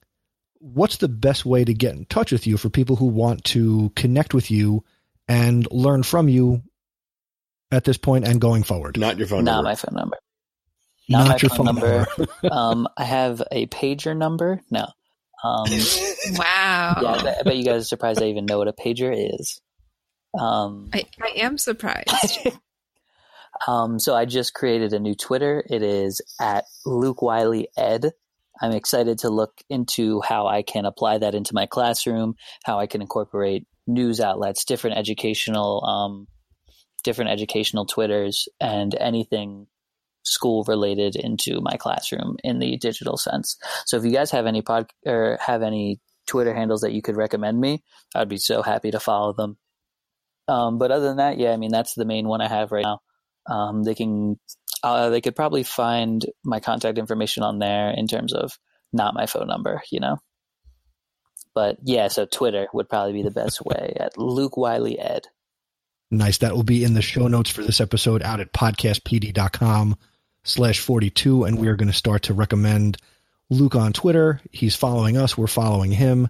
what's 0.58 0.96
the 0.96 1.08
best 1.08 1.46
way 1.46 1.64
to 1.64 1.72
get 1.72 1.94
in 1.94 2.04
touch 2.06 2.32
with 2.32 2.46
you 2.46 2.56
for 2.56 2.68
people 2.68 2.96
who 2.96 3.06
want 3.06 3.44
to 3.44 3.90
connect 3.96 4.34
with 4.34 4.50
you 4.50 4.84
and 5.28 5.70
learn 5.70 6.02
from 6.02 6.28
you 6.28 6.62
at 7.70 7.84
this 7.84 7.96
point 7.96 8.26
and 8.26 8.40
going 8.40 8.64
forward? 8.64 8.98
Not 8.98 9.18
your 9.18 9.28
phone 9.28 9.44
Not 9.44 9.56
number. 9.56 9.70
my 9.70 9.74
phone 9.76 9.94
number. 9.94 10.18
Not, 11.08 11.28
my 11.28 11.38
your 11.40 11.50
phone, 11.50 11.66
number. 11.66 12.06
um, 12.50 12.86
I 12.96 13.04
have 13.04 13.42
a 13.50 13.66
pager 13.68 14.14
number. 14.14 14.60
No. 14.70 14.88
Um, 15.44 15.66
Wow. 16.32 16.98
yeah, 17.00 17.08
I 17.08 17.22
bet, 17.22 17.36
I 17.38 17.42
bet 17.42 17.56
you 17.56 17.64
guys 17.64 17.82
are 17.82 17.84
surprised 17.84 18.22
I 18.22 18.26
even 18.26 18.44
know 18.46 18.58
what 18.58 18.68
a 18.68 18.72
pager 18.72 19.12
is. 19.14 19.60
Um, 20.38 20.90
I, 20.92 21.04
I 21.22 21.32
am 21.36 21.58
surprised. 21.58 22.48
um, 23.68 23.98
so 23.98 24.14
I 24.14 24.24
just 24.24 24.54
created 24.54 24.92
a 24.92 24.98
new 24.98 25.14
Twitter. 25.14 25.64
It 25.68 25.82
is 25.82 26.20
at 26.40 26.64
Luke 26.84 27.22
Wiley 27.22 27.68
Ed. 27.76 28.12
I'm 28.60 28.72
excited 28.72 29.18
to 29.20 29.30
look 29.30 29.52
into 29.70 30.20
how 30.20 30.48
I 30.48 30.62
can 30.62 30.84
apply 30.84 31.18
that 31.18 31.34
into 31.34 31.54
my 31.54 31.66
classroom, 31.66 32.34
how 32.64 32.80
I 32.80 32.86
can 32.86 33.00
incorporate 33.00 33.66
news 33.86 34.20
outlets, 34.20 34.64
different 34.64 34.98
educational, 34.98 35.84
um, 35.84 36.26
different 37.04 37.30
educational 37.30 37.86
Twitters, 37.86 38.48
and 38.60 38.94
anything 38.96 39.68
school 40.28 40.64
related 40.64 41.16
into 41.16 41.60
my 41.60 41.76
classroom 41.76 42.36
in 42.44 42.58
the 42.58 42.76
digital 42.76 43.16
sense. 43.16 43.56
So 43.86 43.96
if 43.96 44.04
you 44.04 44.12
guys 44.12 44.30
have 44.30 44.46
any 44.46 44.62
pod 44.62 44.90
or 45.06 45.38
have 45.40 45.62
any 45.62 46.00
Twitter 46.26 46.54
handles 46.54 46.82
that 46.82 46.92
you 46.92 47.02
could 47.02 47.16
recommend 47.16 47.60
me, 47.60 47.82
I'd 48.14 48.28
be 48.28 48.36
so 48.36 48.62
happy 48.62 48.90
to 48.90 49.00
follow 49.00 49.32
them. 49.32 49.56
Um, 50.46 50.78
but 50.78 50.90
other 50.90 51.06
than 51.06 51.16
that, 51.18 51.38
yeah, 51.38 51.52
I 51.52 51.56
mean 51.56 51.72
that's 51.72 51.94
the 51.94 52.04
main 52.04 52.28
one 52.28 52.40
I 52.40 52.48
have 52.48 52.72
right 52.72 52.84
now. 52.84 53.00
Um, 53.50 53.82
they 53.82 53.94
can 53.94 54.38
uh, 54.82 55.10
they 55.10 55.20
could 55.20 55.36
probably 55.36 55.62
find 55.62 56.24
my 56.44 56.60
contact 56.60 56.98
information 56.98 57.42
on 57.42 57.58
there 57.58 57.90
in 57.90 58.06
terms 58.06 58.32
of 58.32 58.52
not 58.92 59.14
my 59.14 59.26
phone 59.26 59.48
number, 59.48 59.82
you 59.90 60.00
know. 60.00 60.18
But 61.54 61.78
yeah, 61.82 62.08
so 62.08 62.24
Twitter 62.24 62.68
would 62.72 62.88
probably 62.88 63.14
be 63.14 63.22
the 63.22 63.30
best 63.30 63.64
way 63.64 63.94
at 64.00 64.16
Luke 64.16 64.56
Wiley 64.56 64.98
Ed. 64.98 65.26
Nice. 66.10 66.38
That 66.38 66.54
will 66.54 66.62
be 66.62 66.84
in 66.84 66.94
the 66.94 67.02
show 67.02 67.28
notes 67.28 67.50
for 67.50 67.62
this 67.62 67.80
episode 67.80 68.22
out 68.22 68.40
at 68.40 68.52
podcastpd.com 68.52 69.96
slash 70.48 70.80
42. 70.80 71.44
And 71.44 71.58
we 71.58 71.68
are 71.68 71.76
going 71.76 71.88
to 71.88 71.94
start 71.94 72.24
to 72.24 72.34
recommend 72.34 72.96
Luke 73.50 73.76
on 73.76 73.92
Twitter. 73.92 74.40
He's 74.50 74.76
following 74.76 75.16
us. 75.16 75.36
We're 75.36 75.46
following 75.46 75.92
him. 75.92 76.28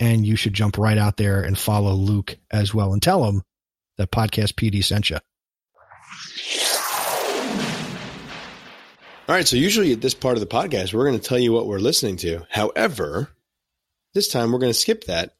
And 0.00 0.26
you 0.26 0.36
should 0.36 0.54
jump 0.54 0.78
right 0.78 0.98
out 0.98 1.16
there 1.16 1.42
and 1.42 1.58
follow 1.58 1.92
Luke 1.92 2.36
as 2.50 2.72
well 2.72 2.92
and 2.92 3.02
tell 3.02 3.24
him 3.24 3.42
that 3.96 4.10
Podcast 4.12 4.54
PD 4.54 4.84
sent 4.84 5.10
you. 5.10 5.18
All 9.28 9.34
right. 9.34 9.46
So 9.46 9.56
usually 9.56 9.92
at 9.92 10.00
this 10.00 10.14
part 10.14 10.36
of 10.36 10.40
the 10.40 10.46
podcast, 10.46 10.94
we're 10.94 11.06
going 11.06 11.18
to 11.18 11.28
tell 11.28 11.38
you 11.38 11.52
what 11.52 11.66
we're 11.66 11.78
listening 11.78 12.16
to. 12.18 12.46
However, 12.48 13.28
this 14.14 14.28
time 14.28 14.52
we're 14.52 14.60
going 14.60 14.72
to 14.72 14.78
skip 14.78 15.04
that 15.04 15.34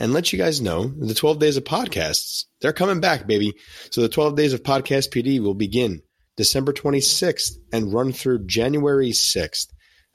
and 0.00 0.12
let 0.12 0.32
you 0.32 0.38
guys 0.38 0.60
know 0.60 0.86
the 0.86 1.14
12 1.14 1.38
days 1.38 1.56
of 1.56 1.64
podcasts. 1.64 2.46
They're 2.60 2.72
coming 2.72 3.00
back, 3.00 3.26
baby. 3.26 3.54
So 3.90 4.00
the 4.00 4.08
12 4.08 4.34
days 4.34 4.52
of 4.52 4.62
podcast 4.62 5.10
PD 5.10 5.40
will 5.40 5.54
begin 5.54 6.02
December 6.40 6.72
26th 6.72 7.58
and 7.70 7.92
run 7.92 8.12
through 8.12 8.46
January 8.46 9.10
6th. 9.10 9.66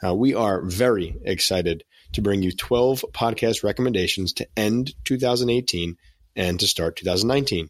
Uh, 0.04 0.16
we 0.16 0.34
are 0.34 0.66
very 0.66 1.16
excited 1.24 1.84
to 2.14 2.24
bring 2.24 2.42
you 2.42 2.52
12 2.52 3.06
podcast 3.14 3.64
recommendations 3.64 4.34
to 4.34 4.48
end 4.58 4.96
2018 5.04 5.98
and 6.36 6.60
to 6.60 6.66
start 6.66 6.96
2019. 6.96 7.70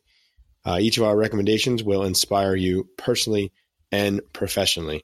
Uh, 0.63 0.77
each 0.79 0.97
of 0.97 1.03
our 1.03 1.17
recommendations 1.17 1.83
will 1.83 2.05
inspire 2.05 2.55
you 2.55 2.87
personally 2.97 3.51
and 3.91 4.21
professionally. 4.31 5.03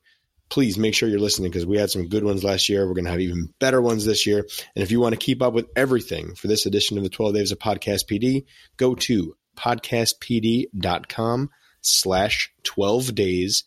Please 0.49 0.78
make 0.78 0.93
sure 0.95 1.10
you're 1.10 1.20
listening 1.20 1.52
because 1.52 1.66
we 1.66 1.78
had 1.78 1.91
some 1.91 2.08
good 2.08 2.24
ones 2.24 2.45
last 2.45 2.70
year. 2.70 2.88
We're 2.88 2.93
going 2.93 3.04
to 3.04 3.12
have 3.12 3.20
even 3.20 3.54
better 3.60 3.82
ones 3.82 4.06
this 4.06 4.26
year. 4.26 4.47
And 4.78 4.82
if 4.82 4.91
you 4.91 5.02
want 5.02 5.12
to 5.12 5.20
keep 5.20 5.41
up 5.41 5.52
with 5.52 5.68
everything 5.76 6.36
for 6.36 6.47
this 6.47 6.66
edition 6.66 6.97
of 6.97 7.04
the 7.04 7.10
12 7.10 7.34
Days 7.34 7.52
of 7.52 7.60
Podcast 7.60 8.06
PD, 8.10 8.45
go 8.78 8.95
to 8.95 9.36
podcastpd.com 9.58 11.49
slash 11.82 12.51
12 12.63 13.15
days 13.15 13.63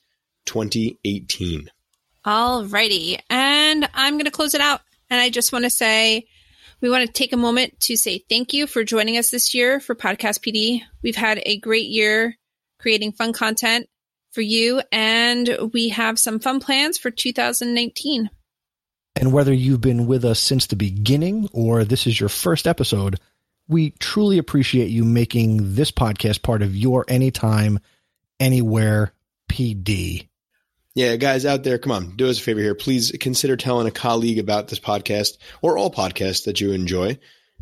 2018. 0.46 1.70
Alrighty. 2.26 3.20
And 3.28 3.88
I'm 3.92 4.14
going 4.14 4.24
to 4.24 4.30
close 4.30 4.54
it 4.54 4.60
out. 4.60 4.80
And 5.10 5.20
I 5.20 5.30
just 5.30 5.52
want 5.52 5.64
to 5.64 5.70
say, 5.70 6.26
we 6.80 6.90
want 6.90 7.06
to 7.06 7.12
take 7.12 7.32
a 7.32 7.38
moment 7.38 7.80
to 7.80 7.96
say 7.96 8.24
thank 8.28 8.52
you 8.52 8.66
for 8.66 8.84
joining 8.84 9.16
us 9.16 9.30
this 9.30 9.54
year 9.54 9.80
for 9.80 9.94
Podcast 9.94 10.40
PD. 10.40 10.82
We've 11.02 11.16
had 11.16 11.40
a 11.44 11.58
great 11.58 11.86
year 11.86 12.36
creating 12.78 13.12
fun 13.12 13.32
content 13.32 13.88
for 14.32 14.42
you, 14.42 14.82
and 14.92 15.70
we 15.72 15.90
have 15.90 16.18
some 16.18 16.40
fun 16.40 16.60
plans 16.60 16.98
for 16.98 17.10
2019. 17.10 18.28
And 19.16 19.32
whether 19.32 19.54
you've 19.54 19.80
been 19.80 20.06
with 20.06 20.24
us 20.24 20.40
since 20.40 20.66
the 20.66 20.76
beginning 20.76 21.48
or 21.52 21.84
this 21.84 22.06
is 22.06 22.18
your 22.18 22.28
first 22.28 22.66
episode, 22.66 23.20
we 23.68 23.90
truly 23.92 24.38
appreciate 24.38 24.90
you 24.90 25.04
making 25.04 25.74
this 25.74 25.90
podcast 25.90 26.42
part 26.42 26.62
of 26.62 26.76
your 26.76 27.04
anytime, 27.08 27.78
anywhere 28.41 29.12
PD. 29.51 30.28
Yeah, 30.95 31.16
guys 31.16 31.45
out 31.45 31.64
there, 31.64 31.78
come 31.78 31.93
on, 31.93 32.16
do 32.16 32.28
us 32.28 32.39
a 32.39 32.43
favor 32.43 32.61
here. 32.61 32.74
Please 32.74 33.12
consider 33.20 33.57
telling 33.57 33.89
a 33.89 33.93
colleague 33.93 34.39
about 34.39 34.68
this 34.68 34.78
podcast 34.78 35.39
or 35.61 35.76
all 35.76 35.91
podcasts 35.91 36.45
that 36.45 36.61
you 36.61 36.72
enjoy. 36.72 37.18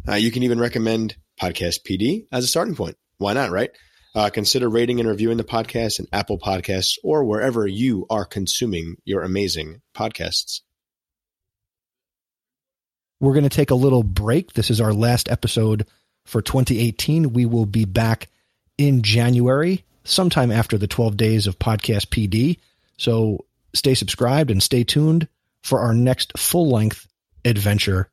Uh, 0.07 0.15
you 0.15 0.31
can 0.31 0.43
even 0.43 0.61
recommend 0.61 1.17
Podcast 1.41 1.81
PD 1.89 2.27
as 2.31 2.45
a 2.45 2.49
starting 2.49 2.75
point. 2.75 2.97
Why 3.19 3.33
not, 3.33 3.51
right? 3.51 3.71
Uh, 4.15 4.29
consider 4.31 4.69
rating 4.69 5.01
and 5.01 5.09
reviewing 5.09 5.39
the 5.39 5.45
podcast 5.45 5.99
in 5.99 6.07
Apple 6.13 6.39
Podcasts 6.39 6.99
or 7.03 7.25
wherever 7.25 7.67
you 7.67 8.07
are 8.11 8.25
consuming 8.25 8.97
your 9.05 9.23
amazing 9.23 9.81
podcasts. 9.95 10.61
We're 13.21 13.33
going 13.33 13.45
to 13.45 13.49
take 13.49 13.71
a 13.71 13.77
little 13.77 14.03
break. 14.03 14.53
This 14.53 14.71
is 14.71 14.81
our 14.81 14.93
last 14.93 15.31
episode 15.31 15.87
for 16.25 16.43
2018. 16.43 17.33
We 17.33 17.47
will 17.47 17.67
be 17.67 17.85
back 17.85 18.29
in 18.77 19.03
January, 19.03 19.85
sometime 20.05 20.51
after 20.51 20.79
the 20.79 20.87
12 20.87 21.17
days 21.17 21.47
of 21.47 21.59
Podcast 21.59 22.09
PD. 22.09 22.59
So 22.97 23.45
stay 23.75 23.95
subscribed 23.95 24.51
and 24.51 24.63
stay 24.63 24.85
tuned 24.85 25.29
for 25.63 25.81
our 25.81 25.95
next 25.95 26.39
full 26.39 26.71
length 26.71 27.07
adventure 27.45 28.11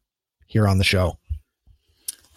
here 0.47 0.67
on 0.67 0.77
the 0.77 0.83
show. 0.83 1.17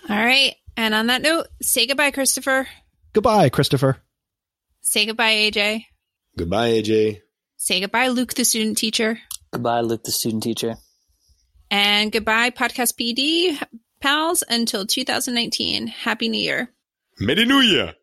All 0.08 0.16
right. 0.16 0.54
And 0.76 0.94
on 0.94 1.08
that 1.08 1.22
note, 1.22 1.48
say 1.60 1.86
goodbye, 1.86 2.10
Christopher. 2.10 2.66
Goodbye, 3.12 3.50
Christopher. 3.50 3.98
Say 4.80 5.06
goodbye, 5.06 5.34
AJ. 5.34 5.84
Goodbye, 6.36 6.70
AJ. 6.70 7.20
Say 7.56 7.80
goodbye, 7.80 8.08
Luke, 8.08 8.34
the 8.34 8.44
student 8.44 8.78
teacher. 8.78 9.18
Goodbye, 9.52 9.80
Luke, 9.80 10.02
the 10.02 10.10
student 10.10 10.42
teacher. 10.42 10.76
And 11.70 12.10
goodbye, 12.10 12.50
Podcast 12.50 12.94
PD 12.98 13.62
pals, 14.00 14.42
until 14.48 14.86
2019. 14.86 15.86
Happy 15.86 16.28
New 16.28 16.40
Year. 16.40 16.70
Merry 17.20 17.44
New 17.44 17.60
Year. 17.60 17.94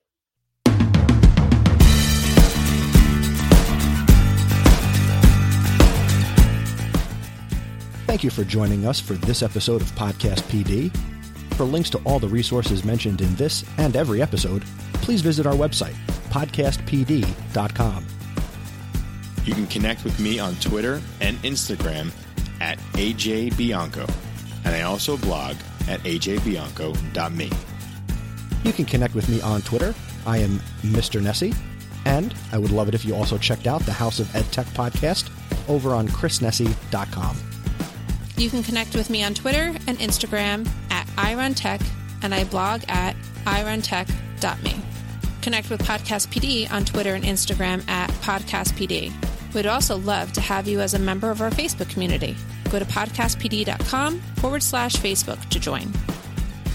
Thank 8.10 8.24
you 8.24 8.32
for 8.32 8.43
joining 8.43 8.88
us 8.88 8.99
for 8.99 9.14
this 9.14 9.43
episode 9.43 9.82
of 9.82 9.91
Podcast 9.91 10.41
PD. 10.49 10.89
For 11.53 11.64
links 11.64 11.91
to 11.91 11.99
all 12.05 12.18
the 12.18 12.28
resources 12.28 12.84
mentioned 12.84 13.22
in 13.22 13.36
this 13.36 13.64
and 13.78 13.95
every 13.95 14.20
episode, 14.20 14.64
please 14.93 15.22
visit 15.22 15.45
our 15.45 15.53
website, 15.53 15.93
podcastpd.com. 16.32 18.07
You 19.45 19.53
can 19.53 19.68
connect 19.68 20.03
with 20.03 20.20
me 20.20 20.39
on 20.39 20.55
Twitter 20.55 20.99
and 21.22 21.38
Instagram 21.43 22.10
at 22.60 22.80
ajbianco, 22.93 24.12
and 24.66 24.76
I 24.76 24.82
also 24.82 25.16
blog 25.16 25.55
at 25.88 25.99
ajbianco.me. 25.99 27.51
You 28.64 28.74
can 28.74 28.86
connect 28.86 29.14
with 29.14 29.30
me 29.30 29.39
on 29.41 29.62
Twitter. 29.62 29.93
I 30.26 30.39
am 30.39 30.60
Mr. 30.82 31.22
Nesi, 31.22 31.53
and 32.05 32.34
I 32.51 32.57
would 32.57 32.72
love 32.72 32.88
it 32.88 32.95
if 32.95 33.05
you 33.05 33.14
also 33.14 33.38
checked 33.38 33.68
out 33.68 33.84
the 33.84 33.93
House 33.93 34.20
of 34.20 34.26
EdTech 34.30 34.66
podcast 34.74 35.30
over 35.70 35.93
on 35.93 36.07
chrisnesi.com. 36.07 37.38
You 38.39 38.49
can 38.49 38.63
connect 38.63 38.95
with 38.95 39.09
me 39.09 39.21
on 39.21 39.33
Twitter 39.33 39.75
and 39.85 39.97
Instagram 39.97 40.65
at 40.89 41.05
irontech, 41.17 41.85
and 42.21 42.33
I 42.33 42.45
blog 42.45 42.83
at 42.87 43.17
irontech.me. 43.43 44.75
Connect 45.41 45.69
with 45.69 45.81
Podcast 45.81 46.29
PD 46.29 46.71
on 46.71 46.85
Twitter 46.85 47.15
and 47.15 47.25
Instagram 47.25 47.85
at 47.89 48.09
Podcast 48.21 48.77
PD. 48.77 49.11
We'd 49.53 49.65
also 49.65 49.97
love 49.97 50.31
to 50.31 50.41
have 50.41 50.69
you 50.69 50.79
as 50.79 50.93
a 50.93 50.99
member 50.99 51.31
of 51.31 51.41
our 51.41 51.49
Facebook 51.49 51.89
community. 51.89 52.37
Go 52.71 52.79
to 52.79 52.85
podcastpd.com 52.85 54.21
forward 54.37 54.63
slash 54.63 54.95
Facebook 54.95 55.43
to 55.49 55.59
join. 55.59 55.91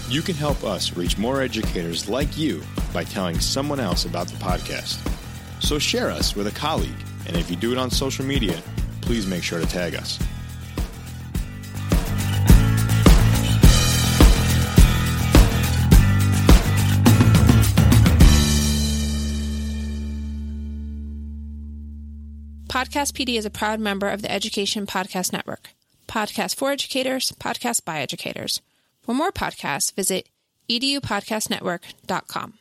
You 0.07 0.21
can 0.21 0.35
help 0.35 0.63
us 0.63 0.95
reach 0.95 1.17
more 1.17 1.41
educators 1.41 2.07
like 2.07 2.37
you 2.37 2.61
by 2.93 3.05
telling 3.05 3.39
someone 3.39 3.79
else 3.79 4.05
about 4.05 4.27
the 4.27 4.37
podcast. 4.37 4.99
So 5.63 5.79
share 5.79 6.11
us 6.11 6.35
with 6.35 6.45
a 6.45 6.51
colleague, 6.51 6.91
and 7.25 7.35
if 7.35 7.49
you 7.49 7.55
do 7.55 7.71
it 7.71 7.79
on 7.79 7.89
social 7.89 8.23
media, 8.23 8.61
please 9.01 9.25
make 9.25 9.41
sure 9.41 9.59
to 9.59 9.65
tag 9.65 9.95
us. 9.95 10.19
Podcast 22.75 23.13
PD 23.13 23.37
is 23.37 23.45
a 23.45 23.49
proud 23.49 23.79
member 23.79 24.09
of 24.09 24.21
the 24.21 24.29
Education 24.29 24.85
Podcast 24.85 25.31
Network. 25.31 25.69
Podcast 26.09 26.57
for 26.57 26.73
educators, 26.73 27.31
podcast 27.39 27.85
by 27.85 28.01
educators. 28.01 28.61
For 29.01 29.15
more 29.15 29.31
podcasts, 29.31 29.93
visit 29.93 30.27
edupodcastnetwork.com. 30.69 32.59